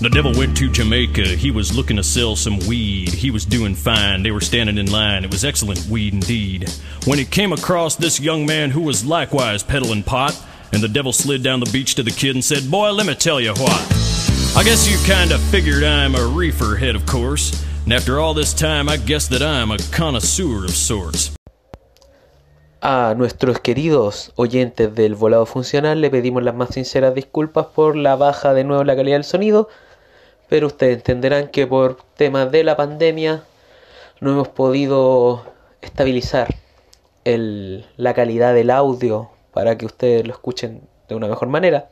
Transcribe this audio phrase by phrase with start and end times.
[0.00, 1.24] The devil went to Jamaica.
[1.24, 3.08] He was looking to sell some weed.
[3.08, 4.22] He was doing fine.
[4.22, 5.24] They were standing in line.
[5.24, 6.70] It was excellent weed indeed.
[7.04, 10.40] When he came across this young man who was likewise peddling pot,
[10.72, 13.16] and the devil slid down the beach to the kid and said, Boy, let me
[13.16, 13.80] tell you what.
[14.56, 17.64] I guess you kinda figured I'm a reefer head, of course.
[17.82, 21.32] And after all this time, I guess that I'm a connoisseur of sorts.
[22.82, 28.14] A nuestros queridos oyentes del volado funcional le pedimos las más sinceras disculpas por la
[28.14, 29.68] baja de nuevo la calidad del sonido,
[30.48, 33.44] pero ustedes entenderán que por temas de la pandemia
[34.20, 35.44] no hemos podido
[35.80, 36.48] estabilizar
[37.24, 41.90] la calidad del audio para que ustedes lo escuchen de una mejor manera.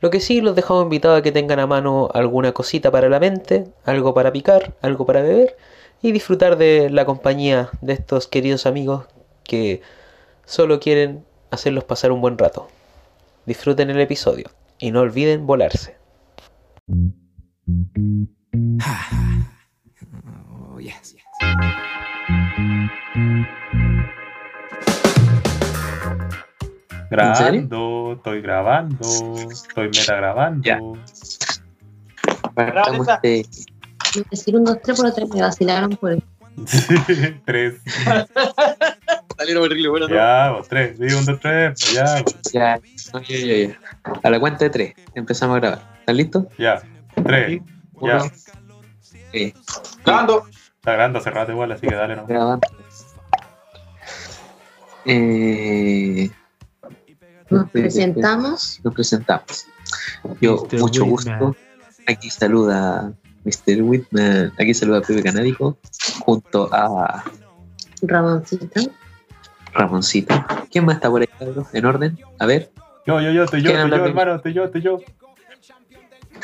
[0.00, 3.20] Lo que sí los dejamos invitados a que tengan a mano alguna cosita para la
[3.20, 5.56] mente, algo para picar, algo para beber
[6.02, 9.06] y disfrutar de la compañía de estos queridos amigos
[9.44, 9.80] que
[10.44, 12.68] solo quieren hacerlos pasar un buen rato.
[13.46, 15.96] Disfruten el episodio y no olviden volarse.
[20.50, 21.16] Oh, yes.
[27.10, 30.62] Grabando, estoy grabando, estoy meta grabando.
[30.62, 30.80] Ya.
[32.54, 33.06] Partamos
[34.30, 36.22] Decir un, dos, tres, por otra me vacilaron por el.
[37.44, 37.74] tres.
[39.36, 40.98] Salieron horrible, bueno, Ya, vos, tres.
[40.98, 41.78] Digo un, dos, tres.
[41.78, 42.80] pues ya, Ya,
[43.12, 43.78] no, ya, ya, ya.
[44.22, 45.82] A la cuenta de tres empezamos a grabar.
[46.00, 46.46] ¿Están listos?
[46.56, 46.82] ya.
[47.24, 47.60] Tres.
[48.02, 48.22] Ya.
[50.04, 50.46] Grabando.
[50.76, 52.26] Está grabando hace rato igual, así que dale, no.
[52.26, 52.66] Grabando.
[55.04, 56.30] Eh,
[57.50, 58.80] Nos presentamos.
[58.84, 59.66] nos presentamos.
[60.40, 60.78] Yo, Mr.
[60.80, 61.38] mucho Whitman.
[61.38, 61.56] gusto.
[62.06, 63.12] Aquí saluda
[63.44, 63.82] Mr.
[63.82, 64.52] Whitman.
[64.58, 65.78] Aquí saluda Pepe Canábico.
[66.20, 67.24] Junto a
[68.02, 68.80] Ramoncita.
[69.72, 70.44] Ramoncito.
[70.70, 71.66] ¿Quién más está por ahí, cabrón?
[71.72, 72.18] ¿En orden?
[72.38, 72.70] A ver,
[73.06, 74.98] Yo, yo, yo, estoy yo, ¿Quién estoy yo, hermano, estoy yo, estoy yo.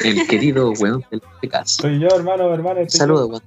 [0.02, 1.80] El querido weón del podcast.
[1.80, 2.80] Estoy yo, hermano, hermano.
[2.88, 3.42] Saludos, weón.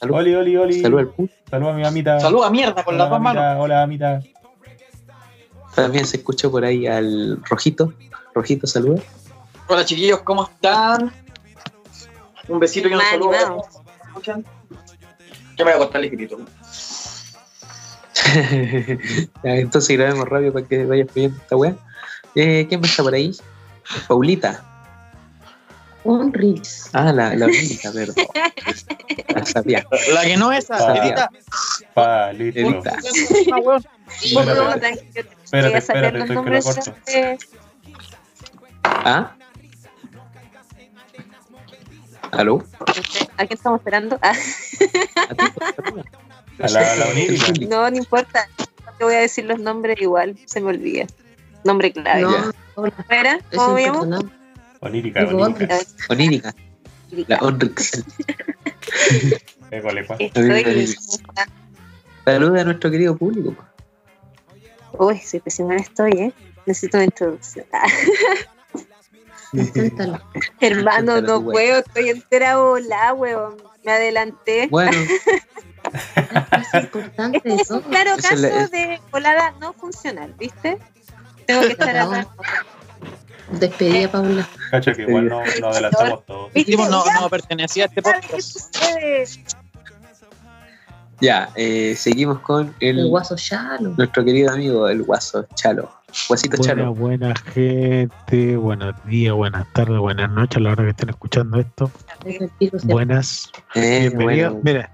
[0.00, 0.16] Salud.
[0.16, 0.80] Oli, oli, oli.
[0.82, 1.34] Saludos al puto.
[1.50, 2.20] Saluda a mi mamita.
[2.20, 3.56] Saluda mierda con las dos manos.
[3.58, 4.20] Hola, mamita.
[5.74, 7.92] También se escuchó por ahí al Rojito.
[8.34, 9.02] Rojito, saluda.
[9.68, 11.12] Hola chiquillos, ¿cómo están?
[12.48, 13.30] Un besito y un saludo.
[13.30, 14.44] ¿Me escuchan?
[15.56, 16.38] Yo me voy a acostar ligerito.
[19.42, 21.74] Ya, Entonces grabemos rápido para que vayas pidiendo esta weá.
[22.34, 23.34] Eh, ¿Quién más está por ahí?
[24.08, 24.64] Paulita.
[26.92, 28.14] Ah, la, la Paulita, perdón.
[29.34, 29.86] La sabía.
[30.12, 30.96] La que no es esa.
[30.96, 31.30] Edita.
[31.94, 32.60] Pa, listo.
[32.60, 32.96] Edita.
[33.62, 33.84] Weón.
[34.22, 36.94] Espérate, espérate, estoy que lo corto.
[38.82, 39.32] ¿Ah?
[42.32, 42.64] ¿Aló?
[43.36, 44.18] ¿A quién estamos esperando?
[44.22, 45.46] Ah, ¿A ti?
[45.76, 46.04] saluda.
[46.58, 47.52] A la, a la onírica.
[47.68, 48.48] no, no importa.
[48.96, 51.04] Te voy a decir los nombres igual, se me olvida.
[51.64, 52.22] Nombre clave.
[52.22, 54.04] No, ¿Cómo me llamo?
[54.04, 54.32] impersonal.
[54.86, 55.78] Onírica, onírica.
[56.08, 56.54] Onírica.
[57.28, 58.04] La Onrix.
[59.70, 60.96] Pues.
[62.24, 63.54] Saluda a nuestro querido público.
[63.54, 63.68] pues.
[64.98, 66.32] Uy, sí, pésima no estoy, ¿eh?
[66.66, 67.66] Necesito una introducción.
[67.72, 67.86] Ah,
[70.60, 73.56] hermano, no puedo, estoy entera volada, weón.
[73.84, 74.66] Me adelanté.
[74.68, 74.90] Bueno,
[75.92, 77.76] Es importante Este es eso.
[77.76, 80.78] un claro caso de volada no funcional, ¿viste?
[81.46, 82.26] Tengo que estar atrás.
[83.52, 84.48] Despedida, Paula.
[84.70, 86.50] Cacha que igual no, no adelantamos todos.
[86.90, 88.76] No, no pertenecía a este podcast.
[91.20, 93.90] ya, eh, seguimos con El el, guaso Chalo.
[93.96, 95.90] nuestro querido amigo, el Guaso Chalo.
[96.28, 96.94] Guasito Buena, Chalo.
[96.94, 101.90] buena gente, buenos días, buenas tardes, buenas noches a la hora que estén escuchando esto.
[102.84, 104.52] Buenas, Eh, bienvenidos.
[104.54, 104.60] bueno.
[104.64, 104.90] Mira,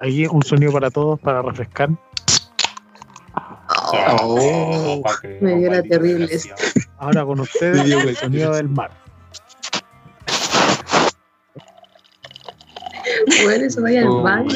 [0.00, 1.90] aquí un sonido para todos para refrescar.
[3.92, 6.28] Oh, que- Me dio la terrible.
[6.98, 8.90] Ahora con ustedes el sonido del mar.
[13.44, 14.50] Bueno, eso vaya al Oh, baño.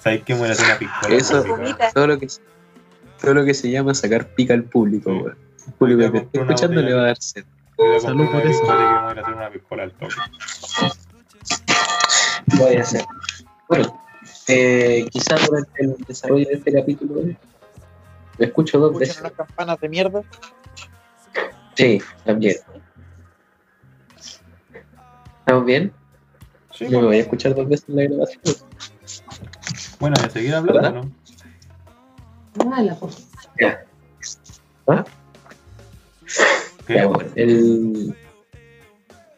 [0.00, 0.34] ¿Sabes qué?
[0.34, 1.14] Me voy a hacer una piscola.
[1.16, 1.44] Eso-.
[1.94, 2.28] Todo lo que,
[3.20, 5.16] todo lo que se llama sacar pica al público, Sí.
[5.18, 5.38] weón.
[5.66, 7.44] El público que te esté escuchando le va a dar sed.
[8.00, 8.62] Salud por eso.
[8.64, 10.14] una piscola, así que me voy a hacer una piscola al toque.
[12.56, 13.04] Lo voy a hacer.
[13.68, 14.04] Bueno,
[14.48, 17.14] eh, quizás durante el desarrollo de este capítulo,
[18.38, 19.20] me escucho dos ¿Escuchan veces.
[19.20, 20.22] unas campanas de mierda?
[21.74, 22.56] Sí, también.
[25.40, 25.92] ¿Estamos bien?
[26.72, 28.42] Sí, Yo me voy a escuchar dos veces en la grabación.
[30.00, 31.02] Bueno, de seguir hablando, ¿Verdad?
[32.58, 32.72] ¿no?
[32.74, 33.10] Ah, la po-
[33.60, 33.84] Ya.
[34.88, 35.04] ¿Ah?
[36.86, 36.94] ¿Qué?
[36.94, 38.16] Ya, bueno, el...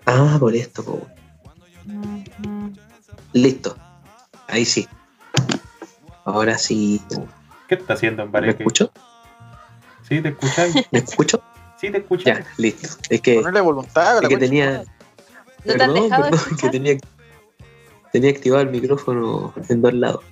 [0.06, 1.06] Ah, por esto, po.
[3.32, 3.76] Listo.
[4.48, 4.88] Ahí sí.
[6.24, 7.02] Ahora sí.
[7.68, 8.90] ¿Qué está haciendo en ¿Me escucho?
[10.08, 10.74] ¿Sí te escucháis?
[10.90, 11.42] ¿Me escucho?
[11.78, 12.38] Sí te escuchas.
[12.38, 12.88] Ya, listo.
[13.10, 14.84] Es que, Ponerle voluntad, es la que tenía, No
[15.64, 16.70] te han Perdón, dejado perdón, que escuchar.
[16.70, 16.96] tenía,
[18.12, 20.24] tenía activado el micrófono en dos lados.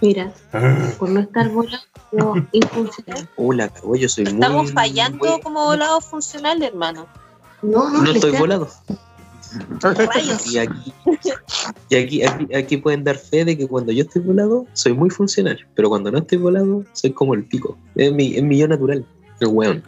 [0.00, 3.28] Mira, Ah, por no estar volando, infuncional.
[3.36, 4.34] Uh, la cagó, yo soy muy...
[4.34, 7.06] Estamos fallando muy- como volados funcionales, hermano.
[7.62, 8.68] No, no, No estoy volado.
[9.80, 10.46] Rayos.
[10.52, 10.92] Y aquí,
[11.88, 15.10] y aquí, aquí, aquí pueden dar fe de que cuando yo estoy volado, soy muy
[15.10, 15.58] funcional.
[15.74, 17.78] Pero cuando no estoy volado, soy como el pico.
[17.94, 19.04] Es mi, es mi yo natural.
[19.40, 19.82] El weón.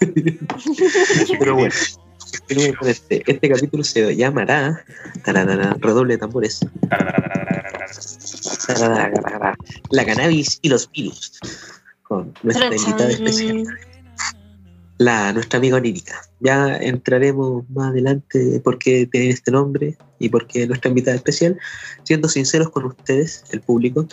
[1.38, 1.74] Pero bueno,
[2.82, 3.22] este.
[3.26, 4.84] Este capítulo se llamará.
[5.24, 6.60] tararara, redoble de tambores.
[8.66, 9.56] tararara,
[9.90, 11.38] La cannabis y los virus.
[12.02, 13.64] Con nuestra invitada especial.
[14.98, 16.22] La nuestra amiga onírica.
[16.40, 21.58] Ya entraremos más adelante por qué tiene este nombre y por qué nuestra invitada especial.
[22.04, 24.06] Siendo sinceros con ustedes, el público,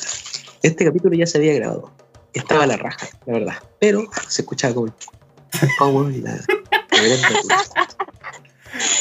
[0.63, 1.91] este capítulo ya se había grabado.
[2.33, 3.55] Estaba a la raja, la verdad.
[3.79, 4.95] Pero se escuchaba como,
[5.77, 7.57] como la, la locura.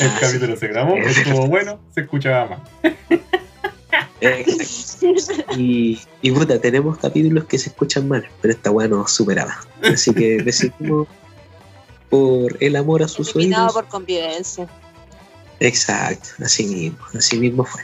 [0.00, 2.46] El capítulo se grabó, estuvo bueno, se escuchaba
[2.80, 2.92] más.
[4.20, 5.54] Exacto.
[5.56, 9.58] Y, y puta, tenemos capítulos que se escuchan mal, pero esta weá nos superaba.
[9.82, 11.06] Así que decidimos
[12.10, 13.74] por el amor a sus Eliminado oídos.
[13.82, 14.68] por convivencia.
[15.60, 17.82] Exacto, así mismo, así mismo fue.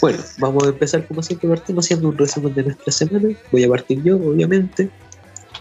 [0.00, 3.28] Bueno, vamos a empezar como siempre partimos haciendo un resumen de nuestra semana.
[3.52, 4.88] Voy a partir yo, obviamente.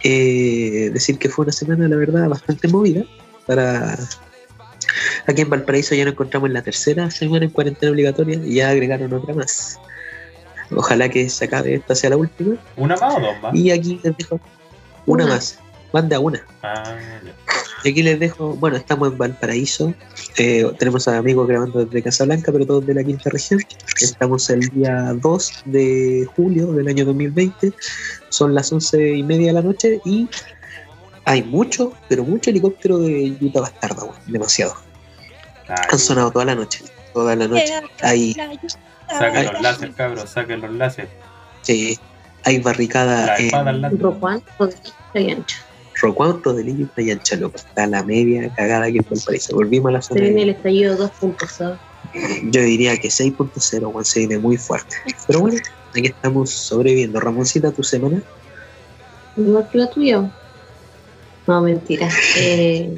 [0.03, 3.03] Eh, decir que fue una semana, la verdad, bastante movida.
[3.45, 3.97] Para
[5.27, 8.69] aquí en Valparaíso ya nos encontramos en la tercera semana en cuarentena obligatoria y ya
[8.69, 9.77] agregaron otra más.
[10.71, 12.55] Ojalá que se acabe esta sea la última.
[12.77, 13.53] ¿Una más o dos más?
[13.55, 14.39] Y aquí les dejo
[15.05, 15.35] una Una.
[15.35, 15.59] más.
[15.93, 16.45] Manda una.
[16.63, 16.97] Ah.
[17.83, 19.93] Y aquí les dejo, bueno, estamos en Valparaíso,
[20.37, 23.61] eh, tenemos a amigos grabando desde Casablanca, pero todos de la quinta región.
[24.01, 27.71] Estamos el día 2 de julio del año 2020,
[28.29, 30.27] son las 11 y media de la noche y
[31.23, 34.75] hay mucho, pero mucho helicóptero de Yuta Bastarda, weón, demasiado.
[35.69, 36.83] Ay, Han sonado toda la noche,
[37.13, 37.73] toda la noche.
[38.01, 38.35] Hay,
[39.07, 41.07] Saquen los láser, cabros, saquen los láser.
[41.61, 41.97] sí,
[42.43, 43.99] hay barricada La espada al láser.
[45.99, 46.07] Ancho.
[46.07, 47.57] Rocuán, Rodelillo y Playa Ancha, loco.
[47.57, 49.55] Está la media cagada aquí en Valparaíso.
[49.55, 50.21] Volvimos a la Se zona.
[50.21, 51.79] viene de- el estallido 2.0.
[52.51, 54.95] Yo diría que 6.0, weón, se viene muy fuerte.
[55.27, 55.57] Pero bueno,
[55.91, 57.19] aquí estamos sobreviviendo.
[57.19, 58.21] Ramoncita, tu semana.
[59.37, 60.31] Igual que la tuya.
[61.47, 62.09] No, mentira.
[62.37, 62.95] Eh,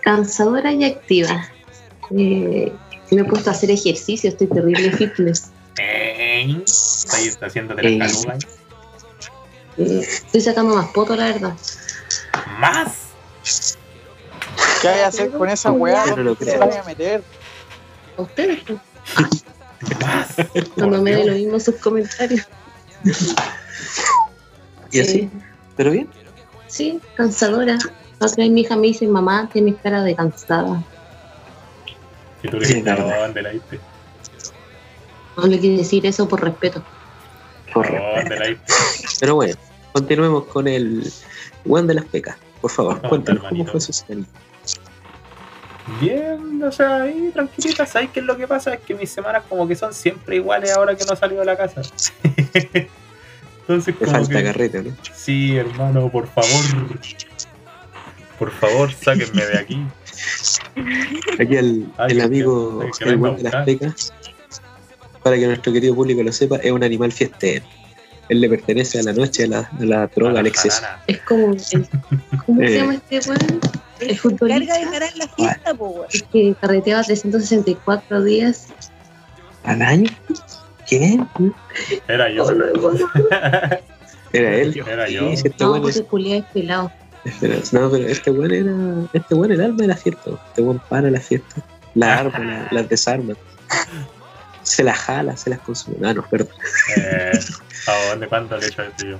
[0.00, 1.48] cansadora y activa.
[2.16, 2.72] Eh,
[3.10, 5.50] me he puesto a hacer ejercicio, estoy terrible fitness.
[5.78, 7.98] Ahí está haciéndote la Ey.
[7.98, 8.34] caluga.
[8.34, 8.38] Eh,
[9.76, 11.54] estoy sacando más poto, la verdad.
[12.58, 13.06] ¡Más!
[14.80, 16.06] ¿Qué hay a hacer con esa weá?
[16.06, 17.22] No ¿Dónde se voy a meter?
[18.16, 18.78] A ustedes, pues,
[20.00, 20.34] ¡Más!
[20.74, 22.46] cuando Por me den lo mismo sus comentarios.
[24.90, 25.30] Y así.
[25.76, 26.08] Pero bien.
[26.66, 27.76] sí, cansadora.
[28.18, 30.82] La otra vez mi hija me dice, mamá, tienes cara de cansada.
[32.42, 33.20] Y tú le Sí, dijiste, la verdad.
[33.20, 33.80] ¿dónde la diste?
[35.36, 36.82] No le quiero decir eso por respeto.
[37.74, 38.02] Correcto.
[38.16, 38.72] ¿Dónde la diste?
[39.20, 39.54] Pero bueno,
[40.00, 41.10] continuemos con el
[41.66, 42.36] Juan de las Pecas.
[42.60, 44.26] Por favor, No, cuéntanos cómo fue su semana.
[46.00, 47.86] Bien, o sea, ahí tranquilita.
[47.86, 48.74] ¿Sabes qué es lo que pasa?
[48.74, 51.46] Es que mis semanas como que son siempre iguales ahora que no he salido de
[51.46, 51.80] la casa.
[53.60, 54.44] Entonces, Te como falta que...
[54.44, 54.96] carrete, ¿no?
[55.14, 57.00] Sí, hermano, por favor.
[58.38, 59.86] Por favor, sáquenme de aquí.
[61.40, 63.64] Aquí el, el que- amigo, ay, que el de las.
[63.64, 64.12] Pecas,
[65.22, 67.64] para que nuestro querido público lo sepa, es un animal fiestero.
[68.28, 70.82] Él le pertenece a la noche, a la, a la droga, al exceso.
[71.06, 71.88] Es como el,
[72.44, 72.68] ¿cómo Eh.
[72.68, 73.60] se llama este weón?
[74.00, 78.66] El Carga futbolista de ganar la fiesta, po, es que carreteaba 364 días.
[79.64, 80.10] ¿Al año?
[80.88, 81.18] ¿Qué?
[82.08, 82.44] Era yo.
[82.44, 82.92] Oh.
[84.32, 84.82] Era él.
[84.86, 85.20] Era yo.
[85.28, 86.92] Sí, este No, weón pues es- pelado.
[87.72, 88.72] No, pero este weón era.
[89.12, 90.30] Este weón el alma de la fiesta.
[90.48, 91.62] Este weón para la fiesta.
[91.94, 93.34] La arma, la- las desarma.
[94.66, 96.08] Se las jala, se las consume.
[96.08, 96.52] Ah, no, perdón.
[96.96, 97.30] Eh,
[97.86, 98.26] ¿A dónde?
[98.26, 99.18] ¿Cuánto le he hecho eso yo?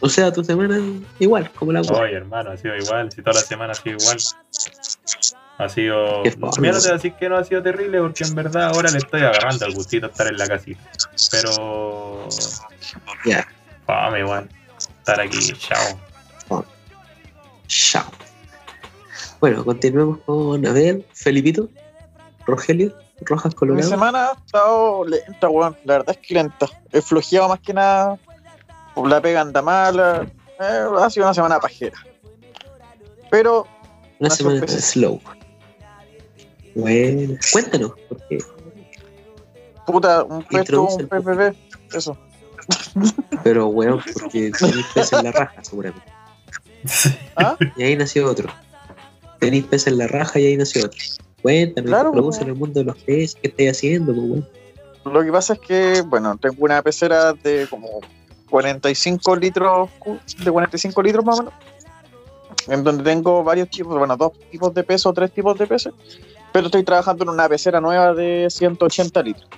[0.00, 0.80] O sea, tu semana
[1.20, 1.80] igual, como la.
[1.80, 3.10] Oye, hermano, ha sido igual.
[3.12, 4.18] Si toda la semana ha sido igual.
[5.58, 6.22] Ha sido.
[6.24, 8.90] Mira, no te voy a decir que no ha sido terrible porque en verdad ahora
[8.90, 10.80] le estoy agarrando el gustito a estar en la casita.
[11.30, 12.28] Pero.
[13.24, 13.46] Ya,
[13.86, 14.48] Fame, igual.
[14.98, 16.64] Estar aquí, chao.
[17.68, 18.04] chao.
[19.40, 21.68] Bueno, continuemos con a ver, Felipito,
[22.44, 23.88] Rogelio, Rojas Mi Colorado.
[23.88, 25.76] semana ha estado lenta, weón.
[25.84, 26.66] La verdad es que lenta.
[26.92, 28.18] He flojeado más que nada.
[28.94, 30.26] Por la pega anda mala.
[30.60, 31.96] Eh, ha sido una semana pajera.
[33.30, 33.66] Pero
[34.18, 34.80] Una semana sorpresa.
[34.80, 35.20] slow.
[36.74, 38.38] Bueno, cuéntanos, porque,
[39.86, 41.56] Puta, un Introduce un PPP.
[41.94, 42.16] Eso.
[43.42, 46.06] pero weón, porque tenés peces en la raja, seguramente.
[47.36, 47.56] ¿Ah?
[47.76, 48.48] Y ahí nació otro.
[49.40, 50.98] Tenéis peces en la raja y ahí nació otro.
[51.42, 52.44] Cuéntanos, Claro, introduce po.
[52.44, 54.42] en el mundo de los peces, ¿qué estáis haciendo, pues?
[55.12, 58.00] Lo que pasa es que, bueno, tengo una pecera de como
[58.50, 59.90] 45 litros,
[60.44, 61.54] de 45 litros más o menos,
[62.66, 65.92] en donde tengo varios tipos, bueno, dos tipos de peso, tres tipos de peces,
[66.52, 69.48] pero estoy trabajando en una pecera nueva de 180 litros,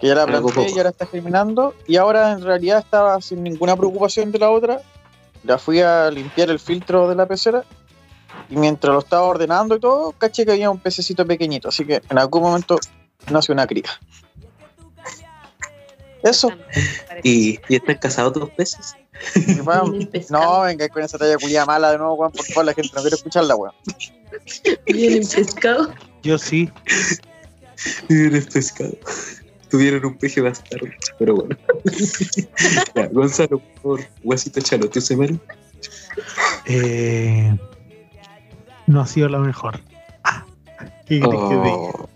[0.00, 0.62] que ya la poco.
[0.62, 4.80] y ahora está germinando, y ahora en realidad estaba sin ninguna preocupación de la otra,
[5.44, 7.64] la fui a limpiar el filtro de la pecera,
[8.48, 12.02] y mientras lo estaba ordenando y todo, caché que había un pececito pequeñito, así que
[12.08, 12.78] en algún momento
[13.30, 13.90] nació una cría.
[16.22, 16.50] Eso.
[17.22, 18.96] ¿Y, ¿Y están casados tus peces?
[19.64, 22.74] Weón, Vienen no, venga con esa talla culia mala de nuevo, weón, por favor, la
[22.74, 23.74] gente no quiere escucharla, weón.
[24.86, 25.92] Vienen pescado.
[26.22, 26.70] Yo sí.
[28.08, 28.96] Eres pescado.
[29.68, 30.86] Tuvieron un peje bastardo,
[31.18, 31.56] pero bueno.
[32.94, 35.38] Ya, Gonzalo, por favor, huesito chalo, ¿tu semana?
[36.66, 37.56] Eh,
[38.86, 39.80] no ha sido la mejor.
[41.06, 41.28] ¿Qué crees que?
[41.28, 42.08] Oh,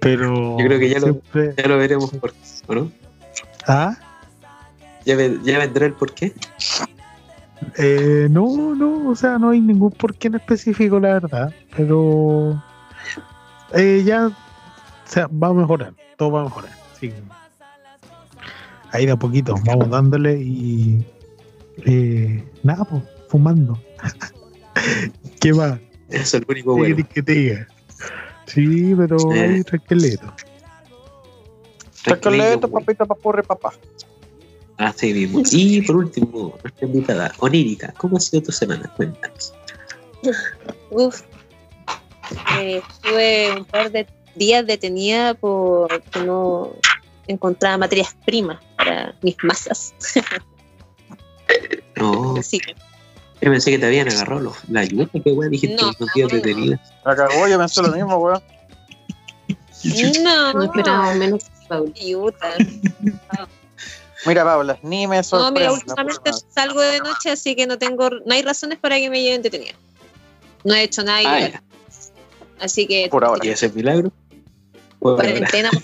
[0.00, 0.58] Pero.
[0.58, 1.20] Yo creo que ya lo-
[1.56, 2.90] ya lo veremos por qué, ¿o no?
[3.66, 3.96] ¿Ah?
[5.04, 6.32] ¿Ya, ve- ya vendrá el por qué?
[7.76, 11.52] Eh, no, no, o sea, no hay ningún porqué en específico, la verdad.
[11.76, 12.62] Pero.
[13.74, 14.28] eh, ya.
[14.28, 14.32] O
[15.10, 15.92] sea, va a mejorar.
[16.16, 16.70] Todo va a mejorar.
[17.00, 17.12] Sí.
[18.92, 21.04] Ahí de a poquito, vamos dándole y.
[21.84, 23.78] eh, nada, pues, fumando.
[25.40, 25.78] ¿Qué va?
[26.10, 27.08] Eso es lo único ¿Qué bueno.
[27.12, 27.68] que te diga?
[28.46, 29.62] Sí, pero Eh.
[29.64, 30.32] tranquilito.
[32.04, 33.72] Chocolate, papita, papurre, papá.
[34.78, 35.42] Así mismo.
[35.50, 38.90] Y por último, nuestra invitada, Onírica, ¿cómo ha sido tu semana?
[38.96, 39.52] Cuéntanos.
[40.90, 41.22] Uf.
[42.60, 44.06] Eh, estuve un par de
[44.36, 46.72] días detenida porque no
[47.26, 49.94] encontraba materias primas para mis masas.
[51.96, 52.74] No, Así que
[53.40, 56.28] yo pensé que te habían agarrado los, la ayuda, qué weón, dijiste No, los días
[56.30, 56.36] no.
[56.36, 56.80] detenidas.
[57.04, 58.42] La cagó, yo pensé lo mismo, weón.
[60.24, 61.94] no, No esperaba menos que Paul.
[62.00, 62.56] Ayuda.
[64.26, 65.60] Mira, Paula, ni me No, sorprende.
[65.60, 69.22] mira, últimamente salgo de noche, así que no tengo, no hay razones para que me
[69.22, 69.72] lleven detenida.
[70.64, 71.62] No he hecho nada Ah, ilegal.
[72.60, 73.46] Así que Por ahora.
[73.46, 74.10] ¿Y ese milagro?
[74.98, 75.70] Por cuarentena.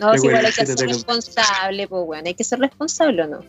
[0.00, 3.44] No, si igual hay que ser responsable, pues bueno, hay que ser responsable o no.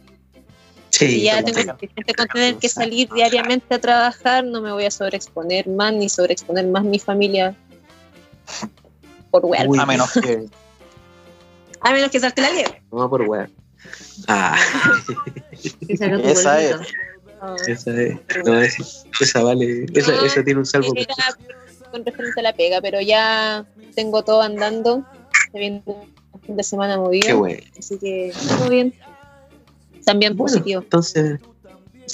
[0.98, 4.72] Sí, Si ya tengo que- suficiente con tener que salir diariamente a trabajar, no me
[4.72, 7.56] voy a sobreexponer más ni sobreexponer más mi familia
[9.32, 9.66] por weá.
[9.68, 9.78] Uy.
[9.80, 10.46] A menos que.
[11.82, 12.82] A menos que salte la liebre.
[12.92, 13.54] No por weón.
[14.28, 14.58] Ah,
[15.88, 16.08] Esa.
[16.08, 16.18] No.
[16.18, 16.76] esa es.
[18.46, 18.84] No, esa,
[19.22, 19.86] esa vale.
[19.94, 20.92] Esa, No, esa tiene un salvo.
[20.96, 21.14] Era
[21.92, 23.64] con referente a la pega, pero ya
[23.96, 25.06] tengo todo andando.
[25.52, 27.62] Se viene un fin de semana Qué movido, bueno.
[27.78, 28.94] así que todo bien.
[30.08, 30.82] También Bueno, positivo.
[30.82, 31.38] entonces,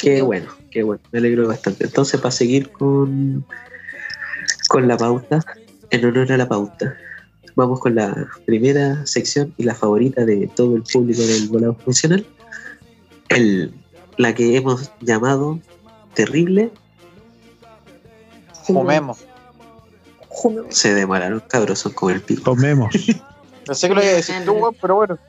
[0.02, 1.00] qué bueno, qué bueno.
[1.12, 1.84] Me alegro bastante.
[1.84, 3.46] Entonces, para seguir con,
[4.68, 5.42] con la pauta,
[5.92, 6.98] en honor a la pauta,
[7.56, 12.26] vamos con la primera sección y la favorita de todo el público del volado funcional.
[13.30, 13.72] El,
[14.18, 15.60] la que hemos llamado
[16.16, 16.72] Terrible.
[18.64, 19.20] Fumemos.
[20.70, 22.42] Se demoraron, cabros, son como el pico.
[22.44, 22.92] Comemos.
[23.68, 25.20] Pensé que lo iba a decir tú, pero bueno.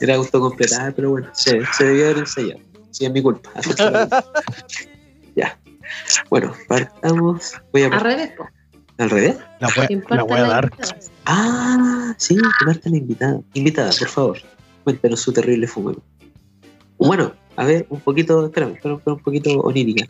[0.00, 2.60] Era autocompletar, pero bueno, se, se debió haber ensayado.
[2.90, 3.50] Sí, es mi culpa.
[5.36, 5.58] ya.
[6.28, 7.52] Bueno, partamos.
[7.72, 8.48] Voy a Al revés, po.
[8.98, 9.36] al revés.
[9.60, 10.70] La voy, la voy a dar.
[11.26, 13.40] Ah, sí, que Marta la invitada.
[13.54, 14.38] Invitada, por favor.
[14.84, 15.94] Cuéntanos su terrible fume.
[16.98, 20.06] Bueno, a ver, un poquito, espérame, espérame, espérame, un poquito onírica.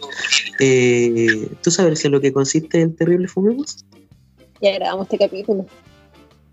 [0.60, 3.84] Eh, ¿Tú sabes en lo que consiste el terrible fumemos?
[4.60, 5.66] Ya grabamos este capítulo.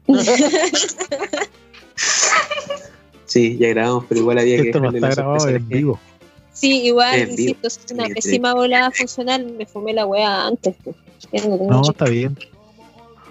[3.27, 5.99] Sí, ya grabamos, pero igual había que Esto no está grabado en vivo.
[6.53, 7.49] Sí, igual, En vivo.
[7.59, 9.45] insisto, es una pésima volada funcional.
[9.57, 10.75] Me fumé la wea antes.
[10.83, 10.95] pues.
[11.45, 12.35] No No, está bien.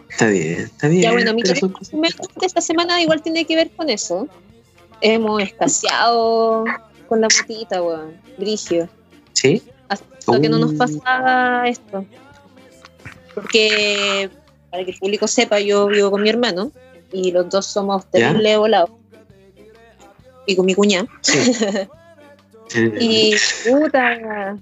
[0.08, 1.02] Está bien, está bien.
[1.02, 2.08] Ya bueno, mi fume
[2.40, 4.28] de esta semana igual tiene que ver con eso.
[5.00, 6.64] Hemos escaseado
[7.08, 8.16] con la motita, weón.
[8.38, 8.88] Brigio.
[9.32, 9.62] ¿Sí?
[9.88, 10.78] Hasta que no nos Uh.
[10.78, 12.04] pasaba esto.
[13.34, 14.30] Porque,
[14.70, 16.72] para que el público sepa, yo vivo con mi hermano
[17.12, 18.90] y los dos somos terrible volados.
[20.46, 21.06] Y con mi cuñada.
[22.68, 22.90] Sí.
[22.98, 23.36] Y
[23.70, 24.58] puta,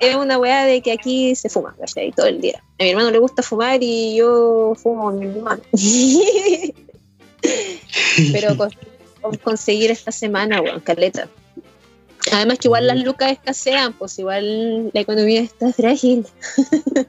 [0.00, 2.10] es una weá de que aquí se fuma, ¿cachai?
[2.10, 2.60] Todo el día.
[2.80, 5.62] A mi hermano le gusta fumar y yo fumo con mi hermano.
[8.32, 8.68] Pero con,
[9.20, 11.28] con conseguir esta semana, weón, caleta.
[12.32, 16.26] Además que igual las lucas escasean, pues igual la economía está frágil.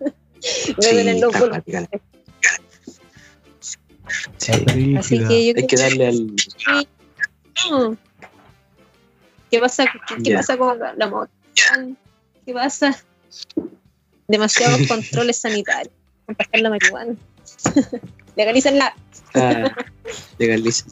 [4.37, 4.37] Sí.
[4.37, 4.95] Sí.
[4.95, 6.27] Así que yo hay que darle al.
[6.27, 6.83] No.
[9.51, 9.85] ¿Qué pasa,
[10.24, 11.31] qué, pasa con la, la moto?
[12.45, 12.95] ¿qué pasa?
[14.27, 15.93] Demasiados controles sanitarios.
[16.25, 17.15] Compartir la marihuana.
[18.35, 18.93] Legalícenla.
[19.35, 19.71] Ah,
[20.39, 20.85] legaliza.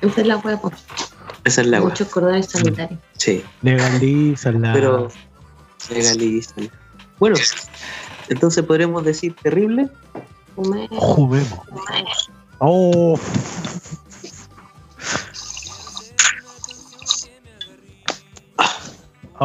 [0.00, 0.72] Esa es la hueá, po.
[1.44, 1.90] Esa es la agua.
[1.90, 2.98] Muchos cordones sanitarios.
[3.18, 4.72] Sí, Legalizala.
[4.72, 5.08] pero
[5.90, 6.54] legaliza.
[7.18, 7.36] Bueno,
[8.28, 9.88] entonces podremos decir terrible.
[10.54, 11.14] Juguemos.
[11.14, 11.42] fumé.
[12.58, 13.18] Oh.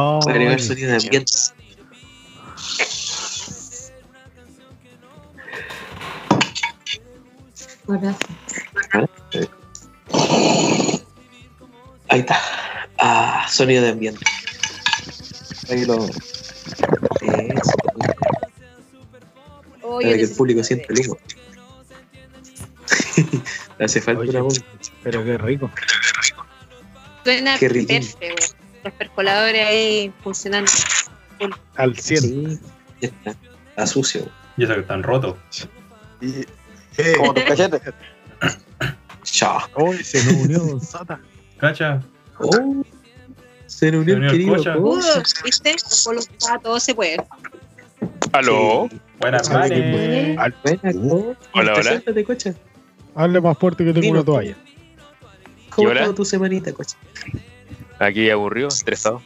[0.00, 1.32] Oh, Para agregar sonido de ambiente.
[12.08, 12.40] Ahí está.
[12.98, 14.24] Ah, sonido de ambiente.
[15.70, 16.06] Ahí lo.
[16.06, 17.72] Eso.
[19.82, 21.00] Oh, Para que el público sienta el.
[23.78, 24.62] Le hace falta Oye, una voz.
[25.02, 25.70] pero qué rico.
[27.24, 27.88] Suena Qué rico.
[27.88, 28.56] perfecto,
[28.88, 30.70] Los percoladores ahí funcionando.
[31.76, 32.20] Al 100.
[32.22, 32.58] Sí,
[33.02, 33.30] ya está.
[33.70, 34.28] Está sucio.
[34.56, 35.36] Y eso que están rotos.
[36.22, 36.46] Eh,
[37.18, 37.82] Como tus cachetes.
[39.24, 39.60] Chao.
[39.74, 41.20] Hoy se nos unió Don Sata.
[41.58, 42.00] ¿Cacha?
[42.38, 42.82] Oh,
[43.66, 44.56] se el el querido.
[44.56, 44.78] Cocha.
[44.78, 44.98] Uh,
[45.44, 45.76] ¿Viste?
[46.04, 46.16] Con
[46.62, 47.18] todo se puede.
[48.32, 48.88] ¿Aló?
[49.20, 50.38] Buenas Sabe que- manes.
[50.38, 51.38] Al- Buena, Cocha.
[51.52, 51.74] Hola, hola.
[51.74, 52.54] Preséntate, Cocha.
[53.14, 54.14] Hable más fuerte que tengo Dino.
[54.14, 54.56] una toalla.
[55.74, 56.96] ¿Cómo estuvo tu semanita, Cocha?
[57.98, 59.22] Aquí aburrido, estresado.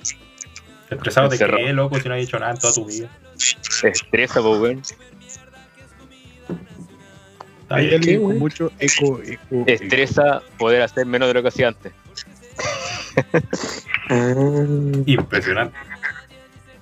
[0.91, 1.99] ¿Estresado de qué, loco?
[2.01, 3.09] Si no has hecho nada en toda tu vida.
[3.83, 4.83] Estresa, pues, weón.
[7.69, 9.65] Hay alguien con mucho eco, eco.
[9.67, 11.93] Estresa poder hacer menos de lo que hacía antes.
[14.11, 14.35] Ah,
[15.07, 15.77] Impresionante.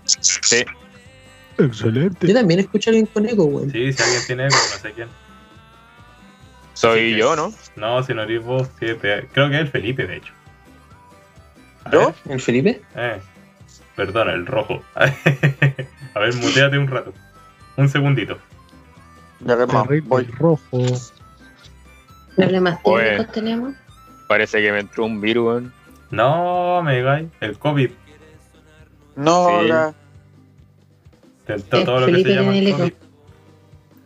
[0.04, 0.64] Sí.
[1.59, 2.26] Excelente.
[2.26, 3.70] yo también escucho a alguien con eco, weón.
[3.70, 5.09] Sí, si alguien tiene eco, no sé quién.
[6.75, 7.52] soy Sí, yo, ¿no?
[7.76, 10.33] No, si no eres vos, sí, te- creo que es el Felipe, de hecho.
[11.93, 12.12] ¿Yo?
[12.29, 12.83] ¿El Felipe?
[12.95, 13.21] eh,
[13.97, 14.83] perdona, el rojo.
[14.95, 17.12] A ver, muteate un rato.
[17.77, 18.38] Un segundito.
[19.40, 20.25] Ya calma, Terrible voy.
[20.27, 20.83] rojo.
[22.37, 23.05] Problemas Oye.
[23.05, 23.75] técnicos tenemos.
[24.29, 25.73] Parece que me entró un virus, weón.
[26.11, 26.99] No, me
[27.40, 27.90] el COVID.
[29.16, 29.69] No, Sí.
[29.69, 29.95] la-
[31.47, 32.87] Tentó Eh, todo lo que Felipe se llama tiene el el COVID.
[32.93, 33.07] eco.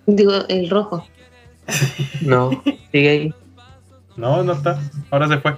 [0.06, 1.06] Digo, el rojo.
[2.22, 2.50] No,
[2.92, 3.34] sigue ahí.
[4.16, 4.78] No, no está.
[5.10, 5.56] Ahora se fue.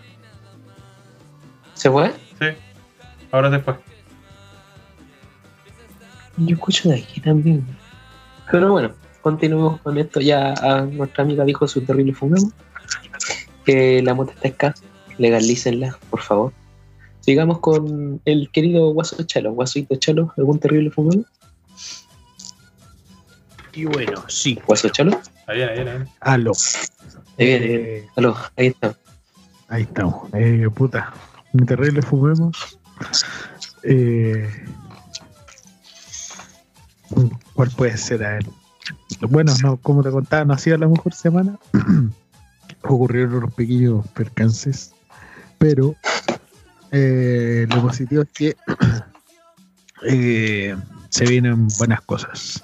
[1.77, 2.13] ¿Se fue?
[2.41, 2.47] Sí.
[3.31, 3.75] Ahora se fue.
[6.39, 7.65] Yo escucho de aquí también.
[8.51, 10.21] Pero bueno, continuemos con esto.
[10.21, 12.53] Ya a nuestra amiga dijo su terrible fumemos.
[13.65, 14.83] Que la mota está escasa.
[15.19, 16.53] Legalícenla, por favor.
[17.21, 19.53] Sigamos con el querido Guaso Chalo.
[19.53, 21.27] Guasuito Chalo, ¿algún terrible fumemos?
[23.73, 24.59] Y bueno, sí.
[24.67, 25.21] Guaso Chalo.
[25.47, 26.07] Ahí viene, ahí viene.
[26.21, 26.53] Aló.
[27.39, 27.99] Ahí viene, ahí viene.
[27.99, 28.95] Eh, Aló, ahí está.
[29.69, 30.31] ahí estamos.
[30.35, 31.13] Eh, puta.
[31.57, 32.79] Mi terrible fumemos.
[33.83, 34.49] Eh,
[37.55, 38.47] ¿Cuál puede ser a él?
[39.31, 41.59] Bueno, no, como te contaba, no ha sido la mejor semana.
[42.83, 44.93] Ocurrieron unos pequeños percances.
[45.59, 45.95] Pero
[46.93, 48.57] eh, lo positivo es que
[50.07, 50.77] eh,
[51.09, 52.63] se vienen buenas cosas.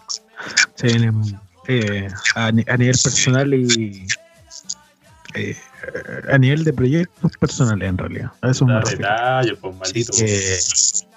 [0.74, 1.22] Se vienen
[1.68, 4.06] eh, a, ni- a nivel personal y
[5.34, 5.56] eh,
[6.30, 8.30] a nivel de proyectos personales en realidad.
[8.42, 9.08] A eso me refiero.
[9.60, 10.16] pues maldito.
[10.16, 10.58] De que-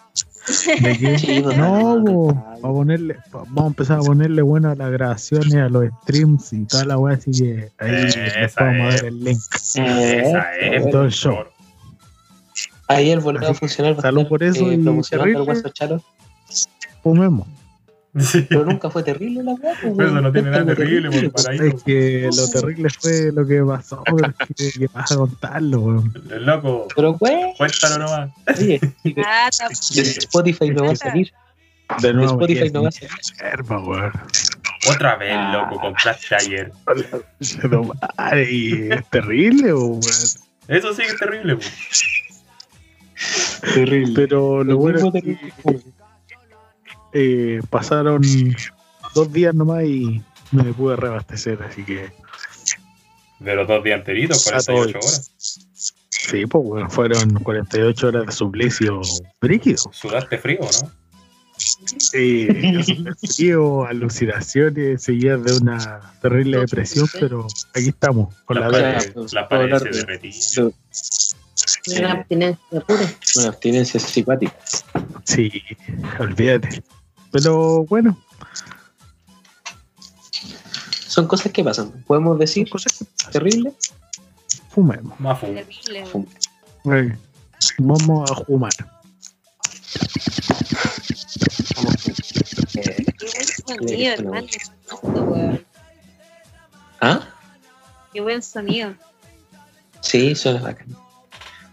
[0.48, 5.56] Sí, no, bo, a ponerle, va- vamos a empezar a ponerle bueno a las grabaciones,
[5.56, 9.24] a los streams y toda la weá, así que ahí les vamos a dar el
[9.24, 9.40] link.
[9.56, 10.92] Esa es.
[10.92, 11.38] Todo el show.
[12.88, 13.20] Ahí el
[13.96, 15.46] va a salud estar, por eso eh, y promocionando terrible.
[15.46, 16.04] Guaso Chalo.
[17.02, 17.48] Fumemos.
[18.18, 18.42] Sí.
[18.50, 19.74] Pero nunca fue terrible la weá.
[19.82, 20.34] pues, Pero eso no weón.
[20.34, 21.44] tiene nada Cuéntame terrible, por pues.
[21.44, 25.16] para Es que lo terrible fue lo que pasó, pero es que, que vas a
[25.18, 26.14] contarlo, weón.
[26.32, 28.30] El loco, Pero weón, cuéntalo nomás.
[28.58, 28.80] oye,
[29.26, 29.50] Ah,
[29.96, 31.32] de Spotify no va a salir.
[32.02, 32.92] De nuevo, Spotify no va a
[33.80, 34.12] weón.
[34.90, 35.52] Otra vez, Ah.
[35.54, 36.72] loco, compraste ayer.
[37.62, 40.00] Pero, ay, es terrible, weón.
[40.68, 41.72] Eso sí que es terrible, pues.
[43.74, 44.14] Terrible.
[44.16, 45.54] Pero lo bueno es que terrible.
[47.18, 48.22] Eh, pasaron
[49.16, 52.12] dos días nomás y me pude reabastecer, así que
[53.40, 55.32] De los dos días enteritos, 48 horas.
[56.10, 59.02] sí, pues bueno, fueron 48 horas de suplicio
[59.42, 59.84] brígido.
[59.92, 60.92] Sudaste frío, ¿no?
[62.14, 62.84] Eh,
[63.38, 68.82] frío, alucinaciones, seguidas de una terrible depresión, pero aquí estamos, con la puedo
[69.50, 70.74] paredes hablar se de- derretían.
[71.98, 73.14] Una abstinencia pura.
[73.38, 74.54] Una abstinencia simpática.
[75.24, 75.62] Sí,
[76.20, 76.84] olvídate.
[77.36, 78.18] Pero bueno,
[81.10, 81.92] Son cosas que pasan.
[82.08, 83.74] Podemos decir cosas que terrible.
[84.70, 85.20] fumemos.
[85.20, 85.54] Más fumo.
[85.54, 86.06] terrible.
[86.06, 86.26] Fum.
[86.94, 87.18] Eh,
[87.80, 88.72] Vamos a fumar.
[93.68, 94.48] sonido, hermano.
[94.48, 95.66] Esto, weón.
[97.02, 97.28] ¿Ah?
[98.14, 98.96] Qué buen sonido.
[100.00, 100.88] Sí, suena bacán.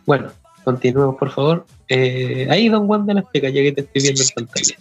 [0.07, 0.33] Bueno,
[0.64, 1.66] continuemos, por favor.
[1.88, 4.77] Eh, ahí, don Juan de las Pecas, ya que te estoy viendo en pantalla.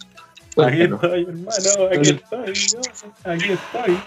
[0.56, 2.80] Aquí Cuéntanos, estoy, hermano, aquí estoy, yo,
[3.24, 3.98] aquí estoy.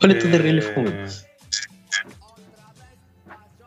[0.00, 1.06] ¿Cuál es tu terrible Eh?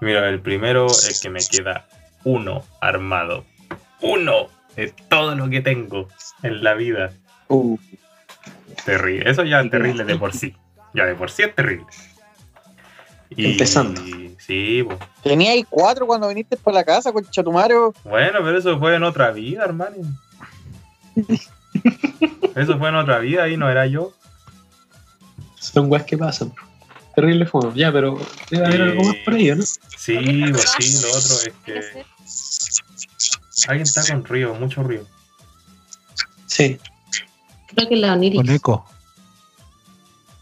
[0.01, 1.87] Mira, el primero es que me queda
[2.23, 3.45] uno armado.
[4.01, 6.07] Uno de todo lo que tengo
[6.41, 7.11] en la vida.
[7.49, 7.77] Uh,
[8.85, 9.29] Terrible.
[9.29, 10.55] Eso ya es terrible de por sí.
[10.93, 11.85] Ya de por sí es terrible.
[13.29, 14.01] Y- Empezando.
[14.39, 14.97] Sí, po.
[15.21, 17.93] Teníais cuatro cuando viniste por la casa, con Chatumario.
[18.03, 19.97] bueno, pero eso fue en otra vida, hermano.
[22.55, 24.13] Eso fue en otra vida y no era yo.
[25.59, 26.53] son weas que pasan.
[27.15, 27.73] Terrible fuma.
[27.75, 29.63] Ya, pero debe haber Eh, algo más por ahí, ¿o ¿no?
[29.63, 30.17] Sí,
[30.51, 32.05] pues sí, lo otro es ¿Qué que
[33.67, 35.05] alguien está con río, mucho río.
[36.45, 36.79] Sí,
[37.67, 38.37] Creo que la Oniri.
[38.37, 38.85] Con eco.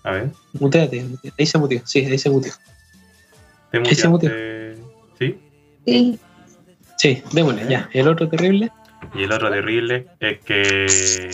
[0.04, 1.04] A ver, muteate.
[1.04, 1.34] muteate.
[1.38, 1.82] Ahí se muteó.
[1.86, 2.54] Sí, ahí se muteó.
[3.72, 4.78] te Ahí se muteaste.
[5.20, 5.38] ¿Sí?
[5.86, 6.20] Sí.
[6.98, 7.90] Sí, démosle, ya.
[7.94, 8.72] El otro terrible.
[9.16, 11.28] Y el otro terrible es que.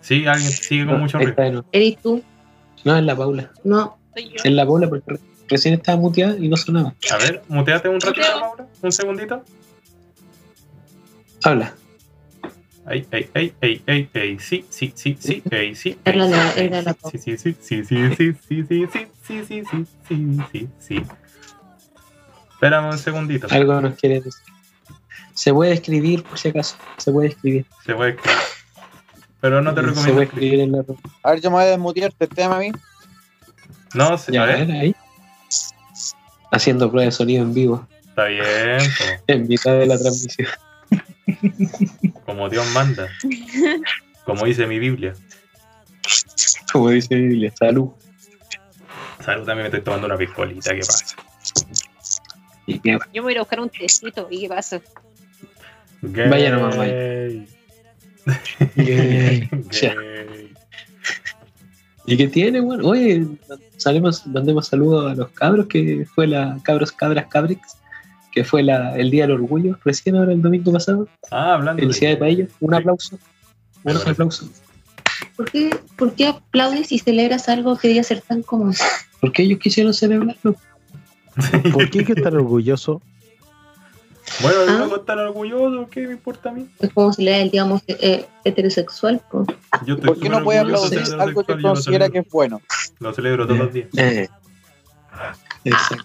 [0.00, 1.64] Sí, alguien sigue con No, mucho nuevo.
[1.72, 2.22] ¿Eres tú?
[2.84, 3.50] No, es la Paula.
[3.64, 3.98] No.
[4.14, 4.36] Soy yo.
[4.44, 6.94] Es la Paula porque re- recién estaba muteada y no sonaba.
[7.10, 8.26] A ver, muteate un ratito.
[8.40, 8.66] Maura.
[8.82, 9.42] Un segundito.
[11.42, 11.74] Habla.
[12.86, 15.96] Ay, ay, ay, ay, ay, ay, sí, sí, sí, sí, ay, sí.
[16.04, 19.64] Era la- era la Sí, sí, sí, sí, sí, sí, sí, sí, sí, sí, sí,
[19.64, 21.02] sí, sí, sí, sí.
[22.52, 23.46] Espérame un segundito.
[23.50, 24.43] Algo nos quiere decir.
[25.34, 26.76] Se puede escribir, por si acaso.
[26.96, 27.66] Se puede escribir.
[27.84, 28.38] Se puede escribir.
[29.40, 30.60] Pero no te Se recomiendo puede escribir.
[30.60, 30.84] en la.
[31.22, 32.72] A ver, yo me voy a desmutear este tema a mí.
[33.94, 34.94] No, sí, Ya, a ver, ahí.
[36.50, 37.86] Haciendo prueba de sonido en vivo.
[38.08, 38.78] está bien,
[39.26, 40.48] En mitad de la transmisión.
[42.24, 43.08] como Dios manda.
[44.24, 45.14] Como dice mi Biblia.
[46.72, 47.52] Como dice la Biblia.
[47.58, 47.90] Salud.
[49.24, 51.16] Salud, también me estoy tomando una piscolita, ¿qué pasa?
[52.66, 54.26] Y qué- Yo me voy a ir a buscar un tecito.
[54.30, 54.80] ¿Y qué pasa?
[56.30, 56.92] Vaya nomás, vaya.
[56.94, 57.48] Gay.
[58.76, 59.48] Gay.
[59.70, 60.52] Gay.
[62.06, 62.86] ¿Y qué tiene, bueno?
[62.86, 63.26] Oye,
[63.78, 67.78] salimos, mandemos saludos a los cabros, que fue la Cabros Cabras Cabrix,
[68.32, 71.08] que fue la, el Día del Orgullo, recién ahora el domingo pasado.
[71.30, 72.50] Ah, hablando Felicidades de- para ellos.
[72.60, 72.76] Un Sí.
[72.76, 73.18] aplauso.
[73.84, 74.48] Un aplauso.
[75.36, 78.74] ¿Por qué, ¿Por qué aplaudes y celebras algo que debía ser tan común?
[79.20, 80.56] Porque ellos quisieron celebrarlo.
[81.72, 83.00] ¿Por qué hay que estar orgulloso?
[84.40, 84.82] Bueno, Ah.
[84.86, 86.68] uno estar orgulloso, ¿qué me importa a mí?
[86.80, 89.20] Es como celebrar el, digamos, eh, heterosexual.
[89.30, 89.46] pues.
[89.86, 92.26] Yo estoy ¿Por qué no puede aplaudir algo que heterosexual considera que celebro.
[92.28, 92.60] es bueno?
[93.00, 93.88] Lo celebro todos los días.
[93.96, 94.28] Eh.
[95.64, 96.04] Exacto.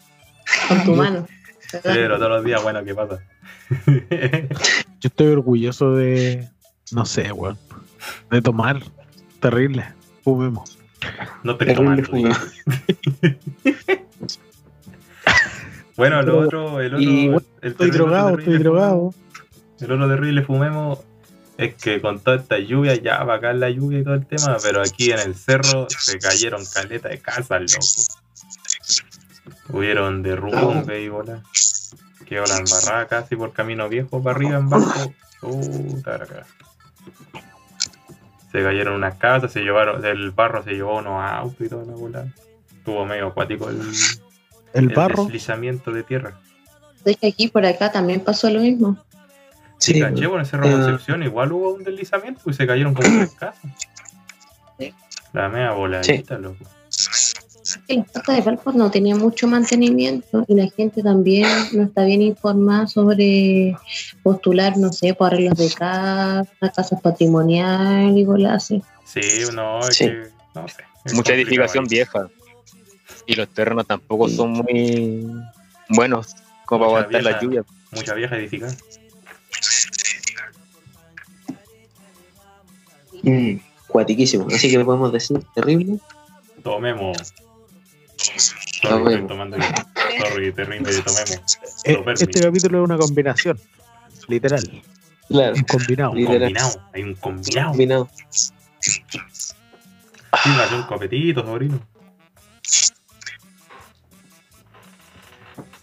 [0.67, 1.27] Con tu mano.
[1.81, 3.19] Celebro todos los días, bueno, ¿qué pasa?
[4.99, 6.47] Yo estoy orgulloso de.
[6.91, 7.57] No sé, weón.
[8.31, 8.81] De tomar.
[9.39, 9.85] Terrible.
[10.23, 10.77] Fumemos.
[11.43, 12.09] no te Terrible tomando.
[15.99, 19.13] Bueno, lo otro, el otro, Y bueno, el Estoy drogado, estoy drogado.
[19.81, 20.99] El otro terrible fumemos
[21.57, 24.81] es que con toda esta lluvia, ya bacán la lluvia y todo el tema, pero
[24.81, 29.77] aquí en el cerro se cayeron caleta de casas, loco.
[29.77, 31.43] Hubieron derrumbes y bola.
[32.25, 35.13] Quedó la embarrada casi por camino viejo para arriba en barco.
[36.01, 36.45] Cara.
[38.53, 41.93] Se cayeron unas casas, se llevaron, el barro se llevó unos autos y toda la
[41.93, 42.25] bola.
[42.73, 43.81] Estuvo medio acuático el,
[44.73, 45.23] El el barro.
[45.25, 46.39] deslizamiento de tierra.
[47.05, 48.97] Es que aquí por acá también pasó lo mismo.
[49.77, 52.93] Sí, Sí, caché, bueno, en Cerro eh, Concepción igual hubo un deslizamiento y se cayeron
[52.93, 53.61] como tres casas.
[54.77, 54.93] Sí.
[55.33, 56.65] La media voladita, loco.
[56.89, 61.83] Es que las casas de Valpo no tenían mucho mantenimiento y la gente también no
[61.83, 63.77] está bien informada sobre
[64.23, 68.53] postular, no sé, por arreglos de casa, casas patrimoniales y bolas.
[68.55, 68.83] así.
[69.05, 69.21] Sí,
[69.53, 70.05] no, es Sí.
[70.05, 70.83] que, no sé.
[71.05, 71.89] es Mucha edificación ahí.
[71.89, 72.27] vieja.
[73.29, 75.23] Y los terrenos tampoco son muy
[75.89, 77.41] buenos como para aguantar la vieja.
[77.43, 77.63] lluvia.
[77.91, 78.75] Mucha vieja edificada.
[83.21, 84.47] Mm, cuatiquísimo.
[84.51, 85.99] Así que podemos decir terrible.
[86.63, 87.17] Tomemos.
[88.17, 89.11] Sorry, Tomemos.
[89.13, 89.57] estoy tomando.
[89.57, 91.59] Sorry, terrible, tomemos.
[91.83, 93.59] Eh, este capítulo es una combinación.
[94.27, 94.83] Literal.
[95.27, 95.53] Claro.
[95.55, 96.15] Un combinado.
[96.15, 96.39] Literal.
[96.41, 97.69] Combinado, hay un combinado.
[97.69, 98.09] Combinado.
[98.79, 99.01] Sí,
[100.33, 101.79] hace un copetito, sobrino.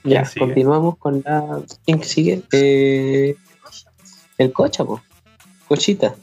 [0.06, 1.60] Ya, continuamos con la.
[1.84, 2.42] ¿Quién sigue?
[2.52, 3.36] Eh,
[4.38, 5.02] el cocha, po.
[5.66, 6.14] Cochita.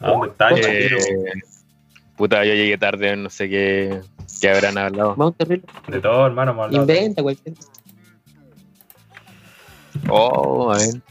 [0.00, 0.54] ¿A dónde está?
[0.54, 0.68] Ocho.
[0.68, 1.32] Eh,
[2.16, 4.00] puta, yo llegué tarde, no sé qué,
[4.40, 5.16] qué habrán hablado.
[5.16, 5.66] Vamos terrible.
[5.88, 7.56] De todo, hermano, hemos hablado Inventa cualquier.
[10.08, 11.02] Oh, a ver.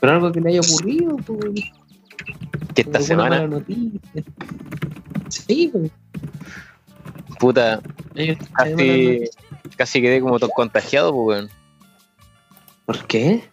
[0.00, 1.72] Pero algo que le haya ocurrido, pues,
[2.74, 3.48] Que esta semana.
[5.28, 5.90] Sí, pues.
[7.38, 7.80] Puta,
[8.54, 9.24] casi,
[9.76, 11.50] casi quedé como contagiado, pues, weón.
[12.86, 13.48] ¿Por qué?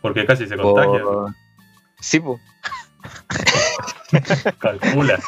[0.00, 1.02] Porque casi se contagia.
[1.02, 1.34] Por-
[2.00, 2.40] Sí, pues.
[4.58, 5.20] Calcula.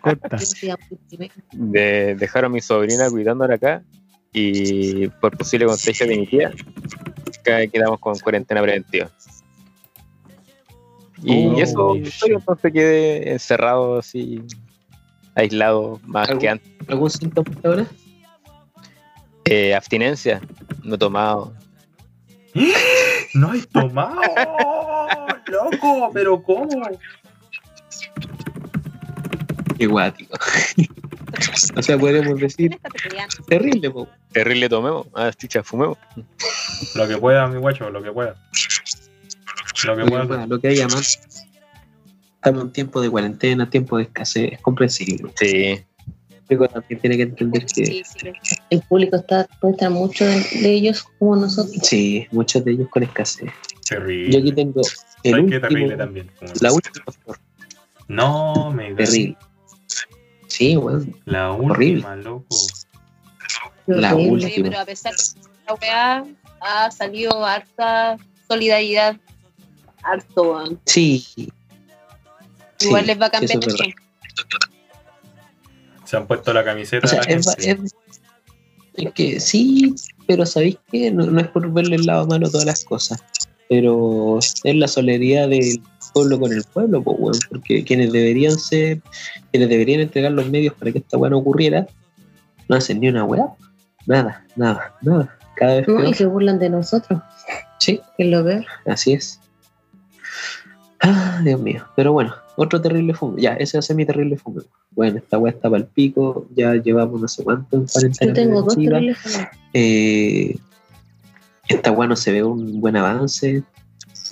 [0.00, 0.38] Corta.
[1.52, 3.82] De, dejaron a mi sobrina cuidándola acá
[4.32, 6.52] y por posible contagio de mi tía,
[7.40, 9.10] acá quedamos con cuarentena preventiva.
[11.22, 14.42] Y Oh, eso, entonces quedé encerrado así,
[15.34, 16.72] aislado más ¿Algún- que antes.
[16.88, 17.86] ¿Algún síntoma ahora?
[19.44, 20.40] Eh, abstinencia,
[20.82, 21.52] no he tomado.
[23.34, 24.20] No hay tomado.
[25.46, 26.68] Loco, pero ¿cómo?
[29.78, 30.34] Qué guático.
[31.76, 32.78] o sea, podríamos decir
[33.48, 34.08] terrible, po.
[34.32, 35.96] Terrible tomemos, ah, chucha, fumemos.
[36.94, 38.34] Lo que pueda, mi guacho, lo que pueda.
[39.84, 40.26] Lo que Lo que, pueda.
[40.26, 41.39] pueda, lo que haya más.
[42.42, 45.30] Estamos en tiempo de cuarentena, tiempo de escasez, es comprensible.
[45.38, 45.78] Sí,
[46.48, 48.32] Pero también tiene que entender que Sí, sí.
[48.70, 51.76] El público está, puede estar mucho de, de ellos como nosotros.
[51.86, 53.50] sí, muchos de ellos con escasez.
[53.86, 54.32] Terrible.
[54.32, 56.30] Yo aquí tengo el ¿Sabes qué último, terrible también?
[56.62, 57.04] La última,
[58.08, 59.36] No, me terrible.
[60.46, 62.16] Sí, bueno, La última, Horrible.
[62.24, 62.56] loco.
[63.86, 64.46] La Horrible.
[64.46, 64.68] última.
[64.70, 66.24] Pero a pesar de que la weá
[66.62, 68.16] ha salido harta
[68.48, 69.16] solidaridad,
[70.02, 71.22] harto, sí.
[72.80, 73.86] Igual les va a cambiar el verdad.
[76.04, 77.38] Se han puesto la camiseta O sea, de la
[78.96, 79.94] es, que sí,
[80.26, 81.10] pero ¿sabéis qué?
[81.10, 83.22] No, no es por verle el lado malo a todas las cosas,
[83.68, 85.80] pero es la solidaridad del
[86.12, 89.00] pueblo con el pueblo, pues, porque quienes deberían ser,
[89.52, 91.86] quienes deberían entregar los medios para que esta weá no ocurriera,
[92.68, 93.46] no hacen ni una weá,
[94.06, 97.20] nada, nada, nada, cada vez No, y se burlan de nosotros,
[97.78, 98.66] Sí, que es lo peor.
[98.86, 99.40] así es.
[101.00, 104.36] Ah, Dios mío, pero bueno, otro terrible fume, ya, ese va a ser mi terrible
[104.36, 104.60] fume.
[104.90, 108.30] Bueno, esta weá está para el pico, ya llevamos no sé cuánto en cuarentena.
[108.30, 109.48] Yo tengo dos teléfonos.
[109.72, 110.58] Eh,
[111.70, 113.62] esta weá no se ve un buen avance.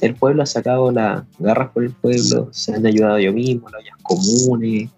[0.02, 3.80] El pueblo ha sacado las garras por el pueblo, se han ayudado yo mismo, las
[3.80, 4.90] ollas comunes,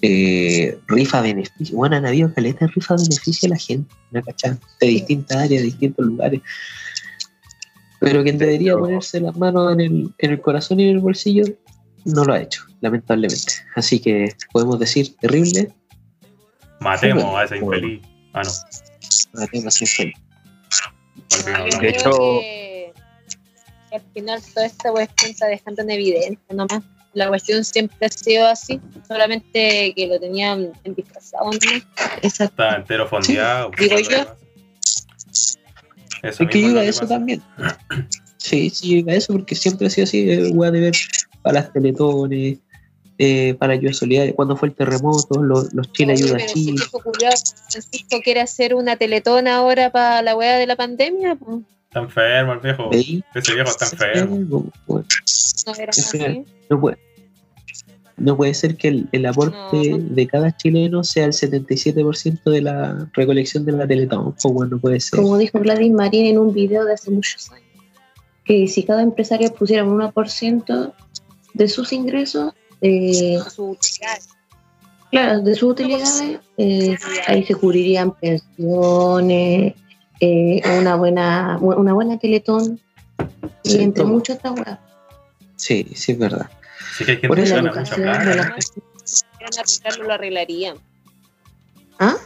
[0.00, 1.76] eh, rifa beneficio.
[1.76, 4.56] Bueno, han habido caletas de rifa beneficio a la gente, ¿no cachai?
[4.80, 6.40] De distintas áreas, de distintos lugares.
[7.98, 11.44] Pero quien debería ponerse las manos en el, en el corazón y en el bolsillo,
[12.06, 13.52] no lo ha hecho, lamentablemente.
[13.74, 15.72] Así que podemos decir terrible,
[16.80, 17.86] Matemos a ese Bueno.
[17.88, 18.06] infeliz.
[18.34, 19.40] Ah, no.
[19.40, 20.14] la tengo así feliz.
[21.30, 21.80] porque no, Yo no.
[21.80, 22.92] De hecho-
[23.92, 26.82] al final toda esta cuestión está dejando en evidencia nomás.
[27.14, 31.50] La cuestión siempre ha sido así, solamente que lo tenían en disfrazado.
[32.20, 33.70] Está entero fondeado.
[33.78, 34.36] Digo pues, yo.
[36.22, 37.14] Eso Es que yo iba a eso pasa.
[37.14, 37.42] también.
[38.36, 40.94] Sí, sí, yo iba a eso porque siempre ha sido así, weá de ver
[41.42, 42.58] para las teletones,
[43.18, 46.82] eh, para ayuda solidaria, cuando fue el terremoto, los, los Chile Oye, ayuda a Chile.
[47.70, 52.52] Francisco quiere hacer una teletón ahora para la weá de la pandemia, pues Está enfermo
[52.52, 52.90] el viejo.
[52.90, 53.22] ¿Veis?
[53.34, 54.66] Ese viejo está enfermo.
[54.86, 56.44] No era así.
[56.68, 56.98] no, puede,
[58.18, 59.98] no puede ser que el, el aporte No.
[59.98, 64.34] de cada chileno sea el 77% de la recolección de la teletón.
[64.42, 65.20] Pues bueno, no puede ser.
[65.20, 67.64] Como dijo Gladys Marín en un video de hace muchos años,
[68.44, 70.92] que si cada empresario pusiera un 1%
[71.54, 74.18] de sus ingresos, eh, su utilidad.
[75.10, 79.74] claro, de sus utilidades, eh, ahí se cubrirían pensiones,
[80.20, 82.80] eh, una buena una buena teletón,
[83.62, 84.12] y entre todo.
[84.12, 84.78] muchas otras weas.
[85.56, 86.50] Sí, sí, es verdad.
[86.96, 88.34] Sí que hay gente Por eso La mucha educación, ¿no?
[88.34, 88.56] la-
[89.04, 90.76] Si arreglarlo, lo arreglarían.
[91.98, 92.16] ¿Ah?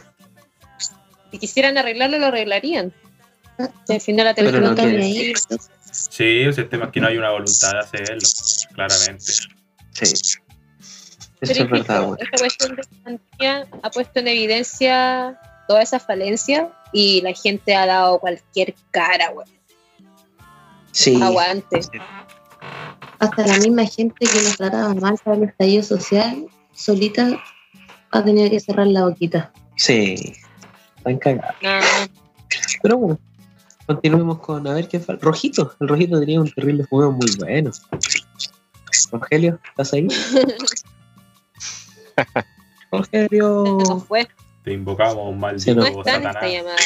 [1.31, 2.91] Si quisieran arreglarlo, lo arreglarían.
[3.85, 5.33] Si al final la teletón no ahí.
[5.91, 8.27] Sí, o sea, el tema es que no hay una voluntad de hacerlo.
[8.73, 9.33] Claramente.
[10.05, 10.39] Sí.
[11.41, 12.17] Eso Pero es verdad, bueno.
[12.19, 17.87] esta cuestión de pandemia ha puesto en evidencia toda esa falencia y la gente ha
[17.87, 19.47] dado cualquier cara, güey.
[20.91, 21.19] Sí.
[21.21, 21.81] Aguante.
[23.19, 27.41] Hasta la misma gente que nos trataba mal para el estallido social, solita
[28.11, 29.51] ha tenido que cerrar la boquita.
[29.77, 30.33] Sí.
[30.97, 31.55] Están cagados.
[31.61, 31.79] No.
[32.83, 33.19] Pero bueno,
[33.87, 35.25] continuemos con a ver qué falta.
[35.25, 37.71] Rojito, el Rojito tenía un terrible juego muy bueno.
[39.11, 40.07] Rogelio, ¿estás ahí?
[42.91, 44.27] Rogelio, no fue.
[44.63, 46.51] Te invocamos, Sí, maldito No está en esta Satanás.
[46.53, 46.77] llamada.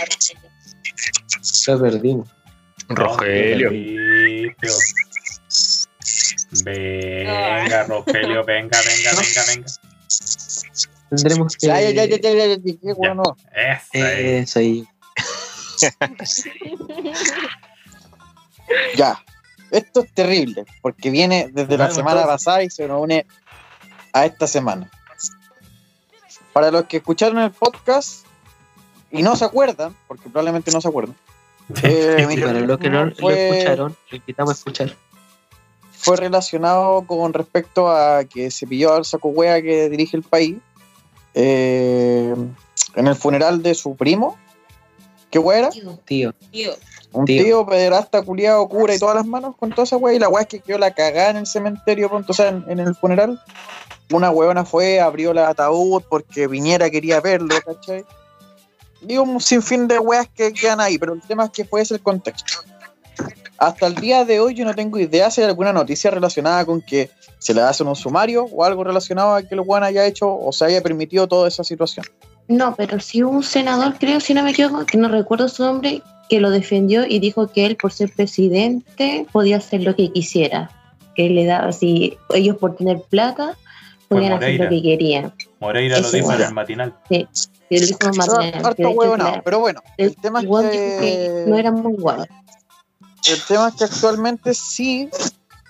[1.68, 2.30] lo perdimos.
[2.90, 3.70] Rogelio.
[6.64, 9.68] Venga, Rogelio, venga, venga, venga, venga.
[11.10, 11.68] Tendremos que.
[11.68, 13.24] Ya, ya, ya, ya, ya, ya, ya, ya, bueno.
[13.94, 14.88] Eso ahí.
[18.98, 19.24] Ya.
[19.76, 23.26] Esto es terrible, porque viene desde la semana pasada y se nos une
[24.14, 24.90] a esta semana.
[26.54, 28.26] Para los que escucharon el podcast
[29.12, 31.18] y no se acuerdan, porque probablemente no se acuerdan,
[31.84, 34.96] eh, para los que no lo escucharon, lo invitamos a escuchar.
[35.92, 40.56] fue relacionado con respecto a que se pilló al saco wea que dirige el país
[41.34, 42.34] eh,
[42.96, 44.38] en el funeral de su primo.
[45.30, 45.70] ¿Qué wea era?
[46.06, 46.76] Tío, Tío,
[47.16, 47.44] Un Tío.
[47.44, 50.14] tío, pederasta, culiado, cura y todas las manos con toda esa wea.
[50.14, 52.66] Y la wea es que quedó la cagada en el cementerio, pronto, o sea, en,
[52.68, 53.42] en el funeral.
[54.12, 58.06] Una weona fue, abrió el ataúd porque Viñera quería verlo, ¿cachai?
[59.08, 61.96] Y un sinfín de weas que quedan ahí, pero el tema es que fue ese
[61.96, 62.60] el contexto.
[63.58, 66.82] Hasta el día de hoy yo no tengo idea si hay alguna noticia relacionada con
[66.82, 70.36] que se le hace un sumario o algo relacionado a que el weón haya hecho
[70.36, 72.06] o se haya permitido toda esa situación.
[72.48, 75.64] No, pero sí hubo un senador, creo, si no me equivoco, que no recuerdo su
[75.64, 80.12] nombre, que lo defendió y dijo que él, por ser presidente, podía hacer lo que
[80.12, 80.70] quisiera.
[81.16, 83.58] Que le daba, si ellos por tener plata,
[84.10, 85.34] podían hacer lo que querían.
[85.60, 86.94] Moreira lo dijo en el matinal.
[87.10, 87.28] Sí,
[87.70, 88.00] lo dijo
[88.64, 90.98] Harto huevonao, que la- pero bueno, el tema es el que...
[91.00, 92.26] que no era muy guay.
[93.28, 95.10] El tema es que actualmente sí,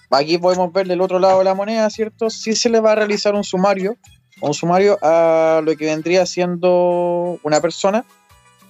[0.10, 2.30] aquí podemos ver del otro lado de la moneda, ¿cierto?
[2.30, 3.96] Sí se le va a realizar un sumario,
[4.42, 8.06] un sumario a lo que vendría siendo una persona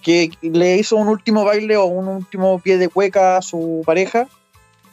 [0.02, 4.28] que le hizo un último baile o un último pie de cueca a su pareja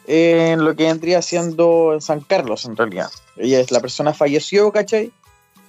[0.07, 3.11] en lo que vendría siendo en San Carlos, en realidad.
[3.37, 5.13] Ella es la persona falleció, ¿cachai?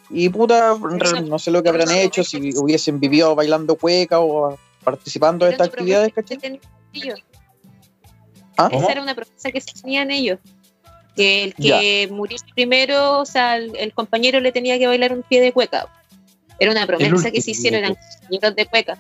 [0.10, 0.76] Y puta,
[1.26, 5.68] no sé lo que habrán hecho, si hubiesen vivido bailando cueca o participando de estas
[5.68, 6.62] actividades, ¿cachai?
[8.58, 8.70] ¿Ah?
[8.72, 10.40] Esa era una promesa que se tenían ellos.
[11.16, 15.22] Que el que murió primero, o sea, el, el compañero le tenía que bailar un
[15.24, 15.88] pie de cueca.
[16.60, 18.98] Era una promesa que se hicieron, eran compañeros de cueca.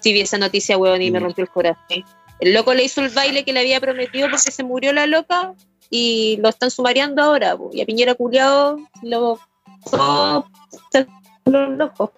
[0.00, 1.22] Si vi esa noticia, huevón, y me Mm.
[1.24, 2.04] rompió el corazón.
[2.38, 5.54] El loco le hizo el baile que le había prometido porque se murió la loca
[5.90, 7.56] y lo están sumariando ahora.
[7.56, 7.70] po.
[7.72, 9.40] Y a Piñera culiado lo.
[9.92, 10.44] Oh,
[11.46, 12.10] los locos.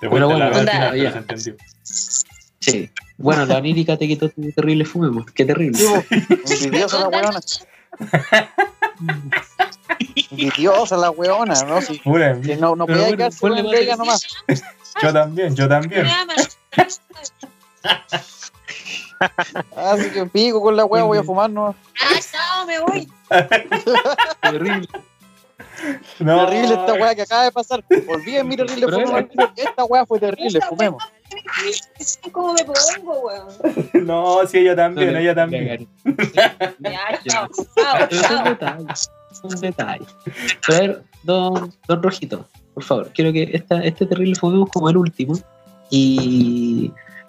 [0.00, 1.24] Te Bueno, la ya.
[2.60, 2.90] sí.
[3.18, 5.26] Bueno, la onírica te quitó tu terrible fumemos.
[5.32, 5.78] Qué terrible.
[6.62, 7.40] Envidiosa la.
[10.30, 11.80] Envidiosa la weona, ¿no?
[11.80, 13.42] Si, Pura si no, no bueno, más
[13.74, 14.26] ella nomás.
[15.02, 16.06] Yo también, yo también.
[19.76, 21.74] Así que pico con la wea, voy a fumar, ¿no?
[22.00, 23.08] Ah, chao, me voy.
[24.40, 24.88] terrible.
[26.18, 26.46] No.
[26.46, 27.84] Terrible esta wea que acaba de pasar.
[28.08, 29.24] Olviden mi terrible fumemos.
[29.56, 31.02] Esta wea fue terrible, fumemos.
[32.32, 33.46] ¿Cómo me pongo, weón?
[34.06, 35.88] No, sí, ella también, ella también.
[36.78, 37.48] Ya, chao,
[39.60, 40.08] detalles.
[40.66, 44.88] Pero a ver, don, don Rojito, por favor, quiero que esta, este terrible fumemos como
[44.90, 45.34] el último.
[45.90, 46.88] Y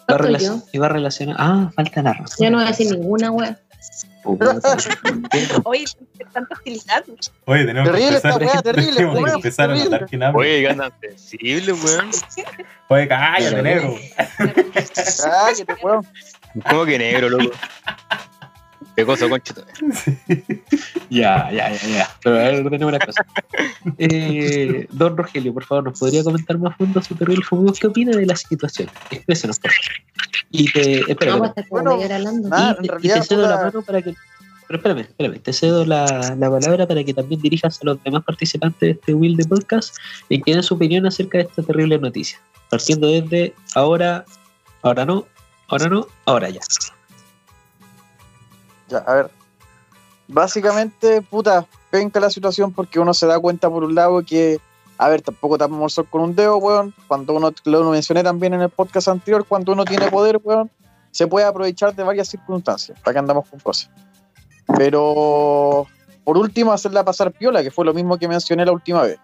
[0.10, 0.60] va, a Falto relac- yo.
[0.74, 1.36] y va a relacionar.
[1.40, 2.38] Ah, falta la razón.
[2.46, 3.60] Yo no voy a decir ninguna wea.
[5.64, 5.86] Oye,
[6.34, 7.16] tanto hostilizando.
[7.46, 9.90] Oye, tenemos que Terrible empezar, esta wea, terrible, tenemos que empezar a terrible.
[9.92, 10.40] notar quién habla.
[10.40, 12.12] Oye, ganan sensible, weón.
[12.90, 13.96] Oye, cállate, negro.
[15.24, 16.08] Cállate, weón.
[16.70, 17.56] ¿Cómo que negro, loco?
[18.98, 19.62] Pecoso, conchito.
[21.12, 22.10] Ya, ya, ya, ya.
[22.24, 23.24] Pero a ver, ordenemos la cosa.
[24.00, 27.80] Eh, don Rogelio, por favor, ¿nos podría comentar más a fondo su terrible fumemos?
[27.80, 28.90] ¿Qué opina de la situación?
[29.12, 29.92] Exprésenos, por favor.
[30.50, 31.12] Y te.
[31.12, 31.36] Espera,
[31.70, 32.00] Bueno,
[32.50, 34.16] nada, y, te- y realidad, te cedo la mano para que.
[34.68, 35.40] Pero espérame, espérame.
[35.42, 39.14] Te cedo la, la palabra para que también dirijas a los demás participantes de este
[39.14, 39.96] Will de Podcast
[40.28, 42.40] y que den su opinión acerca de esta terrible noticia.
[42.72, 44.26] Partiendo desde ahora,
[44.82, 45.28] ahora no,
[45.68, 46.62] ahora no, ahora ya.
[48.90, 49.32] Ya, a ver.
[50.28, 54.60] Básicamente, puta, penca la situación porque uno se da cuenta por un lado que,
[54.98, 56.94] a ver, tampoco tapamos el con un dedo, weón.
[57.08, 60.70] Cuando uno, lo mencioné también en el podcast anterior, cuando uno tiene poder, weón,
[61.12, 63.00] se puede aprovechar de varias circunstancias.
[63.00, 63.90] ¿Para que andamos con cosas?
[64.78, 65.88] Pero,
[66.24, 69.18] por último, hacerla pasar piola, que fue lo mismo que mencioné la última vez.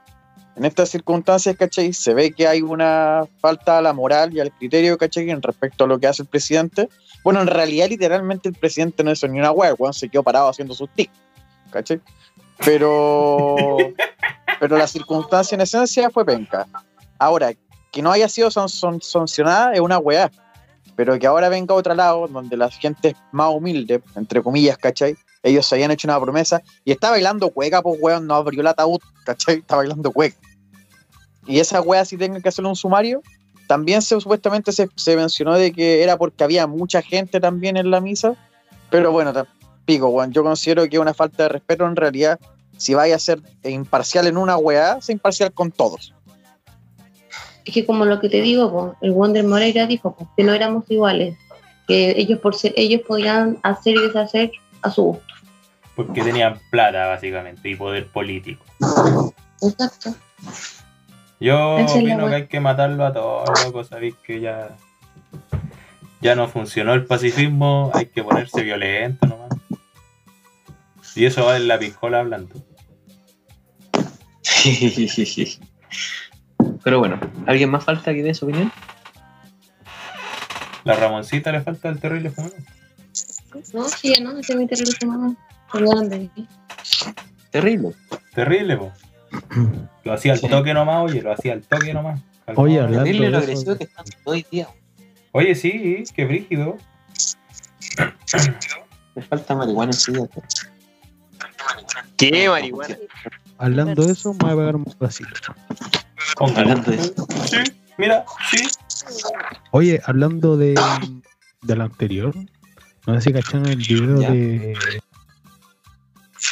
[0.56, 1.92] En estas circunstancias, ¿cachai?
[1.94, 5.30] Se ve que hay una falta a la moral y al criterio, ¿cachai?
[5.30, 6.88] En respecto a lo que hace el presidente.
[7.24, 10.50] Bueno, en realidad, literalmente, el presidente no hizo ni una el weón se quedó parado
[10.50, 11.14] haciendo sus tics,
[11.72, 12.02] ¿cachai?
[12.66, 13.78] Pero,
[14.60, 16.68] pero la circunstancia en esencia fue penca.
[17.18, 17.54] Ahora,
[17.92, 20.32] que no haya sido san- san- sancionada es una weá,
[20.96, 24.78] pero que ahora venga a otro lado, donde la gente es más humilde, entre comillas,
[24.78, 25.16] ¿cachai?
[25.42, 28.68] Ellos se habían hecho una promesa y está bailando cueca, pues weón, no abrió el
[28.68, 29.60] ataúd, ¿cachai?
[29.60, 30.38] Está bailando cueca.
[31.46, 33.22] Y esa weá, si tengan que hacerle un sumario,
[33.74, 37.90] también se, supuestamente se, se mencionó de que era porque había mucha gente también en
[37.90, 38.36] la misa,
[38.92, 39.34] pero bueno,
[39.84, 42.40] pico, weón, yo considero que es una falta de respeto en realidad.
[42.78, 46.14] Si vaya a ser imparcial en una weá, sea imparcial con todos.
[47.66, 50.54] Es que como lo que te digo, po, el Wonder Moreira dijo po, que no
[50.54, 51.36] éramos iguales.
[51.88, 54.52] que ellos por ser, ellos podían hacer y deshacer
[54.84, 55.34] a su gusto.
[55.96, 58.64] Porque tenían plata, básicamente, y poder político.
[59.64, 60.14] Exacto.
[61.44, 63.84] Yo Esa opino que hay que matarlo a todos, loco.
[63.84, 64.78] Sabéis que ya,
[66.22, 69.50] ya no funcionó el pacifismo, hay que ponerse violento nomás.
[71.18, 72.56] Y eso va en la piscola hablando.
[76.82, 78.72] Pero bueno, ¿alguien más falta que dé su opinión?
[80.86, 82.56] La Ramoncita le falta el terrible fumero.
[83.74, 85.36] No, sí, ya no, ese es mi terrible fumado.
[87.52, 87.92] Terrible.
[88.34, 88.94] Terrible, po.
[90.04, 90.48] Lo hacía al Sí.
[90.50, 92.20] toque nomás, oye, lo hacía al toque nomás.
[92.46, 92.62] Calmado.
[92.68, 94.68] Oye, hablando de eso, que están hoy día.
[95.32, 96.78] Oye, sí, qué brígido.
[99.16, 100.30] Me falta marihuana en.
[102.18, 102.98] ¿Qué marihuana?
[103.58, 104.86] hablando de eso, me voy a pegar un.
[106.38, 106.60] Póngalo.
[106.72, 107.28] Hablando de eso.
[107.46, 107.58] Sí,
[107.98, 108.68] mira, sí.
[109.72, 110.80] Oye, hablando de,
[111.62, 112.34] de lo anterior,
[113.06, 114.76] no sé si cacharon el video de,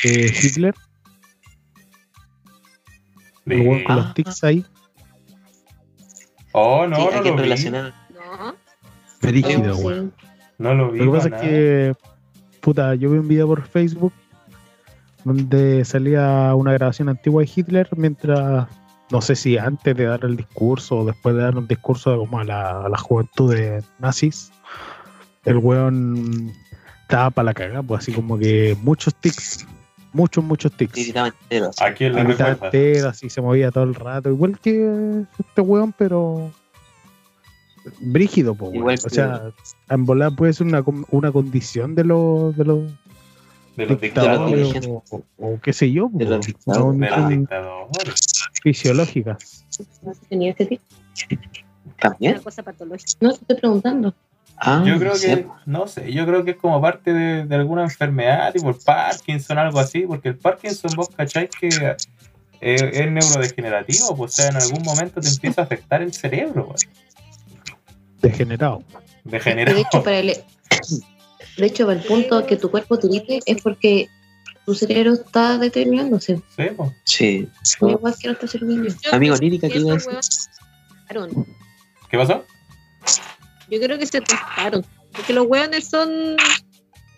[0.04, 0.76] de Hitler,
[3.52, 3.95] el De- weón con Ah.
[3.97, 4.66] los tics ahí,
[6.54, 7.49] Oh, no, Sí, no hay que lo vi.
[8.14, 8.56] No.
[9.22, 9.84] brígido, Sí.
[9.84, 10.14] weón.
[10.58, 10.99] No lo vi.
[10.99, 11.93] Lo que pasa es que,
[12.60, 14.14] puta, yo vi un video por Facebook
[15.24, 18.68] donde salía una grabación antigua de Hitler mientras,
[19.12, 22.39] no sé si antes de dar el discurso o después de dar un discurso como
[22.39, 24.52] a la, a la juventud de nazis,
[25.45, 26.52] el weón
[27.04, 29.66] estaba para la cagada, pues así como que muchos tics,
[30.14, 30.93] muchos, muchos tics.
[30.93, 31.70] gritaba entero.
[31.70, 31.84] así.
[31.84, 32.66] ¿A quién le recuerda?
[32.66, 36.51] entero, así se movía todo el rato, igual que este weón, pero
[37.99, 39.41] brígido, pues, Igual O sea,
[39.89, 42.91] en volar puede ser una, una condición de los de los
[43.76, 44.88] De los dictadores dictadores.
[44.88, 46.99] o, o- o qué sé yo, De po, los dictadores.
[46.99, 48.26] De los dictadores.
[48.62, 49.38] fisiológica.
[50.30, 50.84] Tenía este tipo.
[51.99, 52.34] ¿También?
[52.36, 53.12] Una cosa patológica.
[53.22, 54.14] No, te estoy preguntando.
[54.64, 57.82] Ah, Yo creo que, no sé, yo creo que es como parte de, de alguna
[57.82, 64.16] enfermedad, tipo el Parkinson, algo así, porque el Parkinson, vos cacháis que eh, es neurodegenerativo,
[64.16, 66.88] pues, o sea, en algún momento te empieza a afectar el cerebro, pues,
[68.22, 68.84] Degenerado.
[69.24, 69.80] De degenerado.
[69.80, 70.28] hecho, para el,
[71.57, 74.09] de hecho, para el punto que tu cuerpo te grite es porque
[74.64, 76.39] tu cerebro está deteriorándose.
[76.55, 76.91] Sí, pues.
[77.03, 77.49] Sí.
[77.82, 78.36] Igual que
[79.12, 80.14] Amigo lírica, que ¿qué iba a decir?
[82.09, 82.45] ¿Qué pasó?
[83.72, 84.86] Yo creo que se tostaron.
[85.13, 86.36] Porque los hueones son.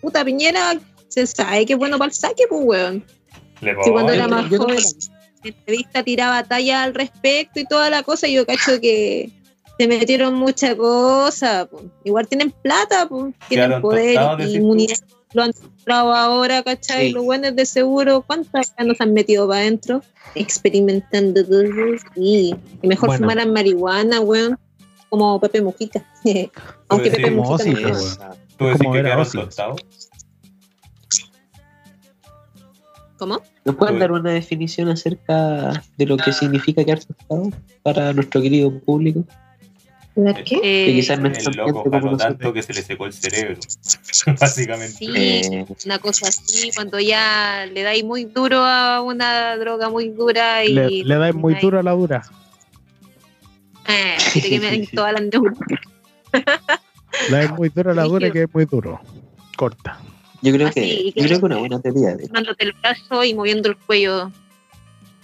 [0.00, 0.78] Puta piñera,
[1.08, 3.02] se sabe que es bueno para el saque, pues.
[3.60, 4.78] Le Si cuando era más joven,
[5.42, 9.30] en entrevista tiraba talla al respecto y toda la cosa, y yo cacho que
[9.78, 11.66] se metieron mucha cosa.
[11.66, 11.82] po.
[12.04, 14.50] Igual tienen plata, po, tienen poder y tú.
[14.50, 14.96] inmunidad.
[15.32, 17.08] Lo han mostrado ahora, ¿cachai?
[17.08, 17.12] Sí.
[17.12, 20.00] Los buenos de seguro, ¿cuántas nos han metido para adentro?
[20.36, 22.02] Experimentando cosas.
[22.14, 23.22] Y, y mejor Bueno.
[23.22, 24.58] fumaran marihuana, weón.
[25.14, 26.04] Como Pepe Mujica.
[26.88, 27.88] Aunque decís Pepe Mujica Ozzy, no.
[27.88, 28.30] Esa.
[28.58, 29.38] ¿Tú decís como que quedaron Ozzy.
[29.38, 29.80] tostados?
[33.16, 33.40] ¿Cómo?
[33.64, 37.52] ¿Nos pueden dar una definición acerca de lo que significa quedar tostado
[37.84, 39.22] para nuestro querido público?
[40.16, 40.56] ¿Verdad qué?
[40.56, 43.56] Eh, Que quizás no es El loco como tanto que se le secó el cerebro.
[44.40, 44.96] Básicamente.
[44.96, 50.08] Sí, Eh, una cosa así, cuando ya le dais muy duro a una droga muy
[50.08, 52.24] dura y Le, le dais muy duro a la dura.
[53.88, 55.58] Eh, que te quemen todas las neuronas.
[57.30, 59.00] Le dais muy duro a la dura que es muy duro.
[59.56, 59.98] Corta.
[60.42, 63.34] yo creo Así, que, yo creo que una buena teoría de Tomándote el brazo y
[63.34, 64.32] moviendo el cuello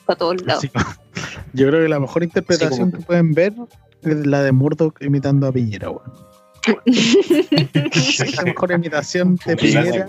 [0.06, 0.64] para todos lados.
[0.64, 0.70] Así-
[1.52, 3.52] yo creo que la mejor interpretación Sí, que pueden ver
[4.02, 6.12] es la de Murdoch imitando a Piñera, weón.
[6.86, 10.06] Es la mejor imitación de Piñera.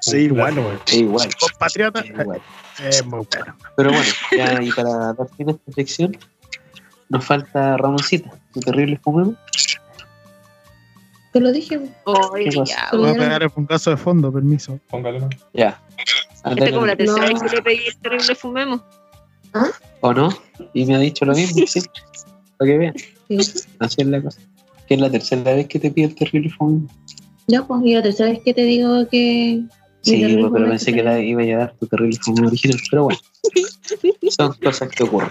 [0.00, 0.78] Sí, igual, weón.
[0.86, 2.00] es igual, Compatriota.
[2.00, 2.40] es igual.
[2.88, 3.56] Es muy bueno.
[3.76, 6.16] Pero bueno, ya y para dar fin a esta sección,
[7.08, 9.34] nos falta Ramoncita, tu terrible fumemos.
[11.32, 11.78] Te lo dije.
[12.04, 12.88] Oye, ¿Qué pasa?
[12.90, 14.78] ya, Voy a pegar un caso de fondo, permiso.
[14.88, 15.28] Póngalo.
[15.52, 15.80] Ya.
[16.44, 18.80] Esta es como la tercera vez que le pedí el terrible fumemos.
[20.00, 20.30] ¿O no?
[20.72, 21.80] Y me ha dicho lo mismo, sí.
[22.56, 22.94] Para que vean,
[23.28, 23.60] Sí.
[23.78, 24.40] así es la cosa.
[24.86, 26.90] Que es la tercera vez que te pido el terrible fumemos.
[27.46, 29.62] Ya, pues, y la tercera vez que te digo que.
[30.02, 33.18] Sí, pero pensé que la iba a dar tu terrible fumemos original, pero bueno.
[34.30, 35.30] Son cosas que ocurren.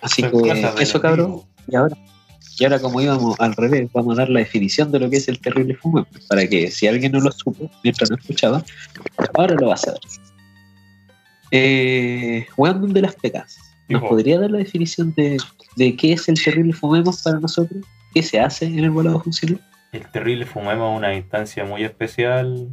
[0.00, 1.42] Así que eso cabrón.
[1.66, 1.96] Y ahora,
[2.58, 5.28] y ahora como íbamos al revés, vamos a dar la definición de lo que es
[5.28, 8.64] el terrible fumemos, para que si alguien no lo supo mientras no escuchaba,
[9.34, 10.00] ahora lo va a saber.
[11.50, 13.58] Eh, Weón de las pecas.
[13.88, 14.10] ¿Nos Hijo.
[14.10, 15.38] podría dar la definición de,
[15.76, 17.84] de qué es el terrible fumemos para nosotros?
[18.12, 19.60] ¿Qué se hace en el volado funcional?
[19.92, 22.68] El terrible fumemos es una instancia muy especial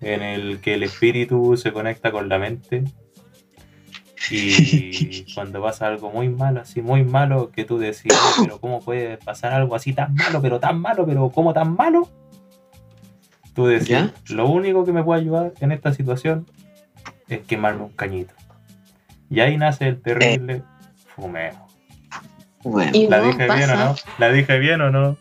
[0.00, 2.84] en el que el espíritu se conecta con la mente.
[4.30, 8.14] Y cuando pasa algo muy malo, así muy malo, que tú decís, "Oye,
[8.48, 12.08] pero ¿cómo puede pasar algo así tan malo, pero tan malo, pero ¿cómo tan malo?
[13.54, 14.12] Tú decís, ¿Ya?
[14.30, 16.46] lo único que me puede ayudar en esta situación
[17.28, 18.34] es quemarme un cañito.
[19.30, 20.62] Y ahí nace el terrible
[21.14, 21.66] fumeo.
[22.64, 23.94] Bueno, ¿La no dije bien o no?
[24.18, 25.16] ¿La dije bien o no?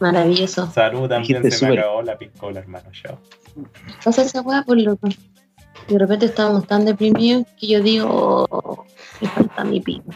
[0.00, 0.70] Maravilloso.
[0.72, 2.90] Salud, también Dijiste se me acabó la piscola, hermano.
[2.90, 3.20] Chao.
[4.04, 5.08] Pasa esa weá por loco.
[5.88, 8.86] Y de repente estábamos tan deprimidos que yo digo, oh,
[9.20, 10.10] me falta mi pico.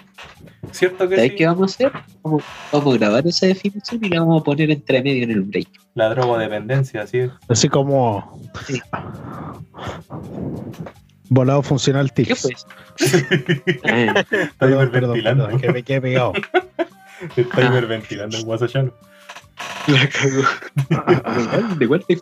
[0.73, 1.37] ¿Cierto que ¿sabes sí?
[1.37, 1.93] qué vamos a hacer?
[2.23, 2.43] Vamos,
[2.73, 5.69] vamos a grabar esa definición y la vamos a poner entre medio en el break.
[5.95, 7.31] La drogodependencia, así es.
[7.49, 8.41] Así como.
[8.67, 8.81] Sí.
[11.29, 12.43] Volado funcional ¿Qué tips.
[12.43, 12.67] fue eso?
[13.85, 15.49] Eh, Está hiperventilando.
[15.59, 16.33] que me quedé pegado.
[17.37, 17.65] Está Ah.
[17.67, 18.93] hiperventilando el guasachano.
[19.87, 21.75] la cagó.
[21.79, 22.19] ¿De cuál te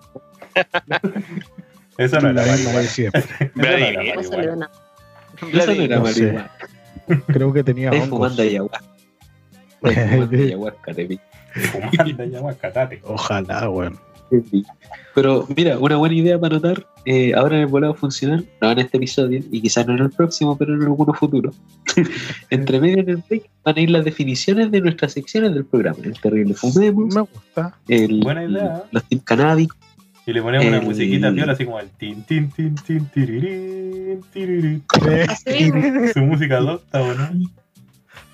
[1.99, 2.83] Eso no era marihuana.
[2.83, 3.23] siempre.
[3.41, 4.57] Eso no era marihuana.
[4.57, 4.73] nada.
[5.53, 6.51] Esa no era marihuana.
[7.27, 8.09] Creo que tenía hongos.
[8.09, 8.85] fumando ayahuasca.
[9.81, 11.21] Fumando ayahuasca, te vi.
[11.55, 13.01] Fumando ayahuasca, tate.
[13.05, 13.99] Ojalá, weón.
[15.15, 18.79] Pero mira, una buena idea para notar, eh, ahora en el volado funcional, no en
[18.81, 21.53] este episodio, y quizás no en el próximo, pero en alguno futuro,
[22.51, 25.99] entre medio en el break van a ir las definiciones de nuestras secciones del programa.
[26.03, 27.77] El terrible fumemos, Me gusta.
[27.87, 28.83] el, Buena idea.
[28.91, 29.77] los tips canábicos,
[30.27, 34.83] Y le ponemos una musiquita piola así como el tin tin tin tin tirirín, tirirín.
[36.15, 37.31] Su música adopta, ¿o no?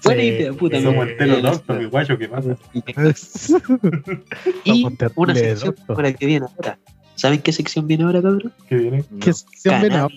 [0.04, 0.80] Buena idea, puta.
[0.80, 2.56] Somos enteros doctos, mi guacho, ¿qué pasa?
[4.64, 4.86] Y
[5.16, 5.74] una sección
[6.18, 6.78] que viene ahora.
[7.16, 8.52] ¿Saben qué sección viene ahora, cabrón?
[8.68, 9.04] ¿Qué viene?
[9.20, 10.14] ¿Qué sección viene ahora?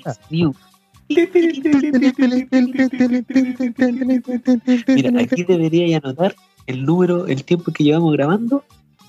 [4.88, 8.64] Mira, aquí debería anotar el número, el tiempo que llevamos grabando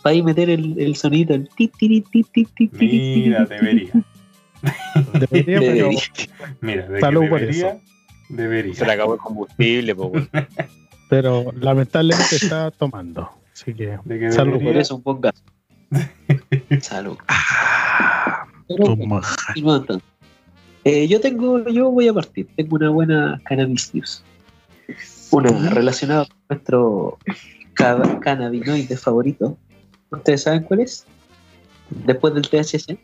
[0.04, 1.32] para ahí meter el, el sonito.
[1.32, 2.86] El ti, ti, ti, ti, ti, ti, ti,
[3.24, 3.92] Mira, debería.
[5.14, 6.00] Debería, pero Debería.
[6.60, 7.80] Mira, de Salud por debería, eso.
[8.28, 8.74] debería.
[8.74, 10.28] Se le acabó el combustible, po, weón.
[11.08, 13.30] pero lamentablemente está tomando.
[13.50, 13.98] Así que.
[14.04, 14.62] De que Salud.
[14.62, 15.40] Por eso un buen gasto.
[16.82, 17.16] Salud.
[17.28, 18.94] Ah, Pero.
[20.84, 22.46] Eh, yo tengo, yo voy a partir.
[22.56, 24.22] Tengo una buena cannabis news.
[25.30, 27.18] Una relacionada con nuestro
[27.72, 29.56] ca- cannabinoide favorito.
[30.16, 31.06] ¿Ustedes saben cuál es?
[32.06, 32.98] Después del THC.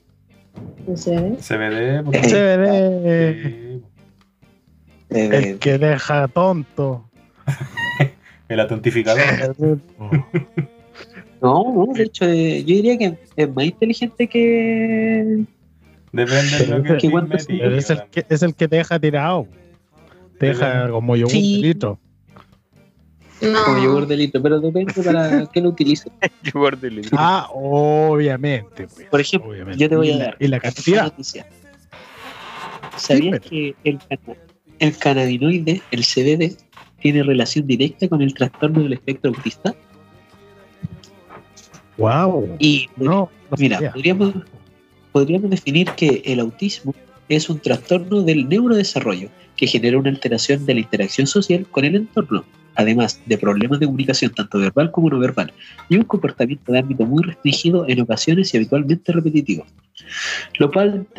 [0.97, 1.37] Sé.
[1.41, 3.81] CBD, porque- CBD,
[5.13, 7.09] Sí, el que deja tonto.
[8.49, 9.55] el atontificador.
[11.43, 15.45] no, no, de hecho, eh, yo diría que es más inteligente que.
[16.13, 17.47] Depende de lo que ¿Qué el cuánto me es?
[17.47, 19.47] tire, Pero es el que, es el que te deja tirado.
[20.39, 21.63] Te deja como yogur Sí.
[21.63, 21.75] de
[23.41, 26.13] Como yogur de litro, pero depende para qué lo utilices.
[26.43, 27.17] Yogur de litro.
[27.19, 28.87] Ah, obviamente.
[28.87, 29.79] pues, Por ejemplo, obviamente.
[29.79, 31.05] yo te voy a dar Y la cantidad.
[31.05, 31.47] noticia.
[32.97, 33.99] ¿Sabías que el,
[34.79, 36.57] el cannabinoide, el CBD,
[37.01, 39.75] tiene relación directa con el trastorno del espectro autista?
[41.97, 42.57] Wow.
[42.59, 43.93] Y No, no mira, sabía.
[43.93, 44.35] podríamos,
[45.13, 46.95] podríamos definir que el autismo
[47.29, 51.95] es un trastorno del neurodesarrollo que genera una alteración de la interacción social con el
[51.97, 52.45] entorno,
[52.75, 55.53] además de problemas de comunicación tanto verbal como no verbal,
[55.89, 59.67] y un comportamiento de ámbito muy restringido en ocasiones y habitualmente repetitivo.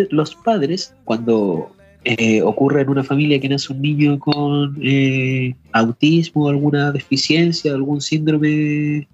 [0.09, 1.71] Los padres, cuando
[2.03, 8.01] eh, ocurre en una familia que nace un niño con eh, autismo, alguna deficiencia, algún
[8.01, 9.07] síndrome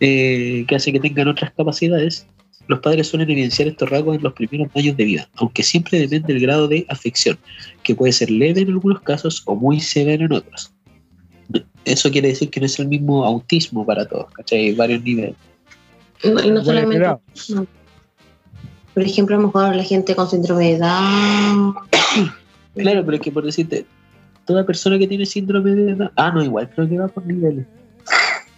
[0.00, 2.26] eh, que hace que tengan otras capacidades,
[2.68, 6.32] los padres suelen evidenciar estos rasgos en los primeros años de vida, aunque siempre depende
[6.32, 7.38] del grado de afección,
[7.82, 10.72] que puede ser leve en algunos casos o muy severo en otros.
[11.84, 14.58] Eso quiere decir que no es el mismo autismo para todos, ¿cachai?
[14.66, 15.34] Hay varios niveles.
[16.24, 17.06] No, y no Bueno, solamente.
[17.54, 17.66] no.
[18.94, 21.74] Por ejemplo, a lo mejor la gente con síndrome de Down.
[22.74, 23.84] Claro, pero es que por decirte,
[24.46, 27.66] toda persona que tiene síndrome de Down- Ah, no, igual creo que va por niveles.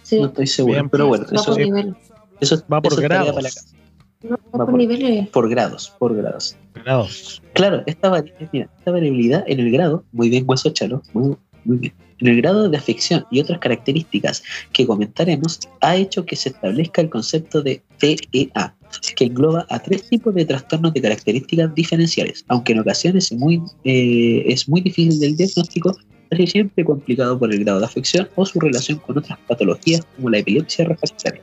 [0.03, 1.95] Sí, No estoy seguro, Bien, pero bueno, va eso, por niveles.
[2.39, 3.29] eso Va por eso grados.
[3.31, 3.75] para la casa.
[4.23, 5.27] No, va Va por por- niveles.
[5.29, 6.55] Por grados, por grados.
[6.75, 7.41] Grados.
[7.53, 8.23] Claro, esta,
[8.53, 12.41] mira, esta variabilidad en el grado, muy bien, Guaso Chalo, muy, muy bien, en el
[12.41, 17.61] grado de afección y otras características que comentaremos, ha hecho que se establezca el concepto
[17.61, 18.75] de TEA,
[19.15, 23.61] que engloba a tres tipos de trastornos de características diferenciales, aunque en ocasiones es muy,
[23.83, 25.97] eh, es muy difícil del diagnóstico,
[26.45, 30.39] siempre complicado por el grado de afección o su relación con otras patologías como la
[30.39, 31.41] epilepsia refractaria.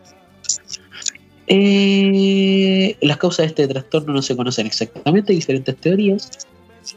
[1.46, 6.30] Eh, las causas de este trastorno no se conocen exactamente, hay diferentes teorías,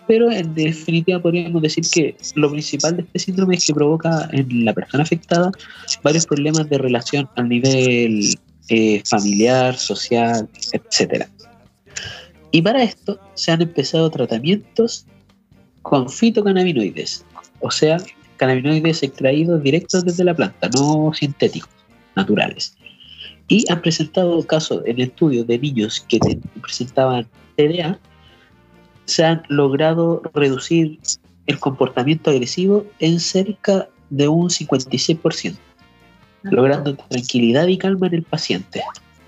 [0.07, 4.65] pero en definitiva podríamos decir que lo principal de este síndrome es que provoca en
[4.65, 5.51] la persona afectada
[6.03, 8.35] varios problemas de relación a nivel
[8.69, 11.29] eh, familiar, social, etcétera.
[12.51, 15.05] Y para esto se han empezado tratamientos
[15.81, 17.25] con fitocannabinoides,
[17.59, 17.97] o sea,
[18.37, 21.69] cannabinoides extraídos directos desde la planta, no sintéticos,
[22.15, 22.75] naturales.
[23.47, 26.17] y han presentado casos en estudios de niños que
[26.61, 27.99] presentaban TDA,
[29.05, 30.99] se han logrado reducir
[31.47, 35.55] el comportamiento agresivo en cerca de un 56%,
[36.43, 38.81] logrando tranquilidad y calma en el paciente,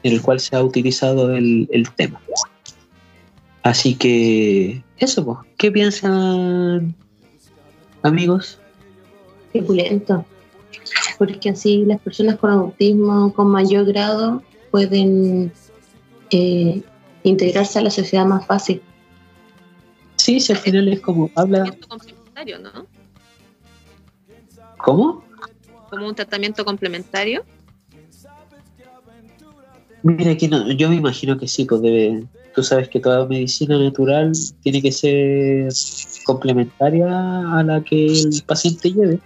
[0.03, 2.19] en el cual se ha utilizado el, el tema.
[3.63, 6.95] Así que, eso, ¿qué piensan,
[8.01, 8.59] amigos?
[9.51, 9.61] Qué.
[11.17, 15.51] Porque así las personas con autismo con mayor grado pueden
[16.29, 16.81] eh,
[17.23, 18.81] integrarse a la sociedad más fácil.
[20.27, 22.85] Sí, si al final es como, habla, complementario, ¿no?
[24.75, 25.23] ¿cómo?
[25.89, 27.45] Como un tratamiento complementario.
[30.03, 33.79] Mira que no, yo me imagino que sí, pues debe, tú sabes que toda medicina
[33.79, 35.69] natural tiene que ser
[36.25, 39.21] complementaria a la que el paciente lleve.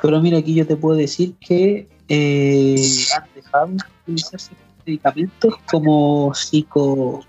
[0.00, 2.76] Pero mira, aquí yo te puedo decir que eh,
[3.14, 4.52] han dejado de utilizarse
[4.86, 7.22] medicamentos como psico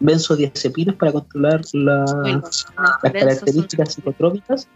[0.00, 2.66] benzodiazepinas para controlar la- Bueno, las
[3.02, 4.66] características psicotrópicas.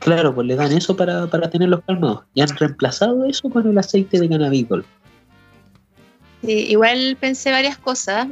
[0.00, 2.24] Claro, pues le dan eso para, para tenerlos calmados.
[2.34, 4.84] Y han reemplazado eso con el aceite de cannabidol.
[6.42, 8.28] Sí, igual pensé varias cosas.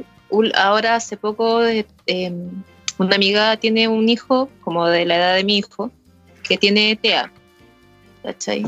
[0.55, 2.33] Ahora, hace poco, eh, eh,
[2.97, 5.91] una amiga tiene un hijo, como de la edad de mi hijo,
[6.43, 7.31] que tiene TEA.
[8.23, 8.65] ¿Cachai?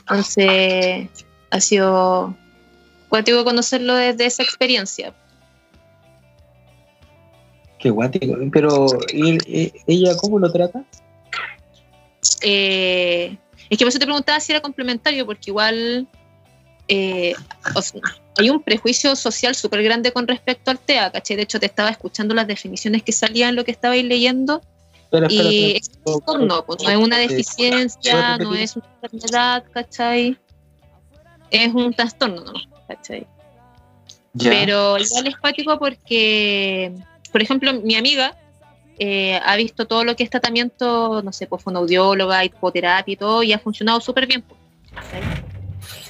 [0.00, 1.08] Entonces,
[1.50, 2.34] ha sido
[3.08, 5.14] cuático conocerlo desde esa experiencia.
[7.78, 8.36] Qué guático.
[8.52, 10.84] Pero, ¿y- y- ¿ella cómo lo trata?
[12.42, 13.36] Eh,
[13.70, 16.06] es que por eso te preguntaba si era complementario, porque igual
[16.88, 17.34] eh,
[17.74, 18.00] o sea,
[18.38, 21.36] hay un prejuicio social súper grande con respecto al TEA, ¿cachai?
[21.36, 24.62] De hecho, te estaba escuchando las definiciones que salían, lo que estabais leyendo,
[25.04, 25.78] espera, y espera.
[25.78, 30.38] es un pues no es una Eh, deficiencia, ¿puedes no es una enfermedad, ¿cachai?
[31.50, 32.52] Es un trastorno, ¿no?
[32.88, 33.26] ¿cachai?
[34.32, 34.50] Ya.
[34.50, 36.94] Pero igual es cuático porque,
[37.30, 38.36] por ejemplo, mi amiga
[38.98, 43.42] eh, ha visto todo lo que es tratamiento, no sé, pues fonoaudióloga, hipoterapia y todo,
[43.42, 44.42] y ha funcionado súper bien.
[44.42, 44.58] pues.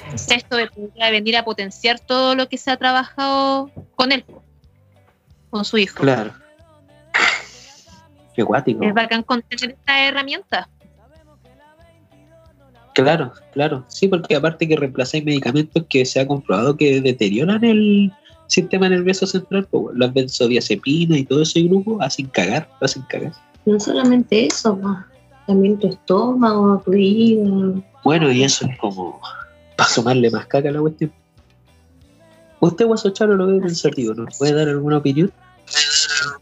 [0.03, 0.69] Entonces, esto de
[1.11, 4.41] venir a potenciar todo lo que se ha trabajado con él, pues,
[5.51, 5.99] con su hijo.
[5.99, 6.33] Claro.
[8.33, 8.83] Qué guático.
[8.83, 10.67] Es bacán con tener esta herramienta.
[12.93, 13.85] Claro, claro.
[13.87, 18.11] Sí, porque aparte que reemplazáis medicamentos que se ha comprobado que deterioran el
[18.49, 23.31] sistema nervioso central, pues, las benzodiazepinas y todo ese grupo hacen cagar, lo hacen cagar.
[23.65, 25.07] No solamente eso, ma,
[25.47, 27.83] también tu estómago, tu hígado.
[28.03, 29.21] Bueno, y eso es como
[29.77, 31.11] para sumarle más caca a la cuestión.
[32.59, 35.31] Usted, Guasocharo, lo ve pensativo, ¿nos puede dar alguna opinión?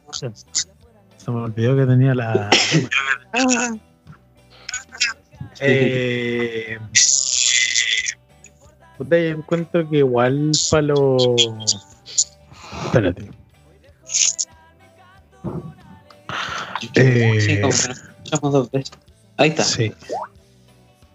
[0.07, 2.49] Se me olvidó que tenía la.
[5.59, 6.79] eh,
[8.97, 11.37] puta, yo encuentro que igual para los.
[12.97, 13.29] Espérate.
[16.95, 18.91] Eh, Sí, como que nos escuchamos dos veces.
[19.37, 19.63] Ahí está.
[19.63, 19.91] Sí.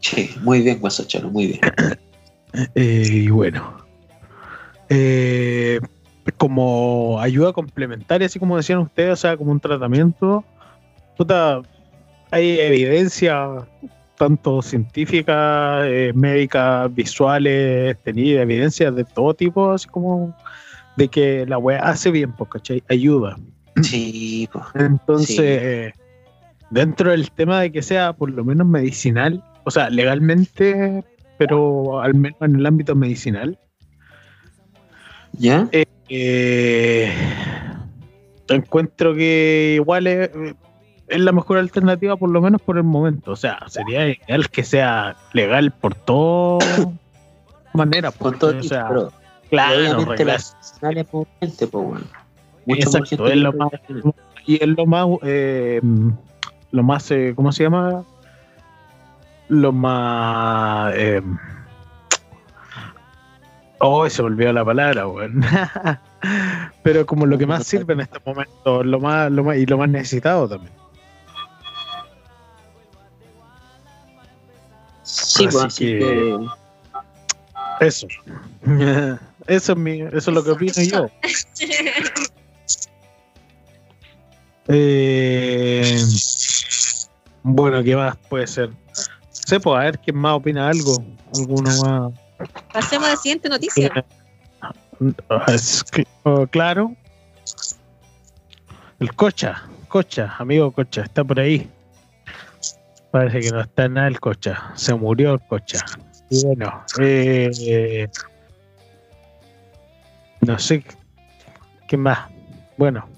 [0.00, 1.60] Sí, muy bien, Guasocharo, muy bien.
[2.74, 3.78] Eh, y bueno.
[4.90, 5.80] Eh,
[6.36, 10.44] como ayuda complementaria, así como decían ustedes, o sea, como un tratamiento.
[11.16, 11.62] Puta,
[12.30, 13.66] hay evidencia,
[14.18, 20.36] tanto científica, eh, médica, visuales, tenía evidencias de todo tipo, así como
[20.96, 22.82] de que la weá hace bien, ¿cachai?
[22.88, 23.36] Ayuda.
[23.82, 24.48] Sí.
[24.74, 25.42] Entonces, Sí.
[25.44, 25.92] eh,
[26.70, 31.04] dentro del tema de que sea por lo menos medicinal, o sea, legalmente,
[31.38, 33.58] pero al menos en el ámbito medicinal,
[35.32, 35.68] ¿Ya?
[36.08, 37.12] eh,
[38.48, 40.30] encuentro que igual es,
[41.08, 43.32] es la mejor alternativa, por lo menos por el momento.
[43.32, 46.88] O sea, sería ideal que sea legal por todas
[47.72, 48.14] maneras.
[48.18, 49.12] Pues, todo o sea, pero
[49.52, 50.78] reglas- las
[51.40, 52.06] gente, pues bueno.
[52.66, 53.70] Exacto, gente es lo más-
[54.46, 55.80] y es lo más eh,
[56.70, 58.04] lo más eh, ¿cómo se llama?
[59.48, 61.20] lo más eh,
[63.78, 65.42] oh se me olvidó la palabra weón.
[66.82, 69.76] pero como lo que más sirve en este momento lo más, lo más y lo
[69.78, 70.72] más necesitado también
[75.02, 76.38] Sí, pues Así así que-
[77.80, 78.06] que eso
[79.46, 81.06] eso es mi eso es lo que opino yo
[84.68, 85.96] Eh,
[87.42, 88.70] bueno, ¿qué más puede ser?
[89.30, 91.04] sé, pues, a ver quién más opina algo.
[91.34, 92.12] Alguno más.
[92.72, 94.04] Pasemos a la siguiente noticia.
[95.48, 96.94] Es cl- oh, claro.
[99.00, 101.68] El Cocha, Cocha, amigo Cocha, está por ahí.
[103.10, 104.72] Parece que no está nada el Cocha.
[104.76, 105.84] Se murió el Cocha.
[106.30, 108.08] Y bueno, eh,
[110.42, 110.84] No sé.
[111.88, 112.28] ¿Qué más?
[112.76, 113.08] Bueno,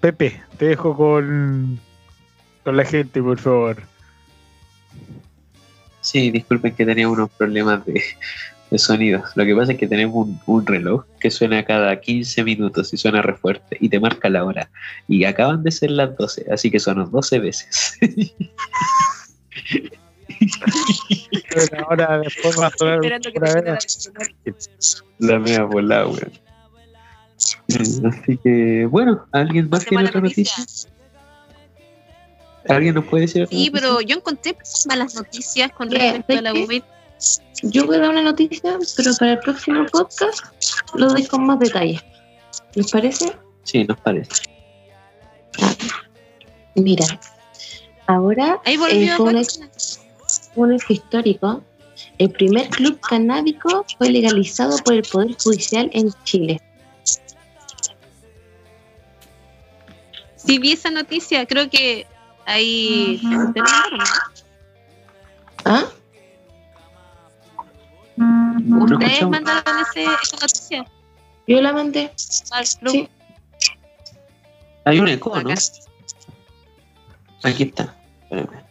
[0.00, 1.80] Pepe, te dejo con,
[2.62, 3.82] con la gente, por favor.
[6.00, 8.02] Sí, disculpen que tenía unos problemas de,
[8.70, 9.24] de sonido.
[9.34, 12.98] Lo que pasa es que tenemos un, un reloj que suena cada 15 minutos y
[12.98, 14.70] suena re fuerte y te marca la hora.
[15.08, 17.98] Y acaban de ser las 12, así que sonó 12 veces.
[21.54, 23.40] Pero ahora después va a sonar Esperando que
[25.18, 26.43] la mea volada, weón.
[27.80, 30.64] Así que, bueno, ¿alguien más tiene otra noticia?
[32.68, 33.72] ¿Alguien nos puede decir otra Sí, noticia?
[33.88, 34.56] pero yo encontré
[34.86, 35.98] malas noticias con ¿Qué?
[35.98, 36.52] respecto a la.
[36.52, 36.82] COVID.
[37.62, 40.44] Yo voy a dar una noticia, pero para el próximo podcast
[40.94, 42.00] lo doy con más detalle.
[42.74, 43.32] ¿Les parece?
[43.62, 44.42] Sí, nos parece.
[46.74, 47.06] Mira,
[48.06, 49.46] ahora Ahí eh, fue un,
[50.56, 51.62] un hecho histórico.
[52.18, 56.60] El primer club canábico fue legalizado por el Poder Judicial en Chile.
[60.46, 61.46] Sí, vi esa noticia.
[61.46, 62.06] Creo que
[62.46, 63.20] ahí.
[63.22, 64.04] ¿Te la mandaron, no?
[65.64, 65.84] ¿Ah?
[68.16, 70.86] No Ustedes mandaron ese, esa noticia
[71.48, 72.12] Yo la mandé.
[72.52, 72.92] al club.
[72.92, 73.08] Sí.
[74.84, 75.50] Hay un eco, ¿no?
[75.50, 75.60] Acá.
[77.42, 77.94] Aquí está.
[78.22, 78.62] Espérame.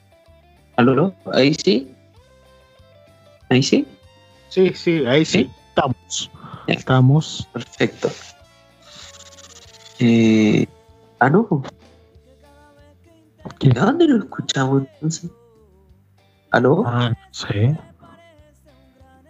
[0.77, 1.15] ¿Aló, aló?
[1.33, 1.91] ¿Ahí sí?
[3.49, 3.85] ¿Ahí sí?
[4.49, 5.39] Sí, sí, ahí sí.
[5.39, 5.51] ¿Sí?
[5.69, 6.31] Estamos.
[6.67, 6.73] Ya.
[6.75, 7.47] Estamos.
[7.51, 8.11] Perfecto.
[9.99, 10.67] Eh,
[11.25, 11.63] ah, no.
[13.59, 13.69] ¿Qué?
[13.69, 15.31] ¿De dónde lo escuchamos entonces?
[16.51, 16.83] ¿Aló?
[16.85, 17.77] Ah, no sé.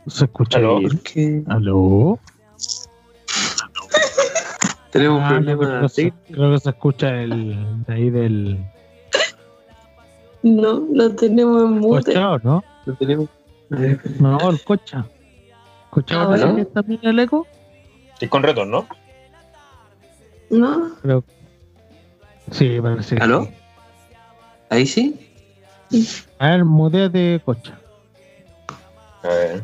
[0.07, 0.79] ¿Se escucha ¿Aló?
[0.79, 1.45] bien?
[1.47, 2.19] ¿Aló?
[4.91, 8.09] Tenemos un Ah, no, problema creo, que se, creo que se escucha el de ahí
[8.09, 8.65] del
[10.43, 12.13] No, lo tenemos en mute.
[12.13, 12.63] cocha, ¿o ¿no?
[12.85, 13.29] No tenemos.
[14.19, 15.05] No, el cocha.
[15.89, 16.35] ¿Cocha Ah,
[16.73, 17.47] que bien el eco?
[18.19, 18.87] Sí, con retorno.
[20.51, 21.23] No, Creo.
[22.51, 23.47] Sí, parece ¿Aló?
[24.69, 25.29] ¿Ahí sí?
[26.39, 27.77] A ver, muteate, cocha.
[29.23, 29.63] A ver.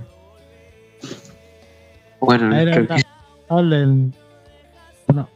[2.20, 3.04] Bueno, A ver, creo habla, que-
[3.50, 4.14] hablen.
[5.14, 5.28] No.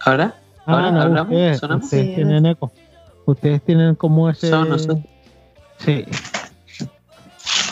[0.00, 0.34] ¿ahora?
[0.66, 1.32] Ah, ¿Ahora no, hablamos?
[1.32, 1.84] ustedes, ¿Sonamos?
[1.84, 2.72] ustedes Sí, tienen eco.
[3.26, 4.50] Ustedes tienen como ese.
[4.50, 4.98] Somos nosotros.
[5.78, 6.04] Sí.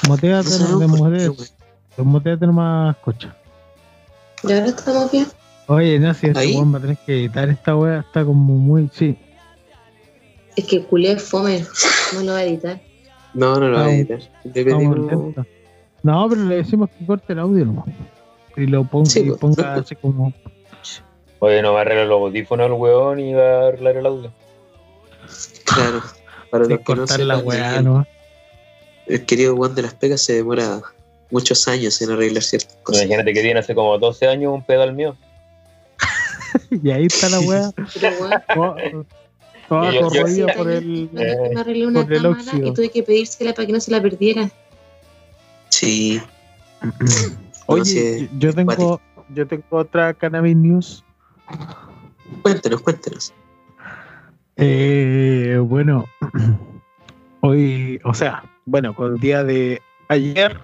[0.09, 1.37] Muteate, No no, muteate,
[1.99, 3.35] muteate nomás, cocha.
[4.43, 5.27] y ahora estamos bien.
[5.67, 6.55] Oye, no, si este ¿Ahí?
[6.55, 8.91] weón va a tener que editar esta wea, está como muy.
[8.93, 9.17] Sí.
[10.57, 11.65] Es que culé es fome,
[12.15, 12.81] no lo va a editar.
[13.33, 14.21] No, no lo voy a editar.
[14.53, 15.47] Pedimos-.
[16.03, 17.87] No, pero le decimos que corte el audio nomás.
[18.57, 19.39] Y lo ponga, Sí, y pues.
[19.41, 20.33] ponga así como.
[21.41, 24.33] Oye, no va a arreglar los audífonos el weón y va a arreglar el audio.
[25.65, 26.03] Claro.
[26.51, 28.07] Para los que no cortar la weá, el, ¿no?
[29.07, 30.81] el querido Juan de las Pegas se demora
[31.31, 33.03] muchos años en arreglar ciertas cosas.
[33.03, 35.17] Imagínate que tiene hace como 12 años un pedal mío.
[36.83, 37.73] Y ahí está la bueno,
[39.69, 41.09] toda- corroída por el.
[41.13, 42.67] me, arreglé una por el cámara óxido.
[42.69, 44.51] y tuve que pedírsela para que no se la perdiera.
[45.71, 46.21] Sí.
[47.67, 49.01] Oye, sí, yo tengo,
[49.35, 51.05] yo tengo otra cannabis news.
[52.43, 53.33] Cuéntanos, cuéntanos.
[54.57, 56.05] Eh, bueno,
[57.41, 60.61] hoy, o sea, bueno, con el día de ayer,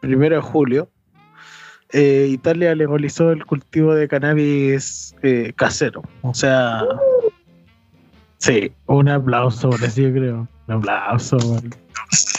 [0.00, 0.88] primero de julio,
[1.92, 6.02] eh, Italia legalizó el cultivo de cannabis eh, casero.
[6.22, 6.82] O sea,
[8.38, 10.48] sí, un aplauso por eso yo creo.
[10.68, 11.38] Un aplauso.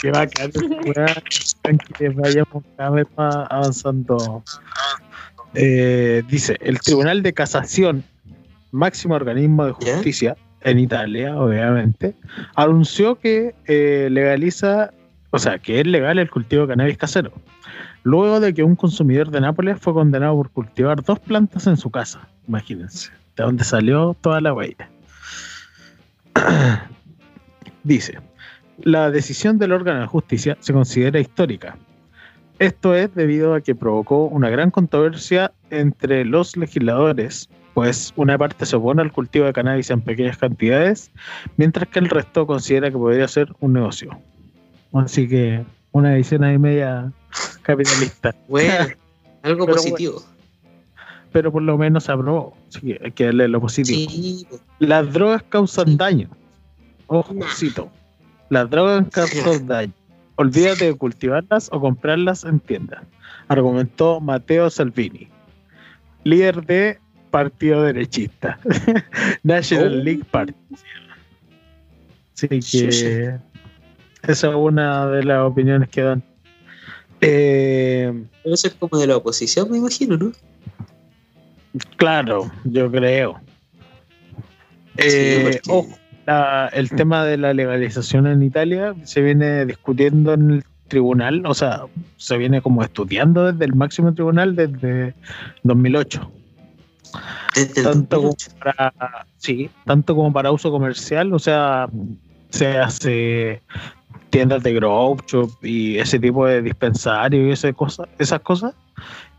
[0.02, 0.52] Qué bacán,
[1.98, 4.43] que vayamos cada vez más avanzando.
[5.54, 8.04] Eh, dice, el Tribunal de Casación,
[8.72, 12.14] máximo organismo de justicia en Italia, obviamente,
[12.56, 14.91] anunció que eh, legaliza,
[15.32, 17.32] o sea, que es legal el cultivo de cannabis casero,
[18.04, 21.89] luego de que un consumidor de Nápoles fue condenado por cultivar dos plantas en su
[21.89, 24.89] casa, imagínense, de donde salió toda la huella.
[27.84, 28.20] Dice,
[28.80, 31.78] la decisión del órgano de justicia se considera histórica.
[32.60, 38.66] Esto es debido a que provocó una gran controversia entre los legisladores, pues una parte
[38.66, 41.12] se opone al cultivo de cannabis en pequeñas cantidades,
[41.58, 44.20] mientras que el resto considera que podría ser un negocio.
[44.93, 45.64] Así que
[45.98, 47.12] una visión ahí media
[47.64, 48.74] capitalista, Bueno,
[49.43, 50.22] algo Pero positivo.
[51.32, 52.56] pero por lo menos se aprobó.
[52.82, 54.10] Que hay que darle lo positivo.
[54.10, 54.48] Sí,
[54.80, 55.95] Las drogas causan Sí.
[55.98, 56.30] daño.
[57.08, 57.45] Ojo, Nah.
[57.56, 57.89] cito.
[58.50, 59.93] Las drogas causan daño.
[60.36, 63.02] Olvídate de cultivarlas o comprarlas en tiendas.
[63.48, 65.28] Argumentó Mateo Salvini,
[66.24, 67.00] líder de
[67.32, 68.60] Partido Derechista,
[69.43, 70.04] National Oh.
[70.04, 70.54] League Party.
[72.36, 73.39] Así que
[74.24, 76.24] esa es una de las opiniones que dan.
[77.22, 78.13] Eh,
[78.43, 80.32] eso es como de la oposición, me imagino, ¿no?
[81.97, 83.39] claro, yo creo.
[84.97, 90.51] Eh, porque- ojo, la- el tema de la legalización en Italia se viene discutiendo en
[90.51, 91.84] el tribunal, o sea,
[92.18, 95.13] se viene como estudiando desde el máximo tribunal desde
[95.63, 96.32] 2008.
[97.55, 98.57] Desde tanto como 2008.
[98.59, 98.93] para
[99.38, 101.88] sí, tanto como para uso comercial, o sea,
[102.49, 103.61] se hace
[104.38, 108.73] tiendas de grow shop y ese tipo de dispensarios y ese cosa, esas cosas,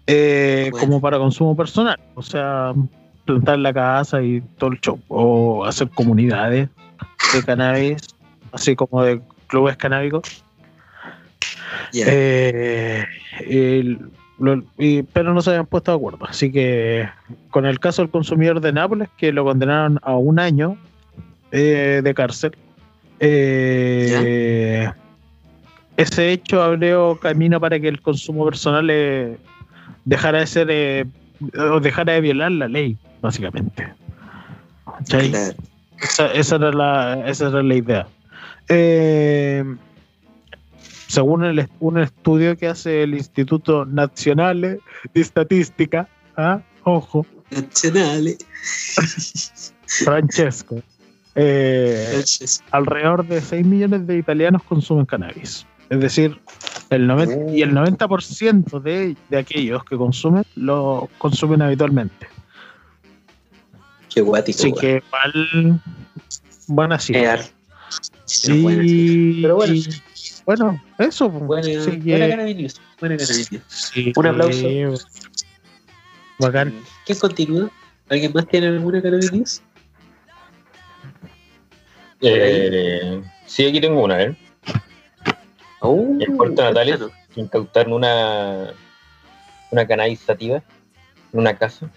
[0.09, 0.87] eh, Bueno.
[0.87, 2.73] como para consumo personal, o sea,
[3.25, 6.69] plantar la casa y todo el show, o hacer comunidades
[7.33, 7.99] de cannabis,
[8.51, 10.43] así como de clubes canábicos.
[11.95, 13.05] Eh,
[13.47, 14.01] el-
[14.41, 16.27] lo- y- pero no se habían puesto de acuerdo.
[16.29, 17.09] Así que
[17.51, 20.77] con el caso del consumidor de Nápoles, que lo condenaron a un año
[21.53, 22.53] eh, de cárcel,
[23.21, 24.91] eh,
[25.97, 29.37] ese hecho abrió camino para que el consumo personal eh,
[30.05, 31.05] dejara de ser eh,
[31.57, 33.93] o dejara de violar la ley, básicamente.
[36.01, 38.07] Esa, esa era la, esa era la idea.
[41.09, 44.81] Según el un estudio que hace el Instituto Nacional de
[45.15, 46.61] Estadística, ¿ah?
[46.85, 48.39] ojo, Nacionales.
[49.87, 50.83] Francesco,
[51.39, 52.25] eh,
[52.71, 55.67] alrededor de 6 millones de italianos consumen cannabis.
[55.91, 56.39] Es decir,
[56.91, 62.27] el 90, y el 90% de, de aquellos que consumen lo consumen habitualmente.
[64.13, 64.59] Qué guático.
[64.59, 65.81] Así que igual
[66.67, 67.41] buena cifra.
[68.25, 69.75] Sí, Pero bueno.
[69.75, 69.89] y,
[70.45, 71.31] bueno, eso.
[71.31, 71.67] pues.
[72.05, 72.81] Buena, Cannabis News.
[73.01, 73.63] Buena Cannabis News.
[73.69, 75.07] sí, Un aplauso.
[76.39, 76.75] Bacán.
[77.07, 77.71] ¿Quién continúa?
[78.11, 79.63] ¿Alguien más tiene alguna Cannabis News?
[82.21, 84.37] Eh, sí, aquí tengo una, ¿eh?
[85.81, 87.01] Oh, En Puerto Natales
[87.37, 88.75] incautaron una,
[89.71, 90.63] una cannabis sativa
[91.33, 91.91] en una casa.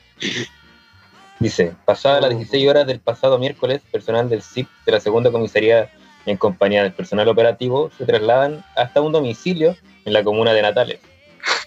[1.39, 5.89] Dice, pasada las 16 horas del pasado miércoles, personal del CIP de la segunda comisaría
[6.27, 10.99] en compañía del personal operativo se trasladan hasta un domicilio en la comuna de Natales,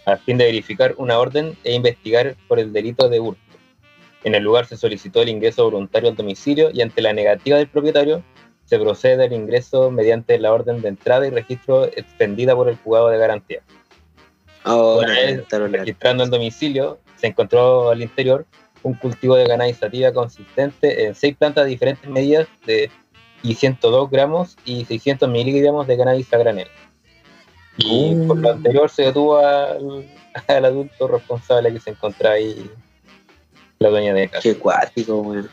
[0.06, 3.40] a fin de verificar una orden e investigar por el delito de hurto.
[4.22, 7.68] En el lugar se solicitó el ingreso voluntario al domicilio y ante la negativa del
[7.68, 8.22] propietario
[8.64, 13.08] se procede al ingreso mediante la orden de entrada y registro expendida por el juzgado
[13.08, 13.60] de garantía.
[14.62, 18.46] Ahora Una vez registrando el domicilio, se encontró al interior
[18.82, 22.90] un cultivo de cannabis sativa consistente en seis plantas de diferentes medidas de
[23.42, 26.68] y 102 gramos y 600 miligramos de cannabis a granel.
[27.76, 28.28] Y Oh.
[28.28, 30.08] por lo anterior se detuvo al,
[30.48, 32.70] al adulto responsable que se encontraba ahí,
[33.80, 35.50] la dueña de casa, Qué cuático, weón.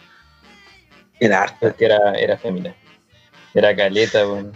[1.19, 1.73] Era harta.
[1.73, 2.73] que era, era fémina.
[3.53, 4.51] Era caleta, bueno.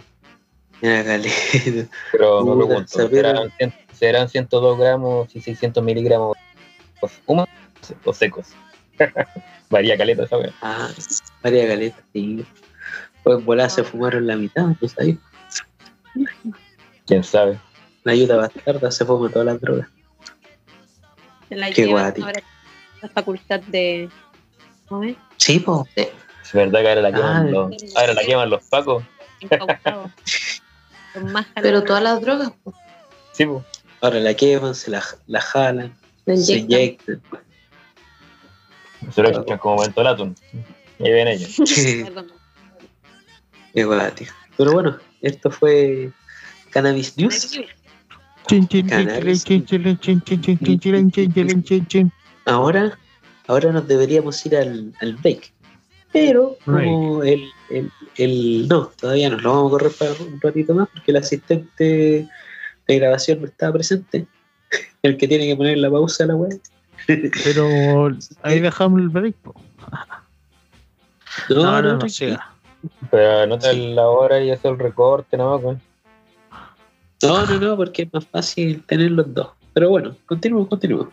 [0.82, 1.88] Era caleta.
[2.12, 3.08] pero me Puta, pregunto.
[3.08, 3.52] ¿serán,
[3.92, 6.36] serán 102 gramos y 600 miligramos
[7.26, 7.48] húmedos
[8.04, 8.48] o secos?
[9.70, 10.52] Varía caleta esa wea.
[10.62, 10.88] Ah,
[11.42, 12.44] María Caleta, sí.
[13.24, 15.16] Pues volada se fumaron la mitad, ¿tú sabes?
[17.06, 17.58] quién sabe.
[18.04, 19.88] La ayuda bastarda se fuma todas las drogas.
[21.48, 22.22] Se la Qué guati.
[22.22, 22.40] ahora
[23.02, 24.08] la facultad de.
[24.88, 25.16] ¿cómo es?
[25.36, 25.86] Sí, po.
[26.46, 29.02] Es verdad que ahora la queman, ah, los, ahora la queman los pacos.
[31.60, 32.52] Pero todas las drogas.
[33.32, 33.64] Sí, pues.
[34.00, 35.92] Ahora la queman, se la, la jalan,
[36.24, 37.20] se inyectan.
[39.12, 40.34] Se lo echan como mentolatum.
[41.00, 41.56] Ahí ven ellos.
[43.74, 44.28] Igual, tío.
[44.56, 46.12] Pero bueno, esto fue
[46.70, 47.58] Cannabis News.
[52.44, 52.96] Ahora,
[53.48, 55.52] ahora nos deberíamos ir al, al break.
[56.16, 60.74] Pero como el, el, el- No, todavía no, lo vamos a correr para un ratito
[60.74, 62.26] más porque el asistente
[62.88, 64.26] de grabación no estaba presente.
[65.02, 66.58] El que tiene que poner la pausa a la web.
[67.06, 68.08] Pero
[68.42, 69.34] ahí dejamos el break.
[69.36, 69.54] po.
[71.50, 72.50] No, No, no, no, no, siga.
[73.10, 75.82] Pero anota la hora y hace el recorte, nada más, weón.
[77.22, 79.48] No, no, no, porque es más fácil tener los dos.
[79.74, 81.08] Pero bueno, continuemos, continuemos.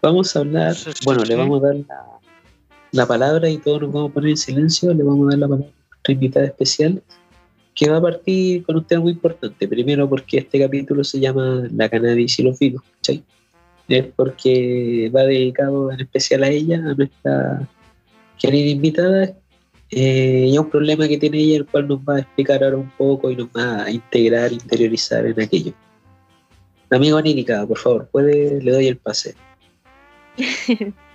[0.00, 1.28] Vamos a hablar, Sí, sí, bueno, sí.
[1.28, 2.04] le vamos a dar la,
[2.92, 4.92] la palabra y todos nos vamos a poner en silencio.
[4.94, 7.02] Le vamos a dar la palabra a nuestra invitada especial,
[7.74, 9.68] que va a partir con un tema muy importante.
[9.68, 13.22] Primero, porque este capítulo se llama La cannabis y los vinos, ¿cachai?
[13.88, 17.68] Es porque va dedicado en especial a ella, a nuestra
[18.38, 19.34] querida invitada,
[19.90, 22.76] eh, y a un problema que tiene ella, el cual nos va a explicar ahora
[22.76, 25.72] un poco y nos va a integrar, interiorizar en aquello.
[26.90, 29.34] Amigo Anínica, por favor, puede, le doy el pase.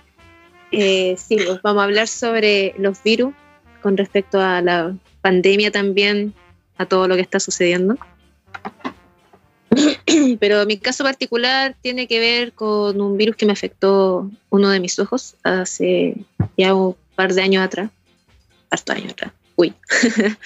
[0.78, 3.32] Eh, sí, pues vamos a hablar sobre los virus
[3.80, 6.34] con respecto a la pandemia también,
[6.76, 7.96] a todo lo que está sucediendo.
[10.38, 14.80] Pero mi caso particular tiene que ver con un virus que me afectó uno de
[14.80, 16.14] mis ojos hace
[16.58, 17.90] ya un par de años atrás.
[18.68, 19.32] Harto años atrás.
[19.56, 19.72] Uy.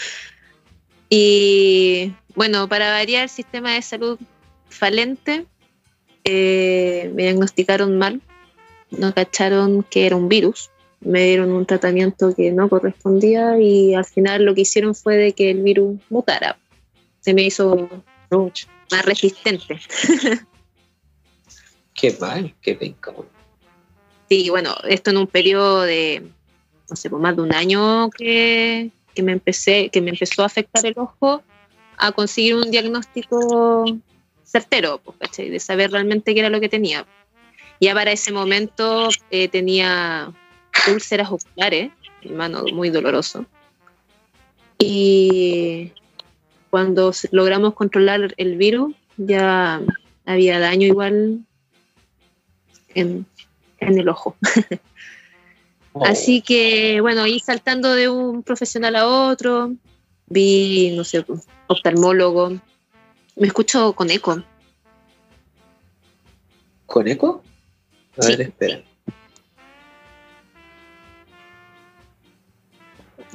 [1.10, 4.16] y bueno, para variar, el sistema de salud
[4.68, 5.44] falente,
[6.22, 8.20] eh, me diagnosticaron mal.
[8.90, 10.70] No cacharon que era un virus.
[11.00, 15.32] Me dieron un tratamiento que no correspondía y al final lo que hicieron fue de
[15.32, 16.58] que el virus mutara.
[17.20, 17.88] Se me hizo
[18.90, 19.80] más resistente.
[21.94, 23.26] Qué mal, qué weón.
[24.28, 26.30] Sí, bueno, esto en un periodo de,
[26.88, 30.46] no sé, por más de un año que, que me empecé, que me empezó a
[30.46, 31.42] afectar el ojo,
[31.98, 33.84] a conseguir un diagnóstico
[34.44, 35.50] certero, pues, ¿cachai?
[35.50, 37.06] de saber realmente qué era lo que tenía.
[37.80, 40.32] Ya para ese momento eh, tenía
[40.92, 41.90] úlceras oculares,
[42.22, 43.46] hermano, muy doloroso.
[44.78, 45.92] Y
[46.68, 49.80] cuando logramos controlar el virus, ya
[50.26, 51.40] había daño igual
[52.94, 53.26] en,
[53.78, 54.36] en el ojo.
[55.92, 59.74] Oh, Así que, bueno, ir saltando de un profesional a otro,
[60.26, 61.24] vi, no sé,
[61.66, 62.50] oftalmólogo.
[63.34, 64.40] Me escucho con eco.
[66.86, 67.42] ¿Con eco?
[68.20, 68.32] A Sí.
[68.36, 68.82] ver, espera.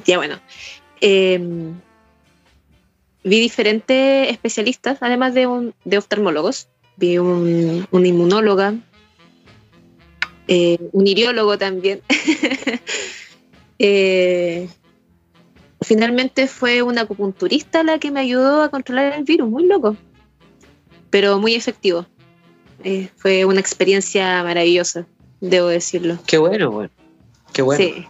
[0.04, 0.38] Ya bueno.
[1.00, 1.40] Eh,
[3.24, 6.68] vi diferentes especialistas, además de, un, de oftalmólogos.
[6.96, 8.74] Vi un, una inmunóloga,
[10.48, 12.02] eh, un iriólogo también.
[13.78, 14.70] Eh,
[15.82, 19.98] finalmente fue una acupunturista la que me ayudó a controlar el virus, muy loco,
[21.10, 22.06] pero muy efectivo.
[22.88, 25.08] Eh, fue una experiencia maravillosa,
[25.40, 26.18] debo decirlo.
[26.24, 26.90] Qué bueno, bueno.
[27.52, 27.82] Qué bueno.
[27.82, 28.06] Sí.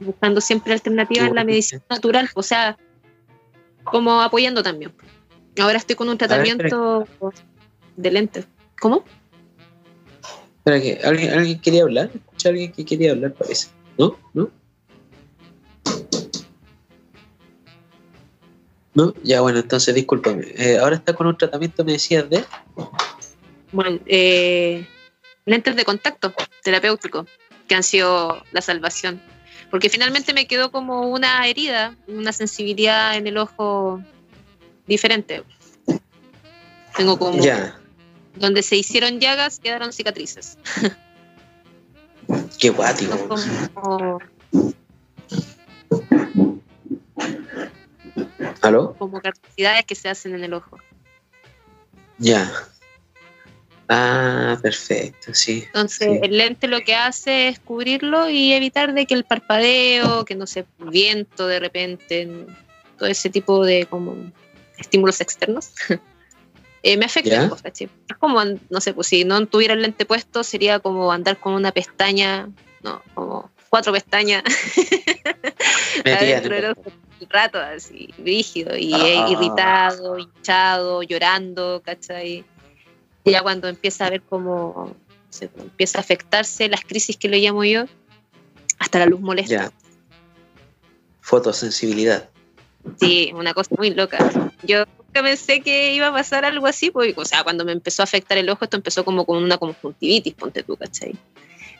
[0.00, 2.78] Buscando siempre alternativas en la medicina natural, o sea,
[3.84, 4.94] como apoyando también.
[5.60, 7.06] Ahora estoy con un ver, tratamiento
[7.98, 8.46] de lentes.
[8.80, 9.04] ¿Cómo?
[10.60, 12.10] Espera que alguien, alguien quería hablar.
[12.14, 13.68] Escuché a alguien que quería hablar, parece.
[13.98, 14.16] ¿No?
[14.32, 14.50] ¿No?
[18.94, 19.12] ¿No?
[19.22, 20.46] Ya, bueno, entonces discúlpame.
[20.56, 22.42] Eh, ahora está con un tratamiento, me decías, de.
[23.76, 24.86] Bueno, eh,
[25.44, 27.26] lentes de contacto terapéutico,
[27.68, 29.20] que han sido la salvación.
[29.70, 34.02] Porque finalmente me quedó como una herida, una sensibilidad en el ojo
[34.86, 35.44] diferente.
[36.96, 37.38] Tengo como
[38.36, 40.56] donde se hicieron llagas, quedaron cicatrices.
[42.58, 43.36] Qué guático.
[43.74, 44.20] Como,
[48.62, 48.94] ¿Aló?
[48.94, 50.78] como carnosidades que se hacen en el ojo.
[52.16, 52.50] Ya.
[53.88, 55.62] Ah, perfecto, sí.
[55.66, 56.20] Entonces, Sí.
[56.22, 60.46] el lente lo que hace es cubrirlo y evitar de que el parpadeo, que no
[60.46, 62.28] sé, viento de repente,
[62.98, 64.16] todo ese tipo de como
[64.78, 65.70] estímulos externos,
[66.82, 67.48] eh, me afecten.
[67.48, 67.62] Pues.
[67.80, 71.52] Es como, no sé, pues si no tuviera el lente puesto, sería como andar con
[71.54, 72.48] una pestaña,
[72.82, 74.42] no, como cuatro pestañas
[76.04, 76.76] adentro del
[77.30, 79.28] rato, así, rígido, y Ah.
[79.30, 82.44] irritado, hinchado, llorando, ¿cachai?
[83.26, 84.94] Y ya cuando empieza a ver cómo
[85.28, 87.84] pues, empieza a afectarse las crisis que le llamo yo,
[88.78, 89.52] hasta la luz molesta.
[89.52, 89.72] Ya.
[91.20, 92.30] Fotosensibilidad.
[93.00, 94.30] Sí, una cosa muy loca.
[94.62, 98.02] Yo nunca pensé que iba a pasar algo así, porque, o sea, cuando me empezó
[98.02, 101.16] a afectar el ojo, esto empezó como con una conjuntivitis, ponte tú, ¿cachai?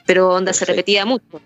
[0.05, 1.41] Pero onda se repetía mucho.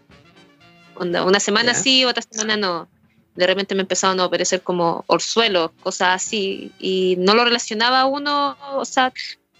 [0.94, 1.78] Onda, una semana Ya.
[1.78, 2.88] sí, otra semana no.
[3.34, 8.56] De repente me empezaron a aparecer como orzuelos, cosas así, y no lo relacionaba uno,
[8.72, 9.12] o sea,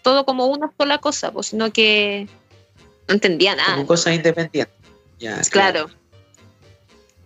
[0.02, 2.28] todo como una sola cosa, pues, sino que
[3.08, 3.74] no entendía nada.
[3.74, 4.74] Como cosas independientes.
[5.18, 5.40] Ya.
[5.50, 5.90] Claro.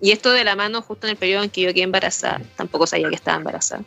[0.00, 2.86] Y esto de la mano justo en el periodo en que yo quedé embarazada, tampoco
[2.86, 3.84] sabía que estaba embarazada.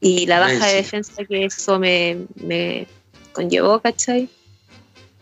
[0.00, 2.86] Y la baja Ay, de defensa que eso me, me
[3.32, 4.28] conllevó, ¿cachai?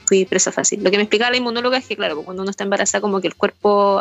[0.07, 0.83] Fui presa fácil.
[0.83, 3.21] Lo que me explicaba la inmunóloga es que, claro, pues, cuando uno está embarazada, como
[3.21, 4.01] que el cuerpo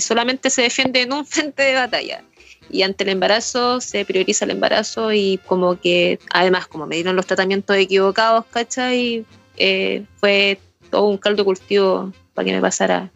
[0.00, 2.22] solamente se defiende en un frente de batalla.
[2.70, 7.16] Y ante el embarazo se prioriza el embarazo y como que, además, como me dieron
[7.16, 9.24] los tratamientos equivocados, ¿cachai?
[9.56, 10.60] Eh, fue
[10.90, 13.10] todo un caldo cultivo para que me pasara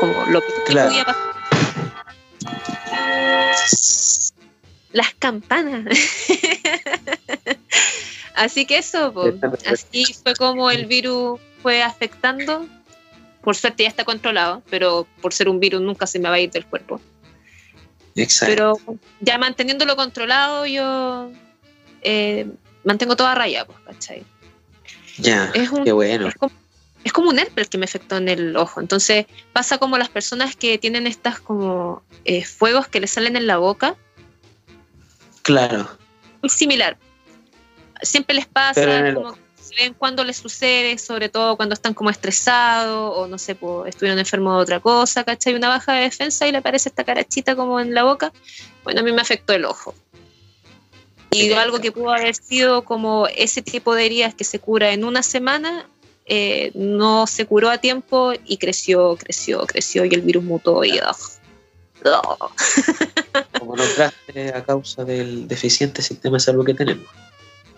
[0.00, 0.88] como lo que Claro.
[0.90, 1.34] podía pasar.
[4.92, 5.84] Las campanas.
[8.36, 9.14] Así que eso,
[9.66, 12.66] así fue como el virus fue afectando.
[13.42, 16.40] Por suerte ya está controlado, pero por ser un virus nunca se me va a
[16.40, 17.00] ir del cuerpo.
[18.16, 18.52] Exacto.
[18.54, 21.30] Pero ya manteniéndolo controlado, yo
[22.02, 22.46] eh,
[22.84, 24.24] mantengo toda raya, pues, ¿cachai?
[25.18, 25.50] ya.
[25.54, 26.28] es un- Qué bueno.
[26.28, 26.52] Es como,
[27.04, 28.80] es como un herpes que me afectó en el ojo.
[28.80, 33.46] Entonces pasa como las personas que tienen estas como eh, fuegos que les salen en
[33.46, 33.96] la boca,
[35.42, 35.88] Claro.
[36.42, 36.96] muy similar.
[38.02, 39.36] siempre les pasa, como
[39.74, 44.18] ven cuando les sucede, sobre todo cuando están como estresados o no sé, pues, estuvieron
[44.18, 45.54] enfermos de otra cosa, ¿cachai?
[45.54, 48.32] Una baja de defensa y le aparece esta carachita como en la boca.
[48.82, 49.94] Bueno, a mí me afectó el ojo.
[51.30, 55.04] Y algo que pudo haber sido como ese tipo de heridas que se cura en
[55.04, 55.88] una semana,
[56.26, 61.00] eh, no se curó a tiempo y creció, creció, creció y el virus mutó y...
[61.00, 62.50] Ugh.
[63.58, 67.06] Como nombraste a causa del deficiente sistema de salud que tenemos.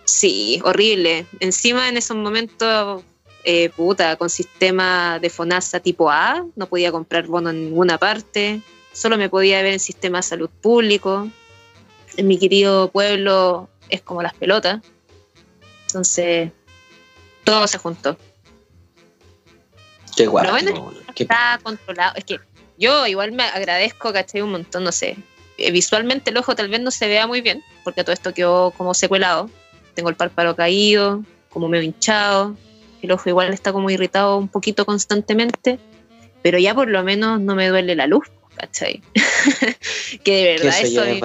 [0.07, 1.25] Sí, horrible.
[1.41, 3.03] Encima en esos momentos,
[3.43, 8.61] eh, puta, con sistema de FONASA tipo A, no podía comprar bono en ninguna parte,
[8.93, 11.27] solo me podía ver en sistema de salud público.
[12.15, 14.81] En mi querido pueblo es como las pelotas.
[15.87, 16.51] Entonces,
[17.43, 18.17] todo se juntó.
[20.15, 20.49] Qué guapo.
[20.51, 22.13] bueno, qué- Está controlado.
[22.15, 22.39] Es que
[22.77, 24.41] yo igual me agradezco, ¿cachai?
[24.41, 25.17] Un montón, no sé.
[25.57, 28.71] Eh, Visualmente el ojo tal vez no se vea muy bien, porque todo esto quedó
[28.71, 29.49] como secuelado.
[29.97, 32.55] Tengo el párpado caído, como medio hinchado.
[33.01, 35.79] El ojo igual está como irritado un poquito constantemente,
[36.43, 39.01] pero ya por lo menos no me duele la luz, ¿cachai?
[40.23, 41.21] que de verdad eso es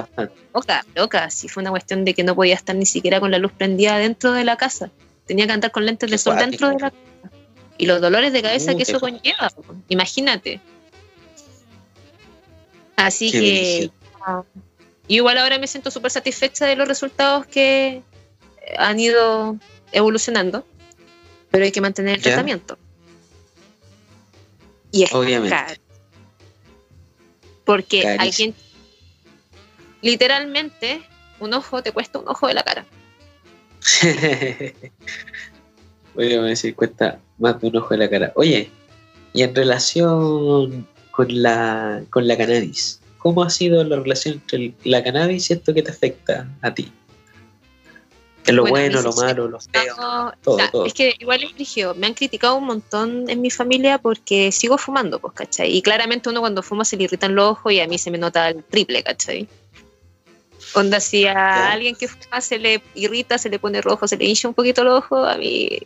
[0.55, 1.29] loca, loca.
[1.29, 3.99] Si fue una cuestión de que no podía estar ni siquiera con la luz prendida
[3.99, 4.91] dentro de la casa.
[5.27, 6.97] Tenía que andar con lentes de sol dentro de la casa.
[7.77, 9.53] Y los dolores de cabeza Uh, que eso conlleva,
[9.91, 10.63] imagínate.
[12.97, 13.91] Así Qué que
[14.25, 14.45] ah,
[15.11, 18.03] yo igual ahora me siento súper satisfecha de los resultados que
[18.79, 19.57] han ido
[19.93, 20.67] evolucionando,
[21.51, 22.31] pero hay que mantener el Ya.
[22.33, 22.79] tratamiento.
[24.91, 25.51] Y es Obviamente.
[25.57, 25.81] caro.
[27.65, 28.23] Porque Carísimo.
[28.23, 28.55] alguien,
[30.03, 31.03] literalmente,
[31.41, 32.85] un ojo te cuesta un ojo de la cara.
[36.15, 38.33] Voy a decir, cuesta más de un ojo de la cara.
[38.37, 38.71] Oye,
[39.33, 45.03] y en relación con la, con la cannabis, ¿cómo ha sido la relación entre la
[45.03, 46.93] cannabis y esto que te afecta a ti?
[48.47, 49.97] En lo Bueno, lo malo, lo feo.
[49.97, 50.87] No, todo, o sea, todo.
[50.87, 51.95] Es que igual es rígido.
[51.95, 55.77] Me han criticado un montón en mi familia porque sigo fumando, pues, ¿cachai?
[55.77, 58.19] Y claramente uno cuando fuma se le irritan los ojos y a mí se me
[58.19, 59.49] nota el triple, ¿cachai?
[60.75, 64.25] Onda, si a alguien que fuma se le irrita, se le pone rojo, se le
[64.25, 65.79] hincha un poquito los ojos, a mí,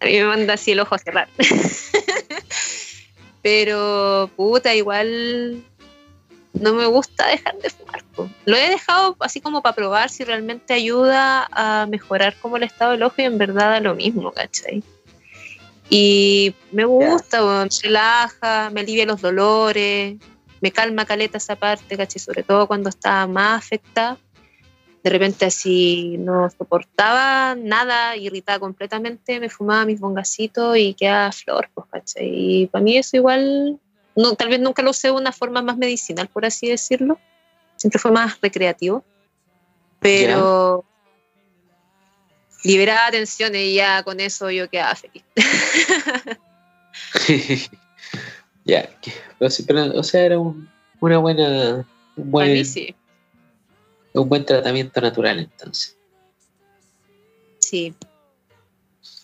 [0.00, 1.28] a mí me manda así el ojo a cerrar.
[3.42, 5.64] Pero, puta, igual
[6.60, 8.04] no me gusta dejar de fumar.
[8.14, 8.28] po.
[8.44, 12.92] Lo he dejado así como para probar si realmente ayuda a mejorar como el estado
[12.92, 14.82] del ojo y en verdad da lo mismo, ¿cachai?
[15.90, 20.16] Y me gusta, me relaja, me alivia los dolores,
[20.60, 22.20] me calma caleta esa parte, ¿cachai?
[22.20, 24.18] Sobre todo cuando estaba más afectada.
[25.02, 31.70] De repente así no soportaba nada, irritada completamente, me fumaba mis bongacitos y quedaba flor,
[31.72, 32.28] pues, ¿cachai?
[32.28, 33.78] Y para mí eso igual
[34.18, 37.20] no, tal vez nunca lo usé de una forma más medicinal, por así decirlo.
[37.76, 39.04] Siempre fue más recreativo.
[40.00, 40.84] Pero
[42.64, 45.22] liberaba tensiones y ya con eso yo quedaba feliz.
[48.64, 49.12] ya, que-
[49.66, 50.68] pero o sea, era un,
[51.00, 52.94] una buena, un Para mí buen, sí.
[54.14, 55.96] un buen tratamiento natural entonces.
[57.60, 57.94] Sí.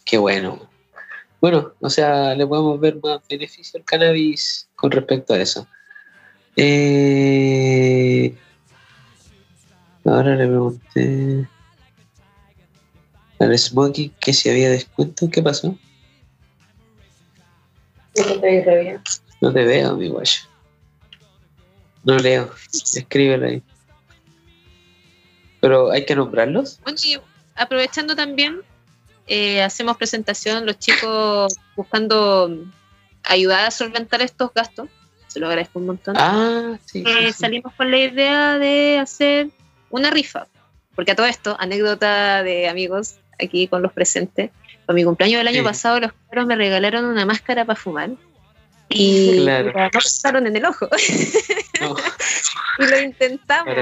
[0.04, 0.68] Qué bueno.
[1.44, 5.68] Bueno, o sea, le podemos ver más beneficio al cannabis con respecto a eso.
[6.56, 8.34] Eh,
[10.06, 11.46] ahora le pregunté
[13.38, 15.28] al Smoking que si había descuento.
[15.28, 15.76] ¿Qué pasó?
[19.42, 20.40] No te veo, mi guayo.
[22.04, 22.50] No leo.
[22.72, 23.62] Escríbelo ahí.
[25.60, 26.80] Pero hay que nombrarlos.
[26.84, 27.20] Bueno, y
[27.54, 28.62] aprovechando también,
[29.26, 32.50] eh, hacemos presentación, los chicos buscando
[33.22, 34.88] ayudar a solventar estos gastos.
[35.28, 36.14] Se lo agradezco un montón.
[36.18, 37.02] Ah, sí.
[37.04, 37.40] sí, Eh, sí.
[37.40, 39.48] salimos con la idea de hacer
[39.90, 40.46] una rifa.
[40.94, 44.50] Porque a todo esto, anécdota de amigos aquí con los presentes.
[44.86, 45.64] Para mi cumpleaños del año Sí.
[45.64, 48.10] pasado, los cabros me regalaron una máscara para fumar.
[48.90, 49.72] Y Claro.
[49.74, 50.88] no pasaron en el ojo.
[51.80, 51.96] No.
[52.78, 53.74] y lo intentamos.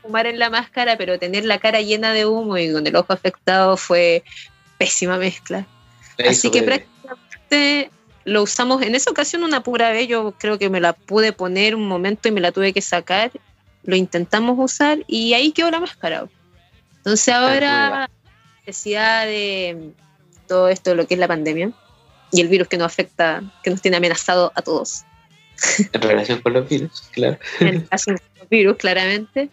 [0.00, 3.12] Fumar en la máscara, pero tener la cara llena de humo y con el ojo
[3.12, 4.22] afectado fue
[4.78, 5.66] pésima mezcla.
[6.18, 6.86] La Así que bebé.
[6.86, 7.90] prácticamente
[8.24, 10.08] lo usamos en esa ocasión una pura vez.
[10.08, 13.30] Yo creo que me la pude poner un momento y me la tuve que sacar.
[13.84, 16.26] Lo intentamos usar y ahí quedó la máscara.
[16.98, 18.08] Entonces ahora,
[18.64, 19.92] necesidad de
[20.46, 21.72] todo esto, de lo que es la pandemia
[22.30, 25.04] y el virus que nos afecta, que nos tiene amenazado a todos.
[25.92, 27.38] En relación con los virus, claro.
[27.60, 29.48] en el caso de los virus, claramente.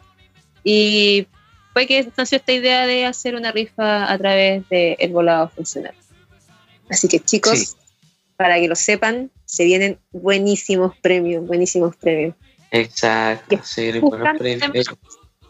[0.64, 1.28] Y
[1.74, 5.94] fue que nació esta idea de hacer una rifa a través del volado funcional.
[6.90, 7.68] Así que chicos, Sí.
[8.36, 12.36] para que lo sepan, se vienen buenísimos premios, buenísimos premios.
[12.72, 13.60] Exacto.
[13.64, 14.88] Se vienen buenos premios.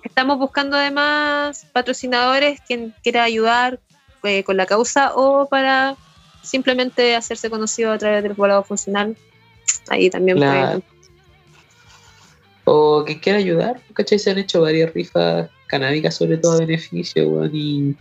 [0.03, 3.79] estamos buscando además patrocinadores quien quiera ayudar
[4.23, 5.95] eh, con la causa o para
[6.41, 9.15] simplemente hacerse conocido a través del volado funcional.
[9.89, 10.81] Ahí también Claro.
[12.65, 14.19] O que quiera ayudar, ¿cachai?
[14.19, 17.95] Se han hecho varias rifas canábicas, sobre todo a beneficio, weón, y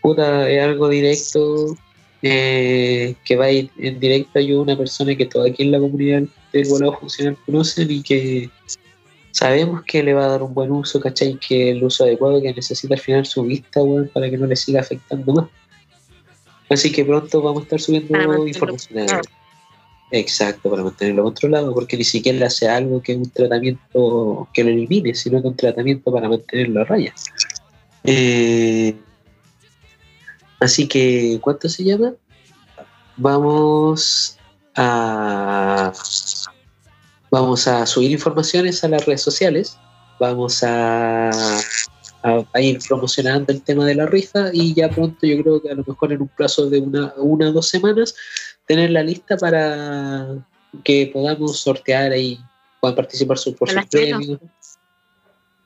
[0.00, 1.76] puta, es algo directo,
[2.22, 5.72] eh, que va a ir en directo ayuda a una persona que toda aquí en
[5.72, 6.22] la comunidad
[6.52, 8.50] del volado funcional conocen y que
[9.32, 11.38] sabemos que le va a dar un buen uso, ¿cachai?
[11.38, 14.56] Que el uso adecuado que necesita al final su vista, weón, para que no le
[14.56, 15.46] siga afectando más.
[16.68, 19.20] Así que pronto vamos a estar subiendo mantenerlo información.
[20.12, 25.14] Exacto, para mantenerlo controlado, porque ni siquiera hace algo que un tratamiento que lo elimine,
[25.14, 27.14] sino que un tratamiento para mantenerlo a raya.
[28.02, 28.96] Eh,
[30.58, 32.14] así que, ¿cuánto se llama?
[33.16, 34.36] Vamos
[34.74, 35.92] a
[37.30, 39.78] vamos a subir informaciones a las redes sociales,
[40.18, 41.30] vamos a
[42.60, 45.84] ir promocionando el tema de la rifa y ya pronto yo creo que a lo
[45.86, 48.14] mejor en un plazo de una, una o dos semanas
[48.70, 50.28] tener la lista para
[50.84, 52.38] que podamos sortear ahí,
[52.80, 54.38] puedan participar su, por sus premios.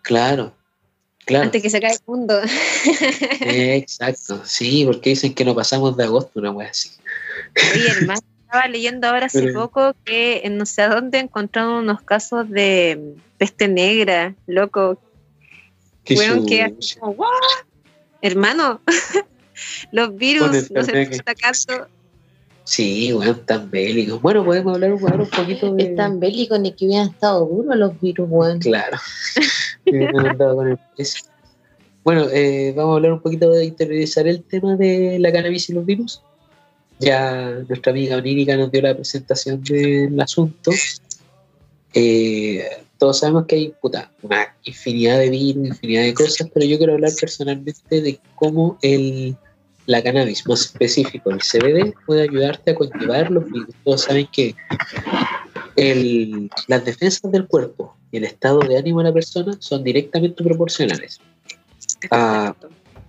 [0.01, 0.55] Claro,
[1.27, 1.45] claro.
[1.45, 2.41] Antes que se caiga el mundo.
[3.43, 6.93] Eh, Exacto, sí, porque dicen que no pasamos de agosto, una wea así.
[7.75, 11.75] Oye, hermano, estaba leyendo ahora hace Pero- poco que en no sé a dónde encontraron
[11.75, 14.99] unos casos de peste negra, loco.
[16.09, 17.27] Weón, que como.
[18.23, 18.81] Hermano,
[19.93, 21.89] los virus Fernet están atacando.
[22.65, 24.21] Sí, weón, tan bélicos.
[24.23, 25.85] Bueno, podemos hablar un, un poquito de.
[25.85, 28.59] Están bélicos ni que hubieran estado duros los virus, weón.
[28.59, 28.99] Claro.
[29.85, 30.79] Con el.
[32.03, 35.73] Bueno, eh, vamos a hablar un poquito de interiorizar el tema de la cannabis y
[35.75, 36.23] los virus.
[36.99, 40.71] Ya nuestra amiga Onírica nos dio la presentación del asunto.
[41.93, 42.63] Eh,
[42.99, 46.95] todos sabemos que hay puta, una infinidad de virus, infinidad de cosas, pero yo quiero
[46.95, 49.37] hablar personalmente de cómo el,
[49.87, 52.75] la cannabis, más específico, el CBD, puede ayudarte a
[53.51, 53.75] virus.
[53.85, 54.55] Todos saben que
[55.77, 60.43] el- las defensas del cuerpo y el estado de ánimo de la persona son directamente
[60.43, 61.21] proporcionales.
[62.11, 62.55] A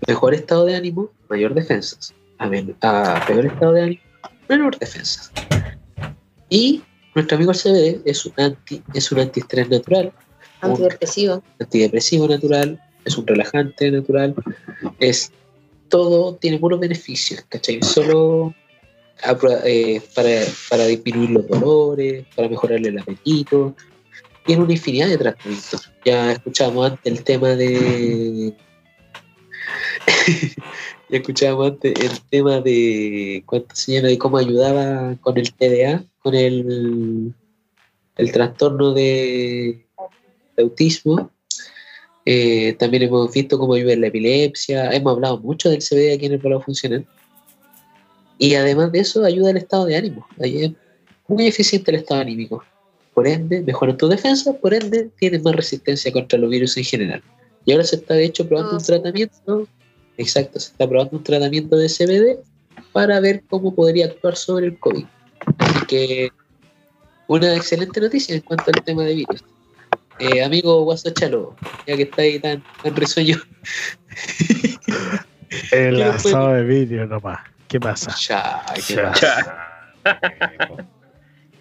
[0.07, 2.13] mejor estado de ánimo, mayor defensas.
[2.37, 4.01] A, men- a peor estado de ánimo,
[4.49, 5.31] menor defensas.
[6.49, 6.83] Y
[7.13, 10.11] nuestro amigo el CBD es un, anti, es un antiestrés natural,
[10.61, 11.43] Antidepresivo.
[11.59, 14.33] antidepresivo natural, es un relajante natural,
[14.99, 15.31] es
[15.95, 17.81] todo, tiene puros beneficios, ¿cachai?
[17.81, 18.53] Solo
[19.63, 20.29] eh, para,
[20.69, 23.73] para disminuir los dolores, para mejorarle el apetito,
[24.45, 25.89] tiene una infinidad de tratamientos.
[26.03, 28.53] Ya escuchábamos antes el tema de.
[31.09, 33.41] ya escuchábamos antes el tema de.
[33.45, 34.09] ¿Cuánto se llama?
[34.09, 37.33] De cómo ayudaba con el TDA, con el,
[38.17, 39.85] el trastorno de
[40.57, 41.31] autismo.
[42.25, 44.91] Eh, también hemos visto cómo ayuda en la epilepsia.
[44.91, 47.05] Hemos hablado mucho del CBD aquí en el Polo Funcional.
[48.37, 50.27] Y además de eso, ayuda al estado de ánimo.
[50.39, 50.71] Es
[51.27, 52.63] muy eficiente el estado anímico.
[53.13, 57.23] Por ende, mejoran tu defensa, por ende, tienes más resistencia contra los virus en general.
[57.63, 58.87] Y ahora se está, de hecho, probando Oh, un sí.
[58.87, 59.67] tratamiento.
[60.17, 62.39] Exacto, se está probando un tratamiento de CBD
[62.91, 65.05] para ver cómo podría actuar sobre el COVID.
[65.57, 66.29] Así que,
[67.27, 69.43] una excelente noticia en cuanto al tema de virus.
[70.19, 71.55] Eh, amigo Guasochalo,
[71.87, 73.37] ya que está ahí tan, tan risueño,
[75.71, 77.39] El ¿Qué asado de vídeo nomás.
[77.67, 78.15] ¿Qué pasa?
[78.19, 79.11] ya, qué Ya.
[79.11, 79.67] pasa.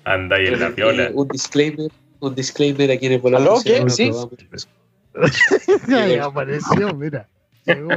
[0.05, 1.11] Anda ahí en la Eh, piola.
[1.15, 1.91] un disclaimer,
[2.21, 3.57] un disclaimer aquí en el Polo ¿Aló?
[3.65, 3.85] ¿Qué?
[3.89, 4.11] ¿Sí?
[5.89, 7.29] Ya apareció, mira.
[7.67, 7.89] Llegó.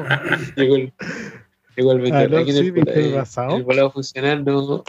[0.55, 0.93] Llegó el,
[1.75, 2.25] llegó el vendedor.
[2.27, 4.83] Aló, Aquí en sí, el, eh, en volado funcional no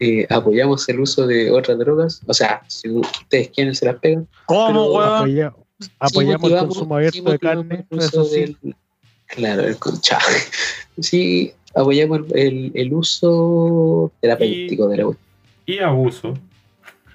[0.00, 2.22] eh, apoyamos el uso de otras drogas.
[2.26, 4.26] O sea, si ustedes quieren se las pegan.
[4.46, 5.54] ¿Cómo, weón?
[5.80, 7.86] Sí apoyamos el consumo sí abierto de carne.
[7.90, 8.40] el uso Eso sí.
[8.40, 8.76] del-
[9.26, 10.18] claro, el concha.
[11.00, 15.16] Sí, apoyamos el, el- el uso terapéutico de la web.
[15.66, 16.34] Y abuso.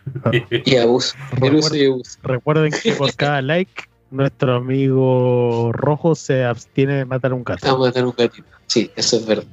[0.66, 1.16] Y abuso.
[1.42, 2.20] El uso y abuso.
[2.24, 7.66] Recuerden que por cada like, nuestro amigo rojo se abstiene de matar un gato.
[7.66, 8.48] Vamos a matar un gatito.
[8.68, 9.46] Sí, eso es verdad.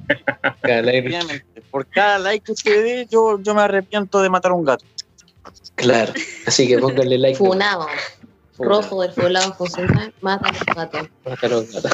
[0.61, 1.61] Cada like- Efectivamente.
[1.71, 4.85] Por cada like que usted dé, yo, yo me arrepiento de matar un gato.
[5.75, 6.13] claro.
[6.45, 7.37] Así que pónganle like.
[7.37, 7.87] Funado.
[8.61, 11.09] Rojo del poblado funcional, mata a los gatos.
[11.25, 11.89] Matar a un gato.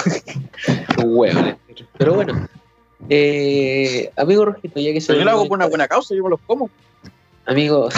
[1.04, 1.58] un huevo.
[1.98, 2.48] Pero bueno.
[3.10, 6.24] Eh, amigo Rojito, ya que se Pero yo lo hago por una buena causa, yo
[6.24, 6.70] me los como.
[7.46, 7.90] Amigo.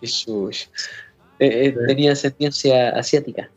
[0.00, 0.68] Jesús.
[1.38, 3.50] Eh, eh, tenía ascendencia asiática.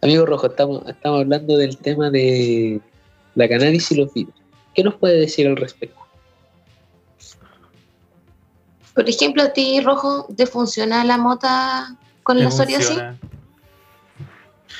[0.00, 2.80] Amigo Rojo, estamos, estamos hablando del tema de
[3.34, 4.34] la cannabis y los virus.
[4.74, 6.03] ¿Qué nos puede decir al respecto?
[8.94, 12.88] Por ejemplo, a ti, Rojo, ¿te funciona la mota con la ¿Te psoriasis?
[12.88, 13.18] funciona?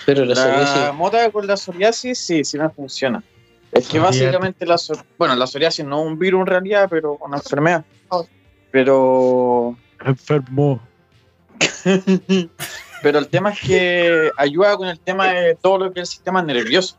[0.07, 3.23] Pero la La psoriasis, mota con la psoriasis sí, sí me funciona.
[3.73, 7.16] Es que básicamente la psor- bueno, la psoriasis no es un virus en realidad, pero
[7.16, 7.85] una enfermedad.
[8.09, 8.27] Oh.
[8.70, 10.81] Pero Enfermo.
[13.03, 16.12] pero el tema es que ayuda con el tema de todo lo que es el
[16.15, 16.97] sistema nervioso.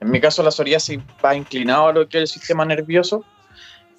[0.00, 3.24] En mi caso la psoriasis va inclinado a lo que es el sistema nervioso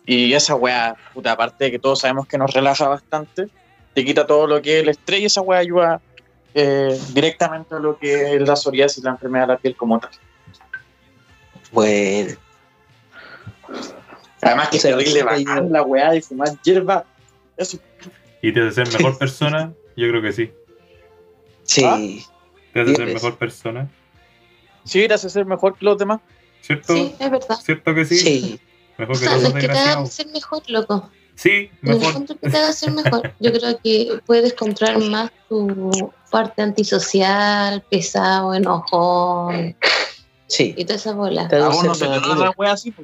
[0.08, 3.50] y esa weá, puta, aparte de que todos sabemos que nos relaja bastante,
[3.94, 6.02] te quita todo lo que es el estrés y esa weá ayuda
[6.54, 10.12] eh, directamente a lo que es la psoriasis, la enfermedad de la piel como tal.
[11.72, 12.36] bueno,
[14.42, 17.06] Además que O sea, es terrible la weá de fumar hierba.
[17.58, 17.78] Eso
[18.42, 19.74] ¿Y te hace ser mejor persona?
[19.98, 20.52] Yo creo que sí.
[21.64, 21.84] sí.
[21.84, 21.98] ¿Ah?
[22.72, 23.14] ¿Te hace ser Diez.
[23.16, 23.90] mejor persona?
[24.86, 26.22] sí, gracias a ser mejor que los demás.
[26.62, 26.94] ¿Cierto?
[26.94, 27.56] Sí, es verdad.
[27.62, 28.18] ¿Cierto que sí?
[28.18, 28.60] Sí.
[28.98, 30.12] Mejor O sea, los que te haga desgraciados.
[30.12, 31.10] ser mejor, loco.
[31.36, 32.04] Sí, mejor.
[32.10, 33.34] encuentro que te haga ser mejor.
[33.40, 39.76] Yo creo que puedes controlar más tu parte antisocial, pesado, enojón
[40.48, 40.74] Sí.
[40.78, 41.48] y toda esa bola.
[41.48, 42.36] Te A vos no se te amigo.
[42.36, 42.94] la weá así.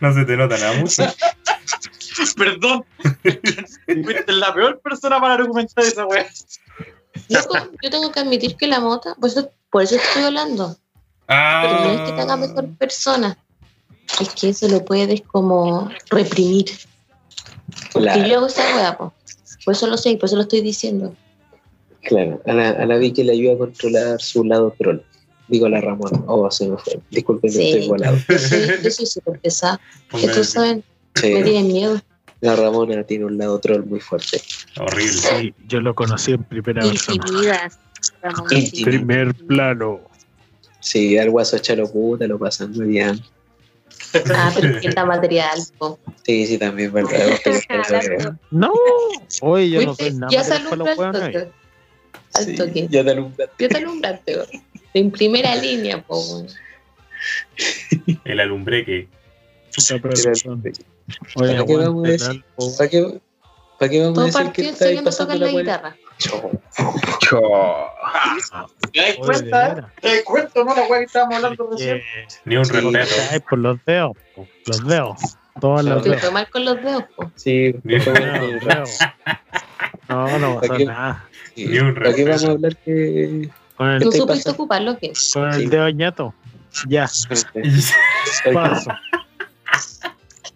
[0.00, 1.02] No se te nota nada mucho.
[2.36, 2.84] Perdón.
[3.86, 6.26] Fuiste la peor persona para argumentar esa weá.
[7.28, 10.76] Loco, yo tengo que admitir que la mota, por eso, por eso estoy hablando,
[11.26, 13.38] pero no es que te haga mejor Ah, persona.
[14.20, 16.66] Es que eso lo puedes como reprimir.
[17.92, 19.14] Porque Claro, yo hago esa weá, po.
[19.64, 21.14] Por eso lo sé, y por eso lo estoy diciendo.
[22.02, 22.40] claro.
[22.46, 24.98] A la, a la Vicky le ayuda a controlar su lado troll.
[25.48, 26.22] Digo la Ramona.
[26.26, 26.98] Oh, se me fue.
[27.10, 27.70] Disculpen, Sí.
[27.72, 28.16] estoy volado.
[28.82, 29.80] Yo soy, súper pesada.
[30.10, 30.82] Que todos saben,
[31.22, 32.00] me tienen miedo.
[32.40, 34.42] La Ramona tiene un lado troll muy fuerte.
[34.80, 35.12] Horrible.
[35.12, 37.14] Sí, yo lo conocí en primera persona.
[37.24, 37.78] Intimidas.
[38.20, 38.84] Ramón, Intimidas.
[38.84, 40.00] Primer plano.
[40.82, 43.20] Sí, al guaso chalo puta lo pasan muy bien.
[44.34, 45.98] Ah, pero que está material, po.
[46.26, 48.36] Sí, sí, también, ¿verdad?
[48.50, 48.72] No,
[49.40, 51.48] oye, yo no Viste, soy nada ya que alumbra los
[52.34, 52.88] al Sí, toque.
[52.90, 53.54] ya te alumbraste.
[53.58, 54.38] Ya te alumbraste.
[54.94, 56.18] En primera línea, po.
[56.18, 56.46] weón.
[58.24, 59.08] El alumbreque.
[59.74, 60.62] Puta, pero son-
[61.36, 62.28] Oye, ¿Para qué vamos a decir?
[62.28, 62.76] Nalpo.
[62.76, 63.20] ¿Para qué,
[63.78, 65.46] para qué vamos a Todo decir que partió está ahí enseñando a pasando tocar la
[65.46, 66.60] la weá?
[68.34, 68.66] guitarra.
[68.92, 69.92] ¿Te das cuenta?
[70.00, 70.74] ¿Te das cuenta, no?
[70.74, 72.02] La weá que estábamos hablando recién.
[72.44, 72.72] Ni un Sí.
[72.72, 73.22] respeto.
[73.30, 75.18] Ay, por los dedos, po, los dedos.
[75.60, 76.22] Todos los Te dedos.
[76.22, 77.30] fue mal con los dedos, po.
[77.36, 78.58] Sí, Ni- bueno.
[78.66, 78.98] dedos.
[80.08, 80.84] No, no ¿Para pasó qué?
[80.86, 81.24] nada.
[81.56, 82.52] Ni un ¿Para qué vamos a respeto.
[82.52, 84.52] hablar que Con el, No estoy supiste pasando?
[84.52, 85.12] ocuparlo, ¿qué?
[85.32, 85.66] con el Sí.
[85.66, 86.34] dedo ñato.
[86.88, 87.06] Ya,
[88.54, 88.90] paso.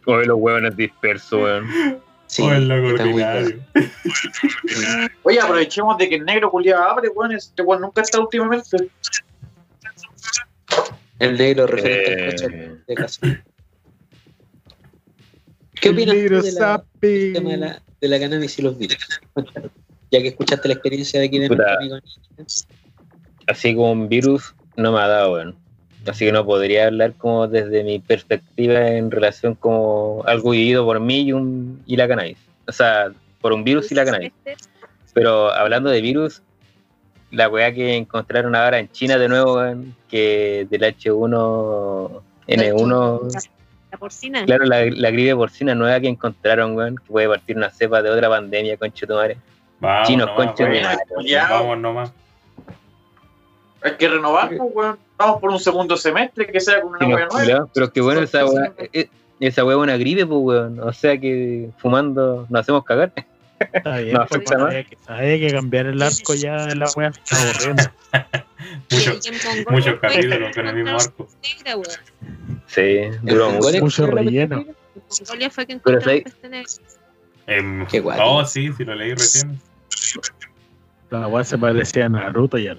[0.07, 2.01] Oye, los huevones dispersos, weón.
[2.37, 3.65] Sí, Oh, el loco está muy ordinario.
[3.75, 3.91] bien.
[5.23, 7.33] Oye, aprovechemos de que el negro culiado abre, weón.
[7.33, 8.77] Este weón nunca está últimamente.
[11.19, 12.31] El negro referente al Eh.
[12.31, 13.45] coche de casa.
[15.81, 18.63] ¿Qué opinas El negro tú de la, del tema de la, de la cannabis y
[18.63, 18.99] los virus?
[20.13, 21.63] Ya que escuchaste la experiencia de aquí de Puta.
[21.65, 21.97] nuestro amigo
[22.37, 22.47] Niño.
[23.49, 25.59] Así como un virus no me ha dado, weón.
[26.09, 31.01] Así que no podría hablar como desde mi perspectiva en relación como algo vivido por
[31.01, 32.39] mí y, un, y la cannabis.
[32.67, 33.11] O sea,
[33.41, 34.33] por un virus y la cannabis.
[35.15, 36.43] Pero hablando de virus,
[37.31, 43.49] la weá que encontraron ahora en China de nuevo, weón, que del H1N1,
[43.91, 44.45] La porcina.
[44.45, 48.11] claro, la, la gripe porcina nueva que encontraron, weón, que puede partir una cepa de
[48.11, 49.37] otra pandemia, con Chetumare.
[49.81, 50.99] Vamos, Chinos, madre.
[51.15, 51.49] Culiao.
[51.51, 52.13] Vamos nomás.
[53.87, 54.99] Hay que renovar, pues, weón.
[55.17, 57.69] Vamos por un segundo semestre, que sea con una weá nueva.
[57.73, 59.09] Pero es que bueno, esa weá, eh,
[59.41, 60.81] esa weá es una gripe, pues, weón.
[60.81, 63.13] O sea que fumando nos hacemos cagar.
[63.59, 67.07] Está bien, No pues, hay, que, hay que cambiar el arco ya de la se
[67.07, 67.83] Está aburriendo.
[68.91, 69.33] Muchos, Y
[69.65, 71.29] fue capítulos con el mismo arco.
[72.67, 73.81] Sí, duró El mucho.
[73.81, 74.67] Mucho ¿qué era la relleno.
[75.21, 76.21] Mongolia fue que sí.
[76.23, 76.73] peste negra.
[77.47, 78.19] Em, Qué guay.
[78.23, 79.61] oh, sí, sí lo leí recién.
[81.11, 82.77] La wea se parecía a Naruto ya.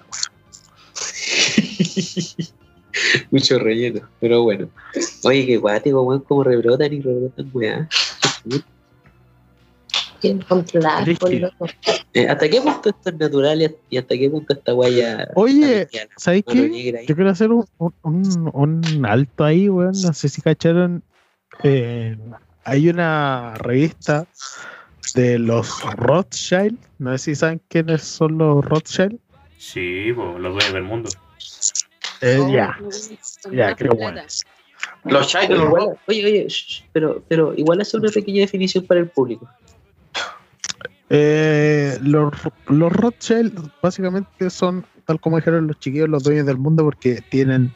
[3.32, 4.70] Mucho relleno, pero bueno.
[5.24, 7.88] Oye, qué guático, weón, como rebrotan y rebrotan, weá.
[10.48, 11.68] Controlar, por loco.
[12.14, 15.30] Eh, ¿Hasta qué punto esto es natural y- hasta qué punto esta guaya.
[15.36, 17.06] Oye, ¿sabes qué?
[17.06, 19.92] Yo quiero hacer un, un, un- un alto ahí, weón.
[20.02, 21.04] No sé si cacharon.
[21.64, 22.18] eh,
[22.64, 24.26] hay una revista
[25.14, 26.78] de los Rothschild.
[26.98, 29.20] No sé si saben quiénes son los Rothschild.
[29.60, 31.10] Sí, po, los dueños del mundo.
[32.22, 32.78] Eh, Oh, ya,
[33.52, 33.94] ya, plata.
[33.96, 34.22] bueno.
[35.06, 35.68] Los chai de los
[36.08, 39.48] oye, oye, shh, pero, pero igual hace una pequeña definición para el público.
[41.10, 42.34] Eh, los,
[42.68, 47.74] los Rothschild básicamente son, tal como dijeron los chiquillos, los dueños del mundo porque tienen,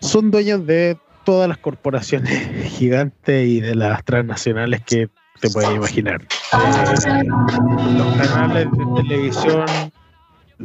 [0.00, 2.38] son dueños de todas las corporaciones
[2.72, 5.08] gigantes y de las transnacionales que
[5.40, 6.20] te puedes imaginar.
[6.22, 7.24] Eh,
[7.96, 9.64] los canales de televisión,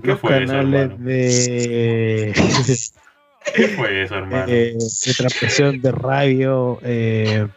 [0.02, 2.34] ¿Qué los fue eso, canales de,
[3.56, 4.46] ¿Qué fue eso, hermano?
[4.48, 7.48] eh, de transmisión de radio, eh,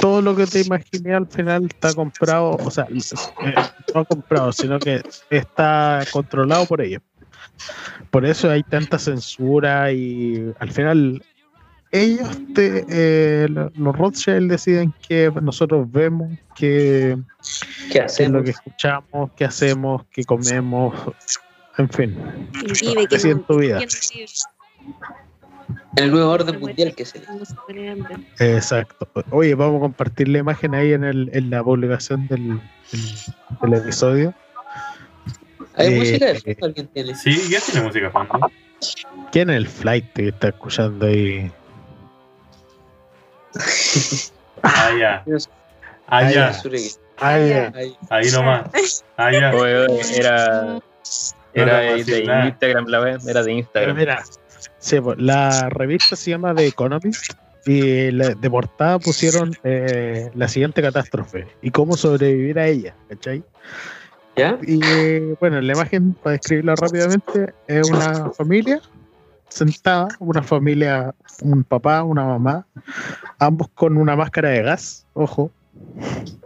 [0.00, 3.54] todo lo que te imaginé al final está comprado, o sea, eh,
[3.94, 7.02] no comprado, sino que está controlado por ellos.
[8.10, 11.22] Por eso hay tanta censura y al final
[11.92, 17.16] ellos, te, eh, lo- los Rothschild deciden que nosotros vemos, que
[17.90, 18.42] ¿Qué qué es lo hacemos?
[18.44, 20.94] que escuchamos, qué hacemos, qué comemos,
[21.78, 22.16] en fin,
[22.80, 23.80] vive, así en tu vida.
[25.96, 27.22] El nuevo orden mundial que se.
[28.38, 29.08] Exacto.
[29.30, 33.74] Oye, vamos a compartir la imagen ahí en, el, en la publicación del, del- del
[33.74, 34.34] episodio.
[35.76, 36.66] ¿Hay Eh, música de fondo?
[36.66, 37.14] ¿Alguien tiene?
[37.14, 38.50] Sí, ya tiene música fondo.
[39.30, 41.50] ¿Quién es el flight que está escuchando ahí?
[44.62, 45.24] Ah, ya.
[46.08, 46.48] Ah, ya.
[47.18, 47.72] Ah.
[47.74, 47.96] Ahí.
[48.10, 49.04] Ahí nomás.
[49.16, 49.54] Ah, ya.
[49.54, 50.78] Oye, oye, era.
[51.54, 52.46] Era de.
[52.48, 53.96] Instagram, la web, era de Pero Instagram.
[53.96, 54.22] mira,
[54.78, 57.32] sí, pues, la revista se llama The Economist
[57.66, 63.44] y la- de portada pusieron eh, la siguiente catástrofe y cómo sobrevivir a ella, ¿cachai?
[64.36, 64.58] ¿Ya?
[64.62, 68.80] Y eh, bueno, la imagen, para describirla rápidamente, es una familia
[69.48, 72.66] sentada, una familia, un papá, una mamá,
[73.38, 75.50] ambos con una máscara de gas, ojo,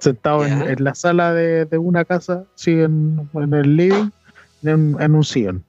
[0.00, 4.10] sentados en, la sala de, de una casa, sí, en, en el living,
[4.62, 5.64] en, en un sillón,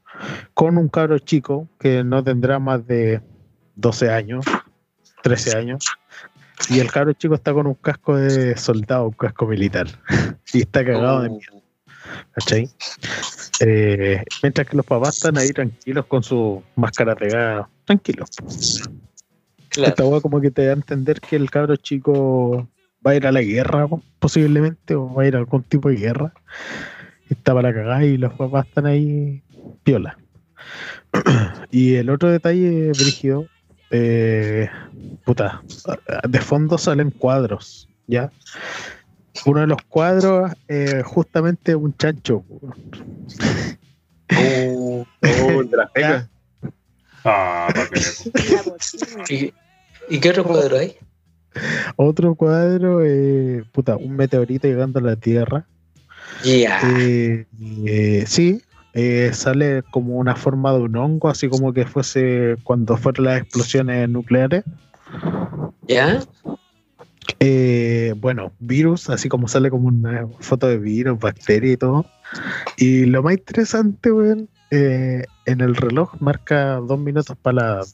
[0.53, 3.21] con un cabro chico que no tendrá más de
[3.75, 4.45] 12 años,
[5.23, 5.85] 13 años,
[6.69, 9.87] y el cabro chico está con un casco de soldado, un casco militar,
[10.53, 11.31] y está cagado de Oh.
[11.31, 11.63] miedo.
[12.33, 12.69] ¿cachai?
[13.59, 18.29] Eh, mientras que los papás están ahí tranquilos con su máscara pegada, tranquilos.
[19.69, 19.89] Claro.
[19.89, 22.67] Esta hueá como que te da a entender que el cabro chico
[23.05, 23.87] va a ir a la guerra
[24.19, 26.33] posiblemente o va a ir a algún tipo de guerra.
[27.29, 29.41] Está para cagar y los papás están ahí
[29.83, 30.17] piola.
[31.71, 33.47] y el otro detalle, Brígido,
[33.89, 34.69] eh,
[35.25, 35.63] puta,
[36.27, 38.31] de fondo salen cuadros, ¿ya?
[39.45, 42.43] Uno de los cuadros, eh, justamente un chancho.
[44.35, 45.05] Oh.
[45.21, 46.29] Oh, de las pecas.
[47.23, 47.67] Ah,
[49.29, 49.53] ¿Y,
[50.09, 50.95] ¿Y qué otro cuadro hay?
[51.95, 55.67] Otro cuadro, eh, puta, un meteorito llegando a la Tierra.
[56.43, 57.45] Eh,
[57.85, 58.61] eh, sí,
[58.93, 63.41] eh, sale como una forma de un hongo, así como que fuese cuando fueron las
[63.41, 64.63] explosiones nucleares.
[65.87, 66.21] ¿Ya?
[67.39, 72.05] Eh, bueno, virus, así como sale como una foto de virus, bacteria y todo.
[72.77, 77.85] Y lo más interesante, weón, en el reloj marca dos minutos para la,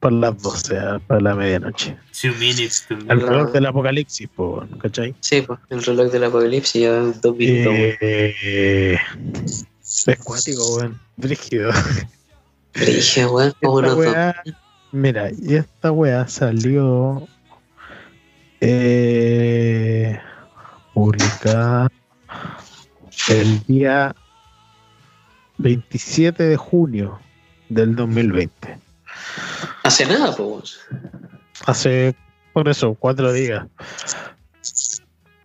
[0.00, 1.96] para las 12, ah, para la medianoche.
[2.20, 3.26] Two minutes to El Hola.
[3.32, 5.14] reloj del apocalipsis, po, ¿cachai?
[5.20, 7.74] Sí, pues el reloj del apocalipsis ya dos minutos.
[8.00, 8.98] Eh,
[9.82, 11.70] es cuático, weón, brígido.
[12.74, 14.42] Dije, weón, ¿cómo Esta nos do- weá,
[14.92, 17.26] mira, y esta weá salió
[18.60, 20.18] eh,
[20.94, 21.90] publicada
[23.28, 24.14] el día
[25.58, 27.18] 27 de junio
[27.68, 28.78] del 2020.
[29.82, 30.78] Hace nada, pues.
[31.66, 32.14] Hace,
[32.52, 33.64] por eso, cuatro días,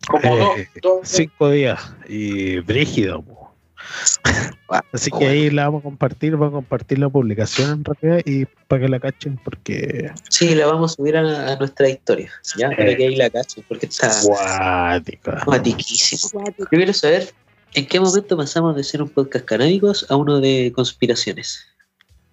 [0.07, 3.21] Como dos, Eh, dos- cinco días y brígido.
[3.21, 3.53] po.
[4.93, 8.45] Así que ahí la vamos a compartir, vamos a compartir la publicación en realidad y
[8.67, 12.31] para que la cachen porque Sí, la vamos a subir a, a nuestra historia.
[12.57, 15.43] Ya, para que ahí la cachen, porque está guática.
[15.45, 16.43] guatiquísimo.
[16.57, 17.33] Yo quiero saber
[17.73, 21.65] en qué momento pasamos de ser un podcast canábicos a uno de conspiraciones.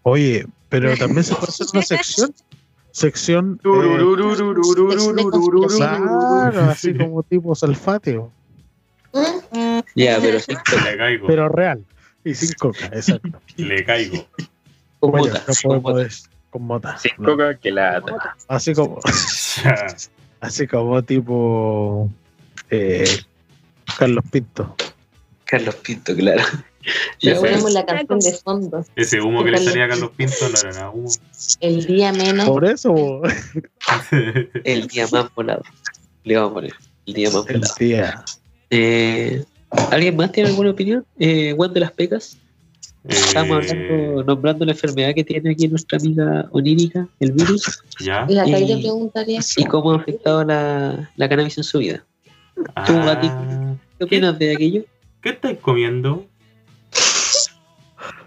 [0.02, 2.35] Oye, pero también se puede hacer una sección.
[2.90, 3.61] Sección.
[3.65, 3.99] eh,
[5.77, 8.32] claro, así como tipo salfateo.
[9.95, 10.53] Ya, pero sí,
[10.85, 11.27] Le caigo.
[11.27, 11.85] Pero real.
[12.24, 13.40] Y sin coca, exacto.
[13.57, 14.27] Le caigo.
[15.01, 15.99] con Bueno, mota, no con mota.
[16.03, 16.99] des- con mota.
[16.99, 17.31] Sin no.
[17.31, 18.36] coca que lata.
[18.49, 18.99] Así como,
[20.40, 22.11] así como tipo
[22.70, 23.05] eh,
[23.99, 24.74] Carlos Pinto.
[25.45, 26.43] Carlos Pinto, claro.
[27.22, 28.84] Bueno, Ponemos la canción de fondo.
[28.96, 31.09] Ese humo que le salía a Carlos Pinto no era nada humo.
[31.60, 32.46] El día menos.
[32.48, 33.22] Por eso,
[34.64, 35.62] el día más volado.
[36.24, 36.74] Le vamos a poner.
[37.06, 37.74] El día más el volado.
[37.78, 38.24] día.
[38.70, 39.44] Eh,
[39.90, 41.05] ¿Alguien más tiene alguna opinión?
[41.18, 42.36] Eh, Juan de las Pecas.
[43.05, 48.26] Estamos Eh, hablando, nombrando la enfermedad que tiene aquí nuestra amiga onírica, el virus, Ya.
[48.28, 49.40] La Y- preguntaría.
[49.56, 52.05] y cómo ha afectado la, la cannabis en su vida.
[52.86, 53.28] Tú, Gati.
[53.30, 54.82] Ah, ¿Qué opinas de aquello?
[55.22, 56.26] ¿Qué estáis comiendo?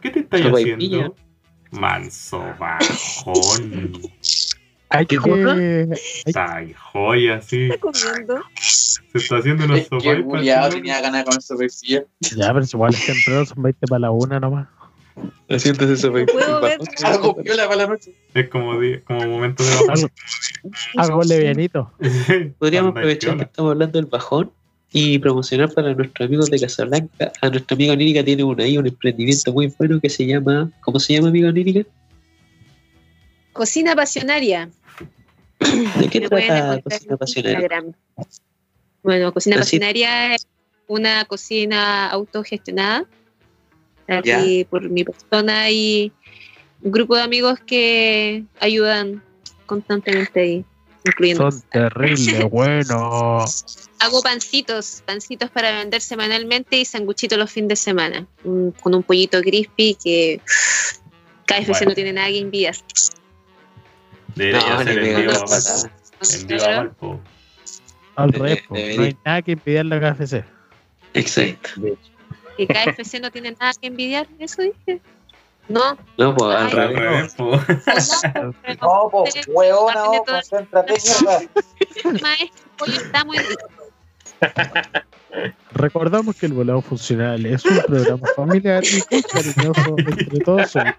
[0.02, 0.76] ¿Qué te estáis Sopaipilla.
[0.76, 1.16] haciendo?
[1.72, 3.92] Manso bajón.
[4.90, 5.18] Hay que.
[6.36, 7.70] Ay, joya, sí.
[7.80, 8.42] comiendo?
[8.60, 12.04] Se está haciendo unos el culiado tenía ganas con esa poesía.
[12.20, 14.68] Ya, pero igual es temprano, son 20 para la una nomás.
[15.48, 15.72] Eso,
[16.12, 16.80] No puedo ver.
[17.04, 18.14] Algo piola para la noche.
[18.34, 18.74] Es como,
[19.06, 19.90] como momento de bajar.
[19.92, 20.10] Algo,
[20.98, 21.92] algo levianito.
[22.58, 24.52] Podríamos Anda, aprovechar que estamos hablando del bajón
[24.94, 27.32] y promocionar para nuestros amigos de Casablanca.
[27.42, 30.70] A nuestra amiga Onírica tiene un, ahí un emprendimiento muy bueno que se llama.
[30.82, 31.88] ¿Cómo se llama, amiga Onírica?
[33.54, 34.70] Cocina pasionaria.
[36.00, 37.60] ¿De qué trata Cocina Pasionaria?
[37.60, 37.94] Instagram.
[39.04, 40.48] Bueno, Cocina Así- Pasionaria es
[40.88, 43.06] una cocina autogestionada.
[44.08, 46.12] Aquí por mi persona y
[46.82, 49.24] un grupo de amigos que ayudan
[49.66, 50.66] constantemente ahí,
[51.06, 51.52] incluyendo.
[51.52, 53.90] Son terribles, buenos.
[54.00, 59.04] Hago pancitos, pancitos para vender semanalmente y sanguchitos los fines de semana, un- con un
[59.04, 60.42] pollito crispy que
[61.46, 61.86] KFC Bueno.
[61.90, 62.76] no tiene nada que envidiar.
[64.36, 65.32] Debería No, envío,
[66.64, 67.22] a Valpo.
[68.16, 70.44] Al revés, no hay nada que impedir la KFC.
[71.14, 71.70] Exacto.
[72.58, 75.02] Que KFC no tiene nada que envidiar, eso dije.
[75.70, 77.36] No, No, pues al revés.
[78.82, 81.40] No, pues, hueona, concéntrate, mierda.
[82.22, 83.38] maestro, el pollo está muy.
[85.74, 90.76] Recordamos que el volado funcional es un programa familiar y cariñoso entre todos.
[90.76, 90.94] La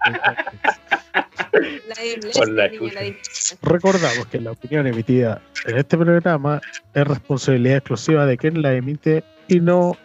[3.61, 6.61] Recordamos que la opinión emitida en este programa
[6.93, 9.95] es responsabilidad exclusiva de quien la emite y no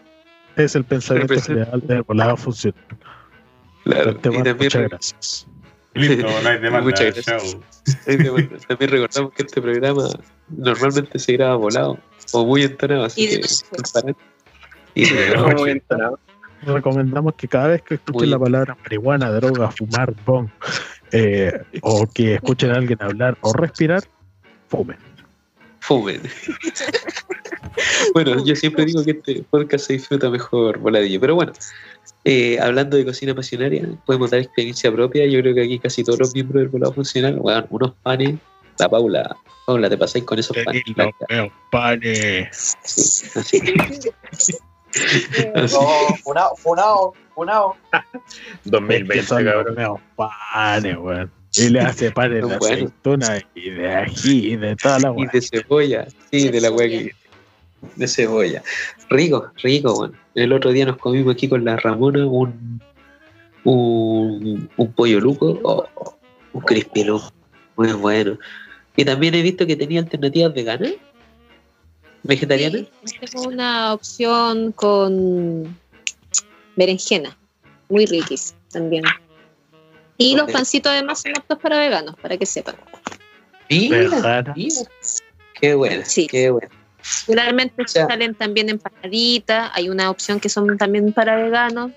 [0.57, 2.85] es el pensamiento general del volado funcional.
[3.89, 4.11] Claro.
[4.11, 5.47] Y también, gracias.
[5.95, 6.83] Listo, no hay demanda.
[6.83, 7.25] Muchas gracias.
[7.25, 7.61] Chao.
[8.69, 10.09] también recordamos que este programa
[10.49, 11.99] normalmente se graba volado
[12.33, 14.15] o muy entonado, así Y de que.
[14.95, 15.05] Y
[15.37, 15.71] noche.
[15.71, 16.19] entonado.
[16.63, 20.49] Recomendamos que cada vez que escuchen Muy la palabra marihuana, droga, fumar, bong,
[21.13, 24.03] eh, o que escuchen a alguien hablar o respirar,
[24.69, 24.99] fumen.
[25.81, 26.21] Fumen.
[28.13, 31.21] bueno, yo siempre digo que este podcast se disfruta mejor voladillo.
[31.21, 31.53] Pero bueno,
[32.25, 35.27] eh, hablando de cocina pasionaria, podemos dar experiencia propia.
[35.27, 38.37] Yo creo que aquí casi todos los miembros del volado funcional, bueno, unos panes.
[38.79, 39.37] La Paula,
[39.67, 40.83] Paula, te pasáis con esos panes.
[40.95, 41.27] Blanca.
[41.71, 42.77] panes.
[42.85, 43.61] Sí,
[44.33, 44.53] así.
[45.55, 47.77] No, funao, funao, funao.
[48.65, 49.75] 2020, son los cabrón.
[49.75, 51.31] meos panes, weón.
[51.57, 52.71] Y le hace panes de Son buenos.
[52.71, 55.31] aceituna y de ají y de toda la Y weá.
[55.33, 57.13] de cebolla, sí, de la hueá que.
[57.97, 58.63] De cebolla.
[59.09, 60.15] Rico, rico, bueno.
[60.35, 62.81] El otro día nos comimos aquí con la Ramona un.
[63.65, 66.17] un, un pollo luco, oh, oh,
[66.53, 67.33] un crispy luco,
[67.77, 68.39] muy bueno.
[68.97, 70.93] Y también he visto que tenía alternativas veganas,
[72.25, 72.87] vegetarianas.
[73.05, 75.77] Sí, tengo una opción con
[76.77, 77.37] berenjena,
[77.89, 79.05] muy riquis también.
[80.17, 82.75] Y los pancitos además son aptos para veganos, para que sepan.
[83.71, 84.55] Mira.
[85.61, 86.27] Qué bueno, Sí.
[86.27, 86.69] qué bueno.
[87.27, 91.91] Regularmente sea- salen también empanaditas, hay una opción que son también para veganos,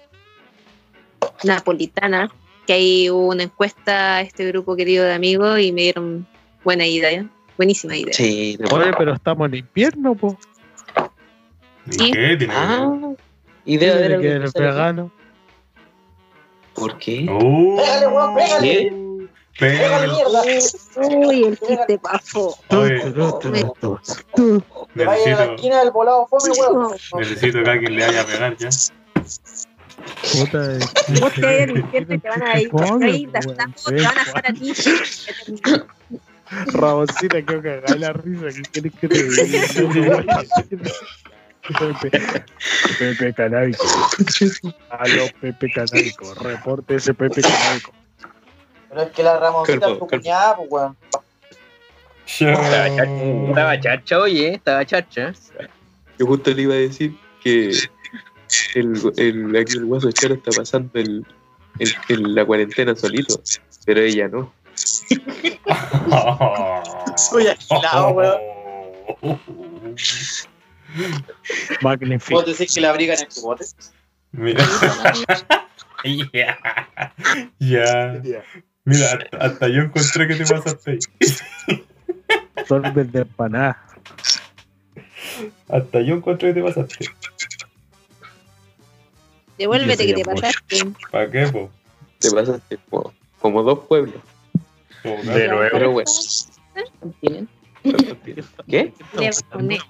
[1.43, 2.29] napolitanas,
[2.67, 6.27] que hay una encuesta a este grupo querido de amigos y me dieron
[6.63, 7.25] buena idea,
[7.57, 8.13] buenísima idea.
[8.13, 10.37] Sí, Oye, pero estamos en invierno, po.
[11.87, 12.11] ¿Y Sí.
[12.11, 12.37] qué?
[12.37, 13.13] ¿Tiene Ah,
[13.65, 14.67] y ¿Qué debe haber tiene algo que aquí.
[14.67, 15.11] vegano?
[16.75, 17.25] ¿Por qué?
[17.27, 18.67] Pégale, weón, pégale.
[18.67, 19.10] ¿Qué?
[19.59, 20.43] Pero mierda.
[21.07, 22.17] Uy, el chiste a
[24.95, 26.95] la necesito, esquina del volado fome, weón.
[27.17, 28.69] necesito que alguien le vaya a pegar ya.
[30.33, 30.79] Puta,
[31.19, 34.47] Vos te al infierno y te van a ir weón, gastando, te van a dejar
[34.47, 34.73] a ti.
[36.73, 38.47] Ramoncita, que cagar la risa.
[38.47, 40.23] ¿Qué quieres que te diga?
[42.01, 42.43] Pepe,
[42.99, 43.85] Pepe Canábico.
[44.89, 46.33] Aló, Pepe Canábico.
[46.35, 47.93] Reporte ese Pepe Canábico.
[48.91, 50.97] Pero es que la Ramoncita es tu cuñada, pues, weón.
[53.49, 55.33] Estaba chacha, oye, estaba chacha.
[56.19, 57.69] Yo justo le iba a decir que
[58.75, 61.25] el, el, aquí el guaso charo está pasando el,
[61.79, 63.41] el- el- la cuarentena solito,
[63.85, 64.53] pero ella no.
[67.17, 68.37] Soy agilado, weón.
[71.81, 72.41] Magnífico.
[72.41, 73.65] ¿Vos decís que la abrigan en tu bote?
[74.33, 74.63] Mira.
[76.33, 76.57] Ya.
[77.59, 78.43] Ya.
[78.83, 80.99] Mira, hasta, hasta yo encontré que te pasaste ahí.
[82.67, 83.85] Sorbet de empanada.
[85.69, 87.09] Hasta yo encontré que te pasaste.
[89.57, 90.93] Devuélvete que te pasaste.
[91.11, 91.69] ¿Para qué, po?
[92.19, 94.15] Te pasaste como, como dos pueblos.
[95.03, 95.69] Como De nuevo.
[95.71, 96.11] Pero bueno.
[98.67, 98.93] ¿Qué?
[99.17, 99.81] Le bajones,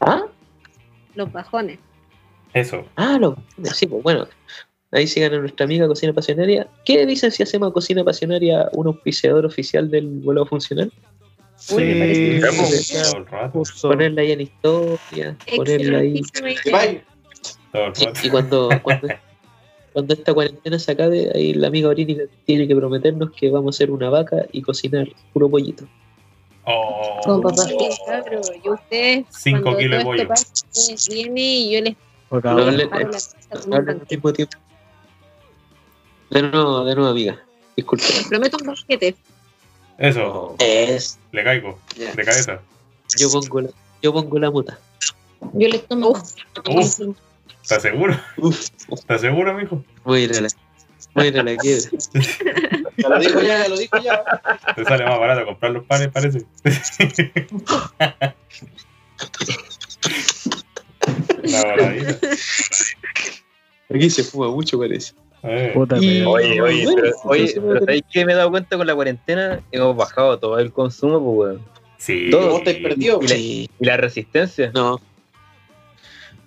[0.00, 0.22] ¿Ah?
[1.14, 1.78] los bajones.
[2.52, 2.86] Eso.
[2.96, 3.36] Ah, lo,
[3.74, 4.26] sí, pues bueno.
[4.92, 6.68] Ahí sigan a nuestra amiga Cocina Pasionaria.
[6.84, 10.92] ¿Qué dicen si hacemos a Cocina Pasionaria un auspiciador oficial del vuelo funcional?
[11.56, 13.02] Sí, Uy, me parece.
[13.82, 16.22] Ponerla ahí en historia, ponerla ahí.
[17.74, 19.08] Y, y cuando, cuando,
[19.92, 23.76] cuando esta cuarentena se acabe, ahí la amiga Orini tiene que prometernos que vamos a
[23.76, 25.86] hacer una vaca y cocinar puro pollito.
[26.64, 27.20] Oh.
[27.24, 27.98] Con papas fritas.
[28.04, 30.28] Claro, y ustedes, Cinco kilos de esto pollo.
[30.28, 31.96] pase, viene y yo les
[32.28, 34.58] Por No, al mismo tiempo.
[36.30, 37.42] De nuevo, de nuevo, amiga.
[37.76, 38.04] Disculpe.
[38.28, 39.16] Prometo un banquete.
[39.98, 41.18] Eso, Es.
[41.32, 41.78] le caigo.
[41.96, 42.12] Ya.
[42.14, 42.60] De cabeza.
[43.18, 43.70] Yo pongo la,
[44.02, 44.78] yo pongo la muta.
[45.54, 46.12] Yo les tomo.
[47.62, 48.18] ¿Estás seguro?
[48.92, 49.82] ¿Estás seguro, mijo?
[50.04, 50.48] voy a ir a la,
[51.14, 51.90] voy a ir a la quiebra.
[52.98, 54.24] Ya lo dijo ya, ya lo dijo ya.
[54.74, 56.46] Te sale más barato comprar los panes, parece.
[61.44, 62.18] Una maravilla.
[63.90, 65.12] Aquí se fuma mucho, parece.
[65.42, 66.22] Eh, Puta Y-.
[66.24, 69.60] Oye, oye, Bueno, pero, oye, pero ¿sabéis qué me he dado cuenta con la cuarentena?
[69.72, 71.62] Hemos bajado todo el consumo, pues, weón.
[71.98, 72.28] Sí.
[72.30, 72.48] Todo.
[72.50, 73.24] Vos estáis perdidos.
[73.24, 74.70] Y la- Y la resistencia.
[74.74, 75.00] no.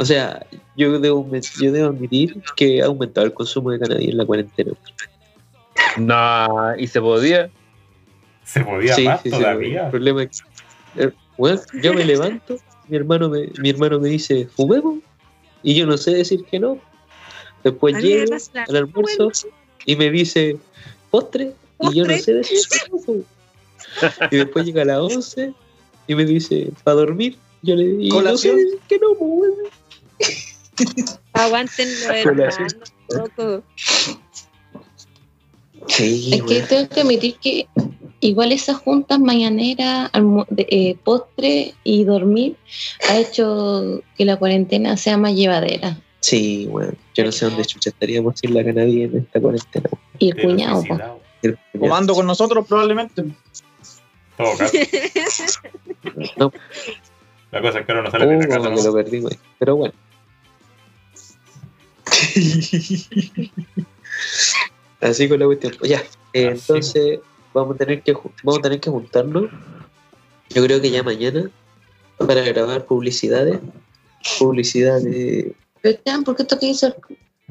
[0.01, 0.45] O sea,
[0.77, 1.29] yo debo,
[1.59, 4.71] yo debo admitir que ha aumentado el consumo de cannabis en la cuarentena.
[5.97, 7.49] No, y se podía.
[8.45, 9.85] Se podía Sí, más sí, sí, todavía.
[9.85, 10.41] El problema es
[10.95, 12.57] que, eh, bueno, yo me levanto,
[12.87, 14.99] mi hermano me, mi hermano me dice, fumemos,
[15.63, 16.77] y yo no sé decir que no.
[17.63, 19.31] Después me llego la al almuerzo
[19.85, 20.57] y me dice,
[21.11, 22.97] postre, y yo no sé decir que no.
[23.01, 23.15] po.
[24.31, 25.53] Y después llega a las 11
[26.07, 28.79] y me dice, para dormir, yo le digo, no sé Colación.
[28.87, 29.53] que no, po, weón".
[31.33, 32.67] Aguanten los Colación.
[32.67, 33.63] hermanos, loco.
[35.87, 37.67] Sí, Es que tengo que admitir que
[38.19, 39.19] igual esas juntas
[40.49, 42.57] de- eh, postre y dormir
[43.09, 45.97] ha hecho que la cuarentena sea más llevadera.
[46.21, 49.89] Sí, bueno, yo no sé dónde chucha estaríamos sin la cannabis en esta cuarentena.
[50.19, 50.83] Y el Pero cuñado.
[51.41, 51.57] El.
[51.79, 53.23] Comando con nosotros probablemente.
[54.37, 54.73] Todo caso.
[56.37, 56.51] No.
[57.51, 58.57] La cosa es que ahora no sale de Uh, la casa.
[58.59, 58.75] como ¿no?
[58.77, 59.39] que lo perdimos ahí.
[59.59, 59.93] Pero bueno.
[65.01, 65.73] Así con la cuestión.
[65.83, 65.99] Ya,
[66.33, 67.19] eh, entonces
[67.53, 68.13] vamos a tener que
[68.43, 69.45] vamos a tener que juntarnos.
[70.49, 71.49] Yo creo que ya mañana
[72.17, 73.59] para grabar publicidades.
[74.37, 75.53] Publicidades.
[75.81, 76.95] Pero ¿por qué toca eso?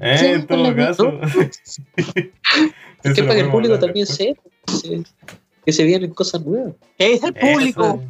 [0.00, 1.12] Eh, Sí, en todo caso.
[3.04, 5.02] Es que para que el público también sepa que se,
[5.64, 6.74] que se vienen cosas nuevas.
[6.98, 8.02] ¿Qué es el público?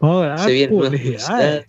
[0.00, 1.28] Dar se vienen nuevas publicidad.
[1.28, 1.66] publicidades,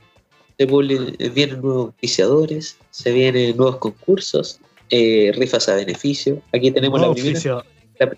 [0.57, 4.59] se publi- vienen nuevos auspiciadores, se vienen nuevos concursos,
[4.91, 6.39] eh, rifas a beneficio.
[6.53, 7.65] Aquí tenemos la primera.
[7.99, 8.11] la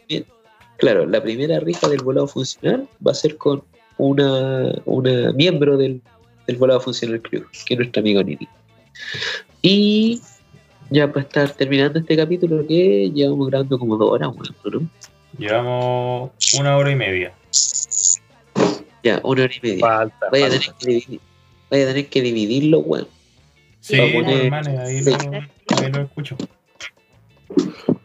[0.78, 3.64] claro, la primera rifa del volado funcional va a ser con
[3.98, 6.02] una, una miembro del,
[6.48, 8.48] del volado funcional crew, que es nuestra amiga Nini.
[9.62, 10.22] Y
[10.90, 14.90] ya para estar terminando este capítulo que llevamos grabando como dos horas, bueno, ¿no?
[15.38, 17.34] Llevamos una hora y media.
[19.04, 19.80] Ya, una hora y media.
[19.86, 20.30] Falta.
[20.32, 21.20] Vaya a tener que, dividir,
[21.70, 23.08] vaya a tener que dividirlo, weón.
[23.80, 26.38] Sí, poner- hermano, ahí lo, ahí lo escucho.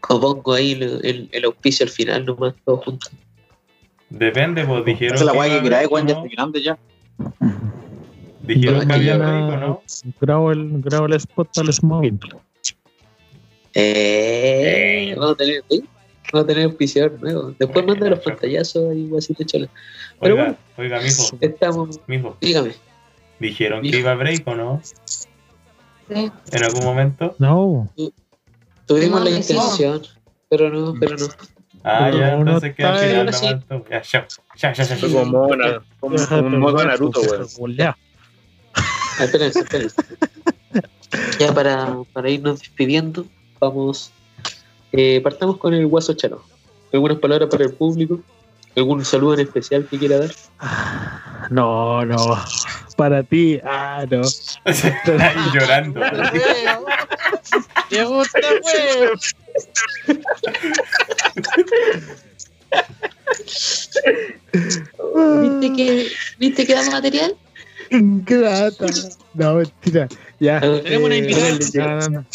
[0.09, 3.11] O pongo ahí el, el- el auspicio al final nomás, todos juntos.
[4.09, 5.15] Depende, pues dijeron.
[5.15, 6.77] Esa es la guay que haber weón, ya estoy grande ya.
[8.41, 8.47] ¿No?
[8.47, 9.81] Dijeron que había rico, ¿no?
[10.19, 12.19] Grabo el, grabo el spot para el smoking.
[13.73, 15.83] Eh, vamos a tener, ¿sí?
[16.33, 17.53] vamos a tener auspiciador nuevo.
[17.57, 19.69] Después manda los pantallazos y guasito chola.
[20.19, 20.57] Pero Oiga, bueno.
[20.77, 22.37] oiga, mijo, Estamos, mijo.
[22.41, 22.71] dígame.
[23.39, 24.81] Dijeron que iba a break, ¿o no?
[24.83, 26.31] Sí.
[26.51, 27.35] En algún momento.
[27.39, 27.89] No,
[28.85, 30.01] Tuvimos No, la intención,
[30.49, 31.27] pero no, pero no.
[31.83, 33.83] Ah, Pero ya, no entonces queda al final.
[33.89, 35.47] Ya, ya, ya, ya, como
[35.99, 37.21] como Déjate un modo ver, Naruto.
[37.21, 37.95] Ah,
[39.19, 39.95] espérense, espérense.
[41.39, 43.25] Ya para, para irnos despidiendo,
[43.59, 44.11] vamos.
[44.91, 46.43] eh, partamos con el guaso charo.
[46.93, 48.21] ¿Algunas palabras para el público?
[48.75, 50.31] ¿Algún saludo en especial que quiera dar?
[51.49, 52.17] No, no.
[52.95, 54.21] Para ti, ah, no.
[54.65, 55.99] Ahí llorando.
[57.91, 59.19] Usted, weón.
[65.41, 67.35] ¿Viste que, ¿Viste que da material?
[68.25, 68.85] Qué lata.
[69.33, 70.07] No, mentira.
[70.39, 70.61] Ya.
[70.61, 72.09] Tenemos una eh, invitada.
[72.09, 72.25] no, no.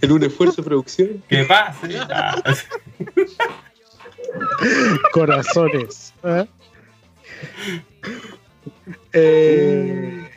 [0.00, 1.22] En un esfuerzo de producción.
[1.28, 2.42] ¿Qué pasa?
[5.12, 6.12] Corazones.
[6.24, 6.46] ¿eh?
[9.12, 10.28] Eh,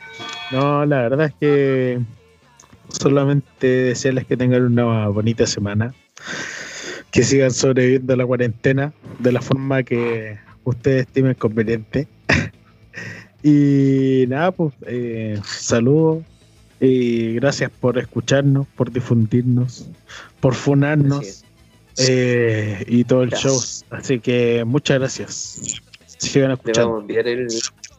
[0.52, 2.00] no, la verdad es que
[2.88, 5.94] solamente desearles que tengan una bonita semana,
[7.10, 12.06] que sigan sobreviviendo a la cuarentena de la forma que ustedes estimen conveniente.
[13.42, 16.24] Y nada, pues eh, saludos
[16.80, 19.86] Y gracias por escucharnos, por difundirnos,
[20.40, 21.44] por funarnos
[21.98, 23.58] eh, y todo el show.
[23.90, 25.80] Así que muchas gracias.
[26.18, 26.88] Sigan escuchando.
[26.88, 27.46] vamos a enviar el,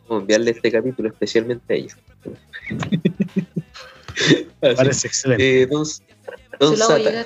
[0.08, 1.98] vamos a enviarle este capítulo especialmente a ellos.
[4.60, 5.62] Parece excelente.
[5.62, 5.86] Eh, don,
[6.60, 7.26] don Sata,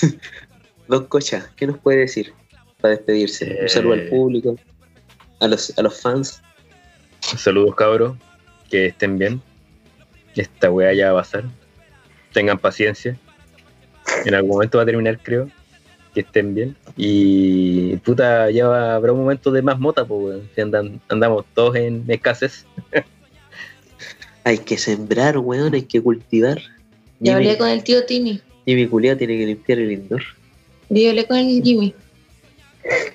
[0.88, 2.32] don Cocha, ¿qué nos puede decir
[2.80, 3.58] para despedirse?
[3.62, 4.08] Un saludo al Eh.
[4.10, 4.56] público,
[5.40, 6.42] a los, a los fans.
[7.20, 8.16] Saludos, cabros.
[8.70, 9.40] Que estén bien.
[10.36, 11.44] Esta weá ya va a pasar.
[12.32, 13.16] Tengan paciencia.
[14.24, 15.48] En algún momento va a terminar, creo.
[16.14, 16.76] Que estén bien.
[16.96, 20.48] Y puta, ya va- habrá un momento de más mota, pues, weón.
[20.54, 22.64] Si andan, andamos todos en escasez.
[24.44, 26.58] Hay que sembrar, weón, hay que cultivar.
[27.20, 28.40] Ya Jimmy, hablé con el tío Timmy.
[28.64, 30.22] Jimmy Culeado tiene que limpiar el indoor.
[30.88, 31.94] Yo hablé con el Jimmy.
[32.82, 33.12] ¿Qué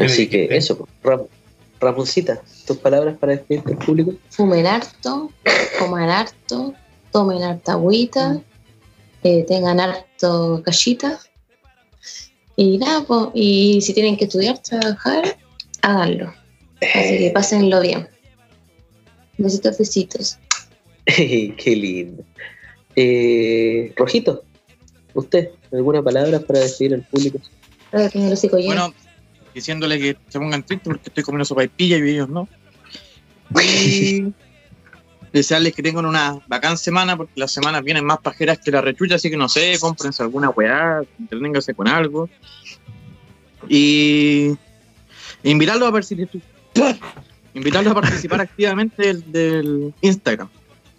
[0.00, 1.28] le Así que eso, pues, Ram-
[1.80, 4.14] Ramoncita, tus palabras para despedirte al público.
[4.30, 5.30] Fumen harto,
[5.78, 6.74] coman harto,
[7.12, 8.40] tomen harta agüita,
[9.22, 11.20] eh, tengan harto cachita.
[12.56, 15.36] Y nada, po, y si tienen que estudiar, trabajar,
[15.82, 16.32] háganlo.
[16.80, 18.08] Así que pásenlo bien.
[19.36, 20.38] Besitos, besitos.
[21.04, 22.24] Qué lindo.
[22.94, 24.44] Eh, Rojito,
[25.12, 27.38] usted, ¿alguna palabra para despedir al público?
[27.92, 28.94] Bueno,
[29.56, 32.46] diciéndole que se pongan tristes porque estoy comiendo sopa y pilla y ellos no.
[33.58, 34.34] Y
[35.32, 39.14] desearles que tengan una bacán semana porque las semanas vienen más pajeras que la rechucha,
[39.14, 42.28] así que no sé, cómprense alguna weá, entreténganse con algo.
[43.66, 44.54] Y
[45.42, 46.38] invitarlos a participar,
[47.54, 50.50] invitarlos a participar activamente del, del Instagram.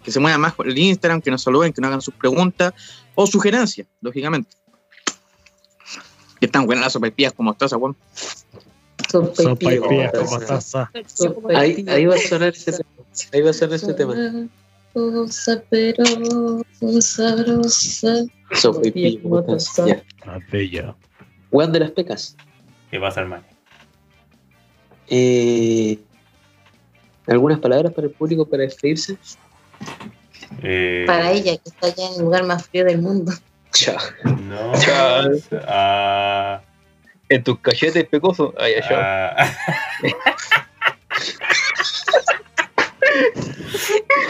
[0.02, 2.74] Que se muevan más con el Instagram, que nos saluden, que nos hagan sus preguntas
[3.14, 4.50] o sugerencias, lógicamente.
[6.40, 7.96] Que están buenas las sopaipillas como estás, weón.
[9.10, 9.88] Sopa y Sopa y pilla.
[9.88, 10.90] pilla, como taza.
[11.06, 12.88] Sopa y Ahí, ahí va a sonar ese tema.
[13.32, 14.14] Ahí va a sonar ese tema.
[14.92, 15.26] Pero
[17.00, 18.24] sabrosa.
[18.52, 19.74] Sopa y pillo, Como ¿cómo estás?
[19.76, 19.88] taza.
[19.88, 20.02] Ya.
[20.26, 20.94] Ah, bella.
[21.50, 22.36] Juan de las Pecas.
[22.90, 23.44] ¿Qué pasa, hermano?
[25.08, 25.98] Eh,
[27.26, 29.16] ¿Algunas palabras para el público para despedirse?
[30.62, 33.32] Eh, Para ella, que está allá en el lugar más frío del mundo.
[33.72, 33.96] Chao.
[34.24, 34.72] No.
[34.80, 35.30] Chao.
[35.66, 36.60] Ah,
[37.28, 38.52] En tus cachetes pecosos.
[38.58, 38.98] Ay, ay, chao.
[39.00, 39.52] ah,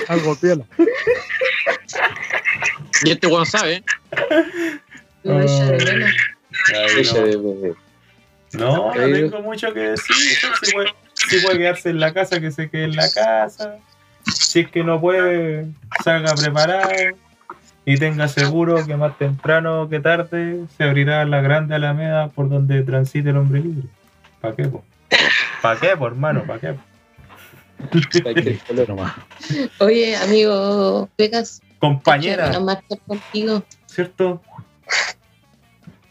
[0.09, 0.65] Algo piola.
[3.05, 3.83] Y este weón sabe,
[5.23, 6.11] Lo echa de menos.
[6.75, 7.27] ay, Ella no.
[7.27, 7.75] de-
[8.55, 10.17] No, no tengo mucho que decir.
[10.63, 13.77] Si puede, si puede quedarse en la casa, que se quede en la casa.
[14.35, 15.67] Si es que no puede,
[16.03, 16.91] salga preparado
[17.89, 22.83] y tenga seguro que más temprano que tarde se abrirá la grande alameda por donde
[22.83, 23.89] transite el hombre libre.
[24.43, 24.85] ¿Para qué, po?
[25.63, 26.45] ¿Para qué, po, hermano?
[26.47, 26.75] ¿Para qué?
[26.75, 26.83] po?
[29.79, 33.63] Oye, amigo Vegas, Compañera, a marchar contigo.
[33.87, 34.43] ¿cierto?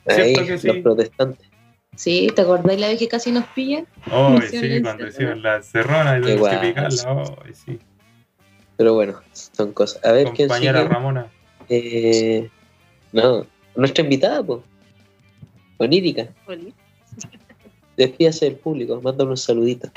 [0.07, 0.67] Ahí, Cierto que sí.
[0.67, 1.47] los protestantes.
[1.95, 3.85] Sí, ¿te acordáis la vez que casi nos pillan?
[4.05, 7.23] Ay, Sí, sí, sí, cuando hicieron la cerrona y tuvimos que picarla.
[7.45, 7.79] Ay, sí.
[8.77, 10.03] Pero bueno, son cosas.
[10.03, 10.93] A ver quién Compañera sigue.
[10.93, 11.27] Ramona.
[11.69, 12.49] Eh,
[13.11, 13.45] no,
[13.75, 14.61] nuestra invitada, pues.
[15.77, 16.27] Onírica.
[17.95, 19.89] Despídase del público, mándale un saludito.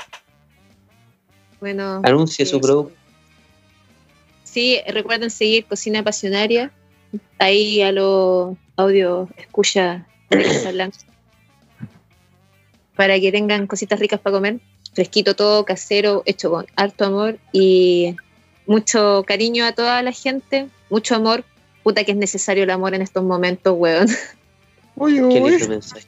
[1.59, 2.95] Bueno, Anuncie su producto.
[4.43, 6.71] sí, recuerden seguir Cocina Pasionaria.
[7.37, 10.07] Ahí a los audio escucha.
[12.95, 14.59] Para que tengan cositas ricas para comer.
[14.93, 18.15] Fresquito todo, casero, hecho con harto amor y
[18.65, 20.67] mucho cariño a toda la gente.
[20.89, 21.45] Mucho amor.
[21.83, 24.07] Puta que es necesario el amor en estos momentos, weón.
[24.07, 26.07] Qué lindo mensaje.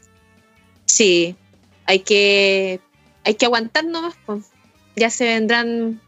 [0.85, 1.35] Sí,
[1.85, 2.79] hay que,
[3.23, 4.15] hay que aguantar nomás.
[4.95, 5.99] Ya se vendrán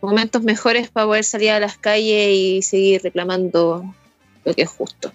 [0.00, 3.94] momentos mejores para poder salir a las calles y seguir reclamando
[4.44, 5.12] lo que es justo.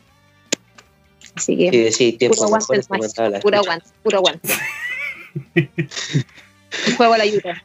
[1.36, 4.54] Así que, Sí, sí, tiempo puro aguante, la puro aguante, puro aguante.
[6.88, 7.64] Un juego a la ayuda.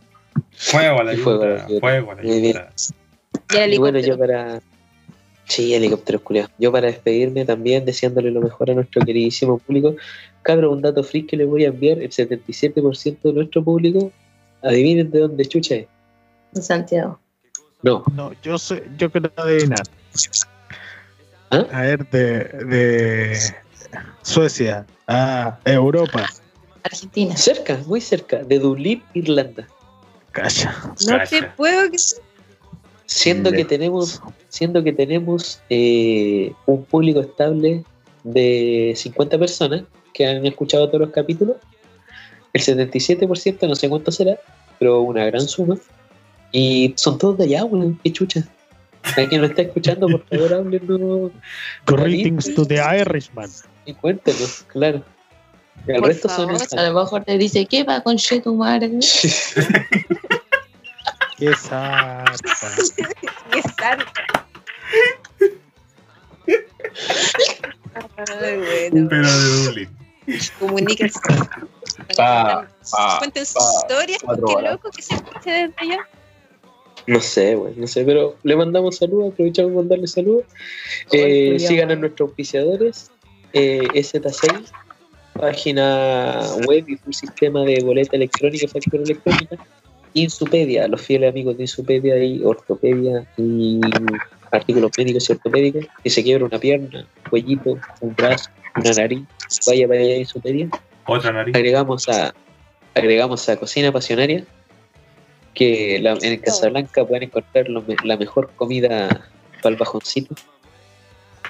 [0.52, 1.66] Fuego a la ayuda.
[1.80, 2.72] Fuego a la ayuda.
[3.68, 4.60] Y bueno, yo para.
[5.46, 6.48] Sí, helicóptero culiao.
[6.58, 9.94] Yo para despedirme también deseándole lo mejor a nuestro queridísimo público.
[10.42, 14.10] Cabro, un dato free que le voy a enviar: el 77% de nuestro público,
[14.62, 15.86] adivinen de dónde chucha es.
[16.54, 17.18] En Santiago.
[17.82, 19.82] No, No, yo sé, yo quiero adivinar.
[21.50, 21.66] ¿Ah?
[21.70, 23.38] A ver, de, de
[24.22, 26.26] Suecia a Europa.
[26.82, 27.36] Argentina.
[27.36, 29.66] cerca, muy cerca, de Dublín, Irlanda.
[30.32, 30.74] Calla.
[31.06, 31.98] No te puedo que
[33.14, 37.84] Siendo que tenemos, siendo que tenemos eh, un público estable
[38.24, 41.56] de 50 personas que han escuchado todos los capítulos,
[42.52, 44.36] el 77%, no sé cuánto será,
[44.80, 45.76] pero una gran suma.
[46.50, 48.48] Y son todos de allá, weón, qué chucha.
[49.04, 51.30] A quien lo está escuchando, por favor, háblenos
[51.86, 53.50] Greetings to the Irishman.
[53.86, 55.04] y cuéntenos, claro.
[55.86, 58.90] El Por resto son a lo mejor te dice, ¿qué va con tu madre?
[61.38, 62.34] Qué sarta.
[63.50, 64.46] Qué santa.
[68.40, 69.08] Ay, bueno.
[69.10, 69.88] Pero de Dublín.
[70.58, 71.20] Comuníquense.
[72.16, 74.22] Pa, pa, Cuenten sus pa, historias.
[74.24, 74.72] horas.
[74.72, 76.08] loco que se escuche desde allá.
[77.06, 80.44] No sé, güey, no sé, pero le mandamos saludos, aprovechamos de mandarle saludos.
[81.12, 83.10] Eh, sigan a nuestros auspiciadores,
[83.52, 84.70] eh, EZ6,
[85.38, 89.56] página web y un sistema de boleta electrónica, factura electrónica.
[90.14, 93.80] Insupedia, los fieles amigos de Insupedia y ortopedia y
[94.50, 95.86] artículos médicos y ortopédicos.
[96.04, 99.22] Si se quiebra una pierna, un cuellito, un brazo, una nariz,
[99.66, 100.68] vaya para allá Insupedia.
[101.06, 101.54] Otra nariz.
[101.54, 102.34] agregamos a
[102.94, 104.44] agregamos a Cocina Pasionaria
[105.52, 109.08] que la- en Casablanca pueden encontrar lo la mejor comida
[109.62, 110.34] para el bajoncito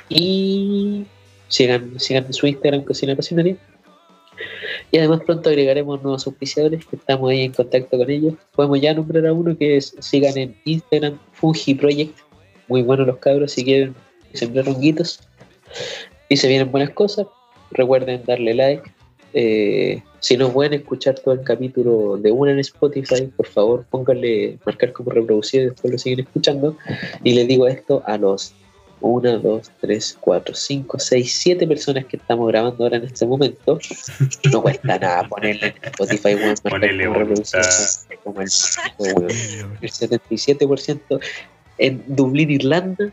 [0.09, 1.05] y
[1.49, 3.57] sigan, sigan su Instagram Cocina Pasionaria
[4.91, 8.35] y además pronto agregaremos nuevos auspiciadores que estamos ahí en contacto con ellos.
[8.55, 12.19] Podemos ya nombrar a uno que sigan en Instagram Fungi Project.
[12.69, 13.95] Muy buenos los cabros si quieren
[14.33, 15.21] sembrar honguitos.
[16.29, 17.27] Y se vienen buenas cosas.
[17.71, 18.91] Recuerden darle like.
[19.33, 24.59] Eh, si no pueden escuchar todo el capítulo de una en Spotify, por favor pónganle
[24.65, 26.77] marcar como reproducido y después lo siguen escuchando.
[27.25, 28.55] Y les digo esto a los
[29.05, 33.79] 1, 2, 3, 4, 5, 6, 7 personas que estamos grabando ahora en este momento.
[34.51, 37.25] No cuesta nada ponerle en Spotify, marcar Ponerle como.
[38.25, 38.49] Como el.
[39.83, 41.21] El 77%
[41.79, 43.13] en Dublín, Irlanda.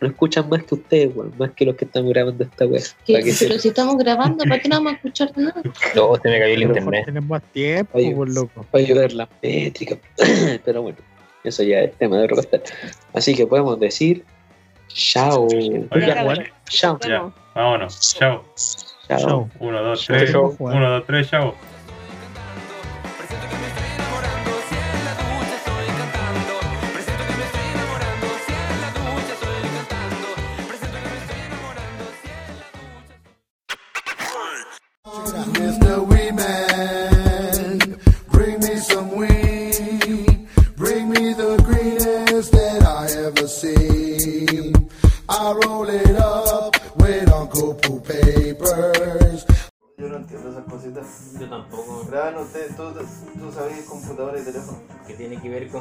[0.00, 2.84] No escuchan más que ustedes, weón, más que los que estamos grabando esta web.
[3.04, 5.60] Pero si estamos grabando, ¿para qué no vamos a escuchar nada?
[5.96, 7.06] No, se me cayó el internet.
[7.06, 8.64] tenemos más tiempo, por loco.
[8.70, 9.98] para ayudar la métrica.
[10.64, 10.98] Pero bueno,
[11.42, 12.62] eso ya es tema de otro costal.
[13.12, 14.24] Así que podemos decir
[14.98, 15.48] chao.
[16.68, 17.00] Chao.
[17.06, 18.14] Ya, vámonos.
[18.18, 18.44] Chao.
[19.08, 19.18] Chao.
[19.18, 19.50] Chao.
[19.60, 20.32] Uno, dos, Chao, tres.
[20.32, 20.76] chao, Juan.
[20.76, 21.54] Uno, dos, tres, chao.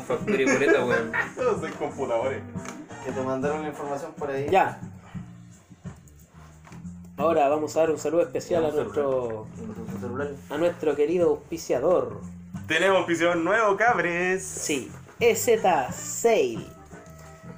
[0.07, 1.11] Factura y boleta, weón.
[1.59, 2.41] Soy computadores.
[3.05, 4.47] Que te mandaron la información por ahí.
[4.49, 4.79] Ya.
[7.17, 9.47] Ahora vamos a dar un saludo especial a nuestro
[10.49, 12.21] a nuestro querido auspiciador.
[12.67, 14.43] Tenemos pisión nuevo, cabres.
[14.43, 15.61] Sí, EZ
[15.91, 16.65] Sale.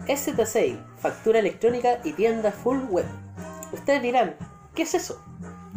[0.08, 3.06] EZ Sale, factura electrónica y tienda full web.
[3.74, 4.36] Ustedes dirán,
[4.74, 5.22] ¿qué es eso?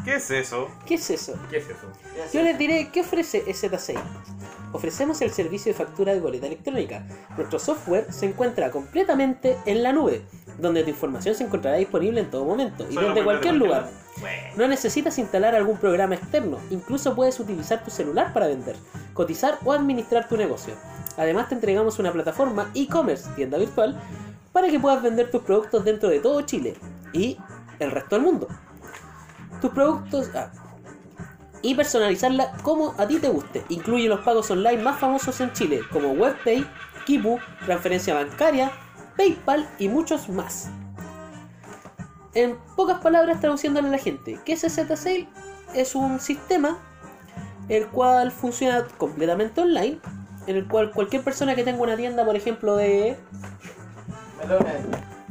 [0.05, 0.69] ¿Qué es eso?
[0.87, 1.35] ¿Qué es eso?
[1.51, 1.93] ¿Qué es eso?
[2.33, 4.01] Yo les diré qué ofrece EZ Sale.
[4.73, 7.07] Ofrecemos el servicio de factura de boleta electrónica.
[7.37, 10.23] Nuestro software se encuentra completamente en la nube,
[10.59, 13.91] donde tu información se encontrará disponible en todo momento y Solo desde cualquier lugar.
[14.57, 18.77] No necesitas instalar algún programa externo, incluso puedes utilizar tu celular para vender,
[19.15, 20.75] cotizar o administrar tu negocio.
[21.17, 24.01] Además te entregamos una plataforma e-commerce, tienda virtual,
[24.53, 26.75] para que puedas vender tus productos dentro de todo Chile
[27.13, 27.37] y
[27.79, 28.49] el resto del mundo.
[29.61, 30.31] Tus productos...
[30.35, 30.51] ah,
[31.63, 33.65] y personalizarla como a ti te guste.
[33.69, 36.67] Incluye los pagos online más famosos en Chile, como WebPay,
[37.07, 38.73] Kipu, transferencia bancaria,
[39.17, 40.71] PayPal y muchos más.
[42.35, 45.29] En pocas palabras, traduciéndole a la gente, ¿qué es Z-Sale?
[45.75, 46.79] Es un sistema
[47.69, 50.01] el cual funciona completamente online,
[50.47, 53.17] en el cual cualquier persona que tenga una tienda, por ejemplo, de.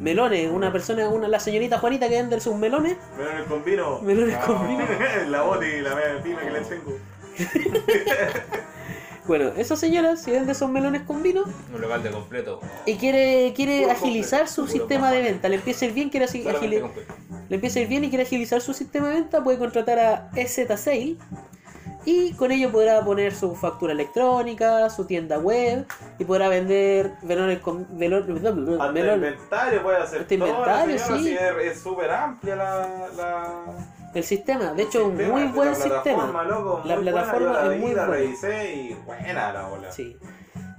[0.02, 4.00] Melones, una persona, una, la señorita Juanita que vende sus melones, Melones con vino.
[4.02, 4.84] Melones con vino.
[5.30, 6.98] la bota y la media pyme que le tengo.
[9.28, 12.60] bueno, esa señora si vende esos melones con vino, Un local de completo.
[12.86, 16.10] y quiere, quiere Puro agilizar su puro sistema de venta, le empieza a ir bien,
[16.10, 17.14] quiere agi- Solamente agili- completo.
[17.50, 20.30] le empieza a ir bien y quiere agilizar su sistema de venta, puede contratar a
[20.36, 21.16] EZ Sale
[22.06, 25.86] y con ello podrá poner su factura electrónica, su tienda web
[26.18, 31.24] y podrá vender melones con Hasta melon- inventario puede hacer todo, inventario, señora, sí.
[31.28, 33.64] si es- Es súper amplia la, la,
[34.14, 36.44] el sistema, de hecho un sistema, muy la buen plataforma, sistema.
[36.44, 38.22] loco, La muy buena, plataforma yo la es vi, muy la buena.
[38.24, 39.92] revisé y buena la bola.
[39.92, 40.18] Sí.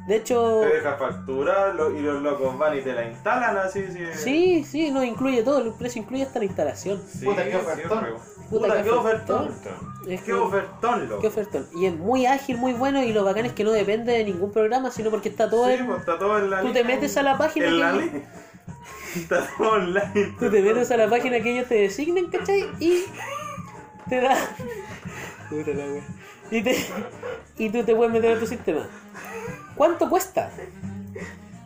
[0.08, 3.86] De hecho, Te deja facturar lo- y los locos van y te la instalan así.
[3.86, 7.00] Sí, sí, sí, no incluye todo, el precio incluye hasta la instalación.
[7.08, 8.06] sí, Puta, qué sí, ofertón.
[8.52, 9.50] Re- Puta, Puta, qué qué ofertón.
[10.08, 11.20] Es Qué ofertón, loco.
[11.22, 11.66] Qué ofertón.
[11.74, 13.02] Y es muy ágil, muy bueno.
[13.02, 15.74] Y lo bacán es que no depende de ningún programa, sino porque está todo Sí,
[15.74, 15.86] en.
[15.86, 16.82] pues, está todo en la Tú línea.
[16.82, 18.32] te metes a la página En que- la línea.
[19.14, 20.34] Está todo online.
[20.40, 22.66] Tú te metes a la página que ellos te designen, ¿cachai?
[22.80, 23.04] Y
[24.08, 24.34] te da.
[25.50, 26.02] Puta la wea.
[26.50, 26.76] Y, te...
[27.58, 28.86] y tú te puedes meter en tu sistema.
[29.76, 30.50] ¿Cuánto cuesta?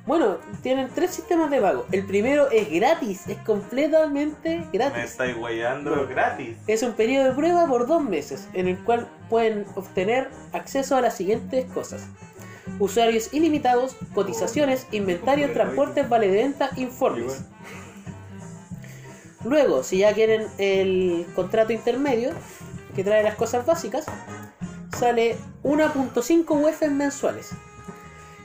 [0.07, 1.85] Bueno, tienen tres sistemas de pago.
[1.91, 5.03] El primero es gratis, es completamente Me gratis.
[5.05, 6.07] estáis weyando No.
[6.07, 6.57] gratis.
[6.69, 11.01] Es un periodo de prueba por dos meses, en el cual pueden obtener acceso a
[11.01, 12.07] las siguientes cosas.
[12.79, 17.45] Usuarios ilimitados, cotizaciones, inventario, transportes, vale de venta, informes.
[19.45, 22.31] Luego, si ya quieren el contrato intermedio,
[22.95, 24.07] que trae las cosas básicas,
[24.97, 27.51] sale 1.5 UF mensuales.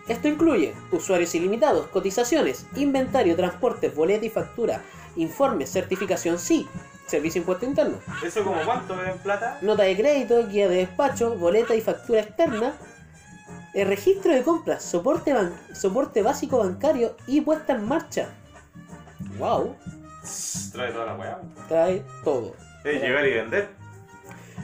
[0.08, 4.82] Esto incluye usuarios ilimitados, cotizaciones, inventario, transportes, boleta y factura,
[5.16, 6.68] informes, certificación sí,
[7.08, 9.60] servicio impuesto interno, ¿Eso como cuánto en plata?
[9.62, 12.74] nota de crédito, guía de despacho, boleta y factura externa,
[13.74, 18.30] el registro de compras, soporte, ban- soporte básico bancario y puesta en marcha.
[19.38, 19.76] Wow,
[20.72, 21.40] Trae toda la weá.
[21.68, 22.54] trae todo.
[22.84, 23.70] Es llegar y vender.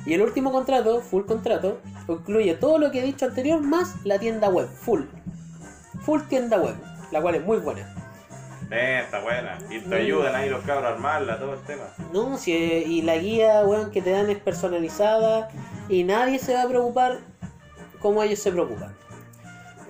[0.06, 4.18] Y el último contrato, full contrato, incluye todo lo que he dicho anterior más la
[4.20, 5.02] tienda web, full.
[6.08, 6.76] Full tienda web,
[7.12, 7.86] la cual es muy buena.
[8.72, 9.58] Eh, está buena.
[9.70, 11.84] Y te ayudan ahí los cabros a armarla, todo el tema.
[12.14, 15.50] No, si, y la guía, weón, que te dan es personalizada
[15.90, 17.18] y nadie se va a preocupar
[18.00, 18.96] como ellos se preocupan.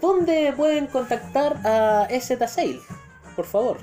[0.01, 2.79] ¿Dónde pueden contactar a Sale?
[3.35, 3.77] Por favor.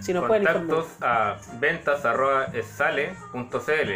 [0.00, 0.76] Si nos pueden informar.
[0.76, 3.90] Contactos a ventas arroba esale.cl.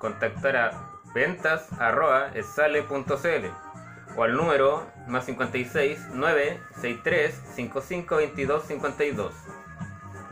[0.00, 0.70] Contactar a
[1.14, 3.69] ventas arroba esale.cl.
[4.16, 9.34] O al número más 56 963 55 22 52.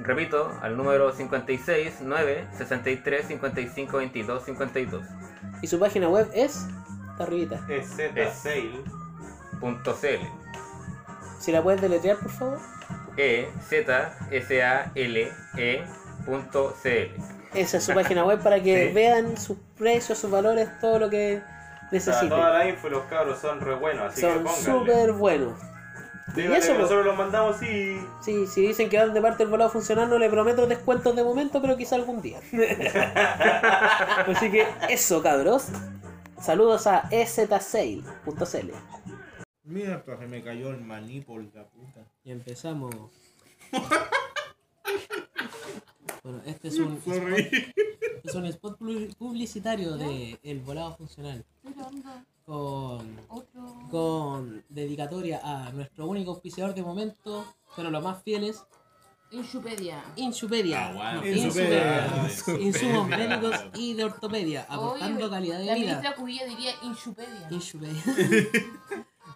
[0.00, 5.06] Repito, al número 56 963 55 22 52.
[5.62, 6.66] Y su página web es
[7.12, 7.60] está arribita.
[7.68, 7.86] Es
[9.60, 10.30] Z-Sale.
[11.40, 12.59] Si la puedes deletrear, por favor.
[13.16, 15.84] E Z S A L E
[16.24, 17.14] punto C L.
[17.55, 18.94] Esa es su página web para que Sí.
[18.94, 21.42] vean sus precios, sus valores, todo lo que
[21.90, 22.28] necesiten.
[22.28, 25.59] toda la info los cabros son re buenos, así que Son súper buenos.
[26.36, 27.98] Y eso, que nosotros los mandamos y...
[28.23, 31.24] Sí, si dicen que van de parte del volado funcional, no le prometo descuentos de
[31.24, 32.39] momento, pero quizá algún día.
[34.27, 35.69] Así que eso, cabros.
[36.40, 38.05] Saludos a ezsale.cl.
[39.65, 42.05] Mira, se me cayó el maní por la puta.
[42.23, 42.94] Y empezamos.
[46.22, 47.42] Bueno, este es un, Sorry.
[47.42, 47.54] spot,
[48.24, 51.44] es un spot pu- publicitario de El Volado Funcional.
[52.44, 53.06] Con,
[53.90, 57.44] con dedicatoria a nuestro único auspiciador de momento,
[57.76, 58.64] pero los más fieles,
[59.30, 60.02] Insupedia.
[60.16, 60.88] Insupedia.
[60.88, 61.30] Aguante.
[61.30, 62.22] No, Insupedia.
[62.24, 62.66] Insupedia.
[62.66, 65.84] Insumos médicos y de ortopedia, aportando Oye, calidad de la vida.
[65.86, 67.48] ministra Cubilla diría Insupedia.
[67.50, 68.02] Insupedia.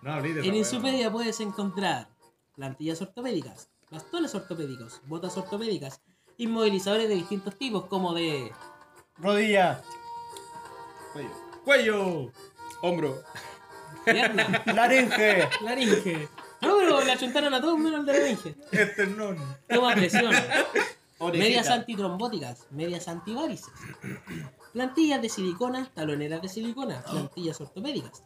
[0.01, 2.09] No, En Insupedia puedes encontrar
[2.57, 6.01] plantillas ortopédicas, bastones ortopédicos, botas ortopédicas,
[6.39, 8.53] inmovilizadores de distintos tipos, como de
[9.19, 9.83] Rodilla.
[11.13, 11.31] Cuello.
[11.65, 12.33] Cuello.
[12.83, 13.23] Hombro.
[14.05, 15.49] pierna, Laringe.
[15.63, 16.29] laringe.
[16.61, 18.55] No, pero le achuntaron a todos menos el de laringe.
[18.73, 19.37] Esternón.
[19.69, 20.33] Toma presión.
[21.19, 21.45] Orejita.
[21.49, 23.73] Medias antitrombóticas, medias antivarices.
[24.73, 28.25] Plantillas de silicona, taloneras de silicona, plantillas ortopédicas.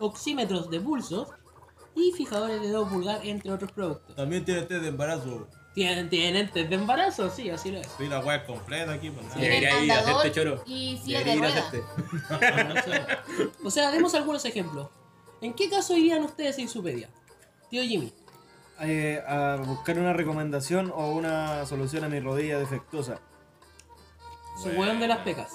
[0.00, 1.30] Oxímetros de pulso
[1.94, 4.16] y fijadores de dedo pulgar, entre otros productos.
[4.16, 5.46] También tiene test de embarazo.
[5.74, 7.28] ¿Tienen, tienen test de embarazo?
[7.30, 7.88] Sí, así lo es.
[7.98, 9.10] Sí, la web completa aquí.
[9.10, 9.40] Pues, nada.
[9.40, 10.26] Tienen andador
[10.66, 12.76] y silla de Debería ir a ruedas.
[12.78, 13.44] hacerte.
[13.64, 14.88] O sea, demos algunos ejemplos.
[15.40, 17.10] ¿En qué caso irían ustedes a Insupedia?
[17.70, 18.12] Tío Jimmy.
[18.80, 23.20] Eh, a buscar una recomendación o una solución a mi rodilla defectuosa.
[24.62, 25.52] Su weón de las pecas.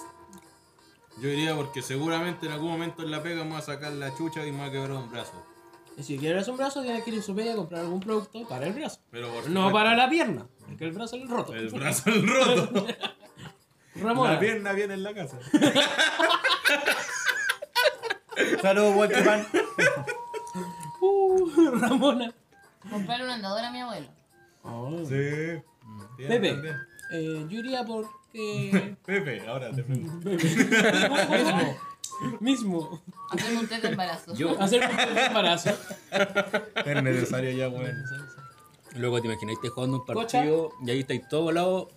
[1.21, 4.15] Yo iría porque seguramente en algún momento en la pega me voy a sacar la
[4.15, 5.33] chucha y me va a quebrar un brazo.
[5.99, 8.65] Y si quieres un brazo, tienes que ir a Insupedia a comprar algún producto para
[8.67, 8.99] el brazo.
[9.11, 11.53] Pero por No supuesto- para la pierna, porque el brazo es el roto.
[11.53, 12.87] El brazo es roto.
[13.95, 14.33] Ramona.
[14.33, 15.37] La pierna viene en la casa.
[18.61, 19.45] Saludos, Walterman.
[21.01, 22.33] Uh, Ramona.
[22.89, 24.07] Comprarle un andador a mi abuelo.
[25.07, 25.61] Sí.
[26.27, 26.49] Pepe,
[27.13, 28.97] eh, yo iría porque...
[29.05, 30.29] Pepe, ahora te pregunto.
[30.29, 31.77] Mismo.
[32.39, 33.01] Mismo.
[33.31, 34.31] Hacerme un test de embarazo.
[34.59, 35.69] Hacer un test de embarazo.
[36.85, 37.95] Es necesario ya, weón.
[38.95, 40.39] Luego te imagináis te jugando un Cocha.
[40.39, 41.89] partido y ahí estáis todo volado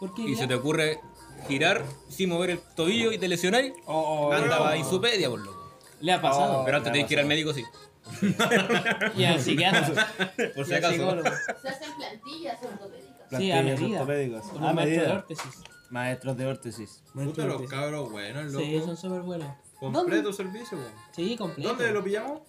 [0.00, 1.00] ¿Por qué y se te ocurre
[1.46, 3.72] girar sin mover el tobillo y te lesionáis.
[3.86, 4.76] Andaba no.
[4.76, 5.78] insupedia, por loco.
[6.00, 6.64] Le ha pasado.
[6.64, 7.64] Pero antes tenés que ir al médico, sí.
[9.16, 10.08] Y al psiquiatra.
[10.56, 11.22] Por si acaso.
[11.62, 13.38] Se hacen plantillas ortopédicas.
[13.38, 14.00] Sí, a medida.
[14.00, 14.44] ortopédicas.
[14.58, 15.12] A medida.
[15.14, 15.62] órtesis.
[15.90, 17.02] Maestros de órtesis.
[17.12, 18.64] Puta, los cabros buenos, loco.
[18.64, 19.48] Sí, son súper buenos.
[19.80, 20.32] Completo ¿Dónde?
[20.32, 20.92] servicio, weón.
[21.12, 21.70] Sí, completo.
[21.70, 22.40] ¿Dónde lo pillamos?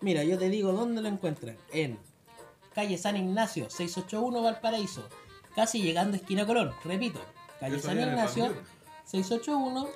[0.00, 1.56] Mira, yo te digo dónde lo encuentran.
[1.72, 1.98] En
[2.74, 5.08] calle San Ignacio, 681 Valparaíso.
[5.56, 6.72] Casi llegando a esquina Colón.
[6.84, 7.20] Repito,
[7.58, 8.66] calle Eso San el Ignacio, Van Buren.
[9.06, 9.88] 681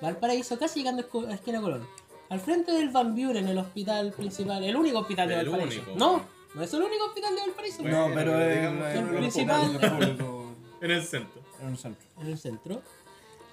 [0.00, 1.86] Valparaíso, casi llegando a esquina Colón.
[2.30, 5.82] Al frente del Van Buren, el hospital principal, el único hospital de El Valparaíso.
[5.82, 5.98] único.
[5.98, 6.22] No,
[6.54, 7.82] no es el único hospital de Valparaíso.
[7.82, 10.40] No, pero es el un principal.
[10.80, 11.40] En el centro.
[11.62, 12.06] en un centro.
[12.20, 12.82] en el centro.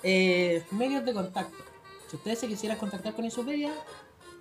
[0.04, 1.64] Eh, medios de contacto.
[2.12, 3.72] Si ustedes se quisieran contactar con Insuperia,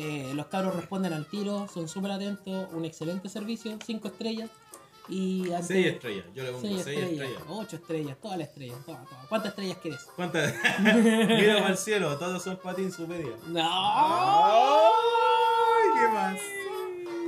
[0.00, 4.48] Eh, los cabros responden al tiro, son súper atentos, un excelente servicio, 5 estrellas.
[5.10, 7.42] Y antes- Seis estrellas, yo le pongo seis seis estrellas.
[7.48, 9.26] 8 estrellas, todas las estrellas, todas, todas.
[9.26, 10.00] ¿Cuántas estrellas quieres?
[10.14, 10.54] ¿Cuántas?
[10.80, 13.32] Mira para el cielo, todos son para ti en su media.
[13.48, 13.62] ¡No!
[14.52, 16.38] ¡Ay, qué más!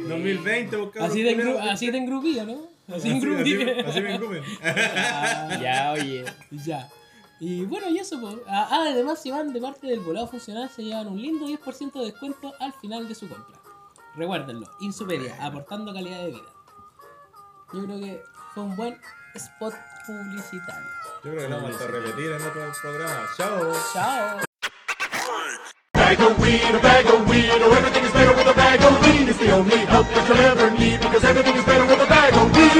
[0.08, 1.10] 2020, buscamos.
[1.10, 2.70] Así de, engru así de engrupillo, ¿no?
[2.94, 4.42] Así, Así- así- así me engrupen.
[5.62, 6.24] ya, oye.
[6.50, 6.88] Ya.
[7.40, 8.36] Y bueno, y eso, pues.
[8.46, 12.04] Ah, además, si van de parte del volado funcional, se llevan un lindo 10% de
[12.04, 13.58] descuento al final de su compra.
[14.14, 16.52] Recuérdenlo, Insuperia, aportando calidad de vida.
[17.72, 18.22] Yo creo que
[18.52, 19.00] fue un buen
[19.34, 19.74] spot
[20.06, 20.90] publicitario.
[21.24, 23.28] Yo creo que lo vamos a repetir en otro programa.
[23.36, 23.72] ¡Chao!
[23.94, 24.40] ¡Chao!
[25.94, 29.06] Bag of weed, a bag of weed, oh everything is better with a bag of
[29.06, 29.28] weed.
[29.28, 32.34] It's the only help that you'll ever need because everything is better with a bag
[32.34, 32.79] of weed.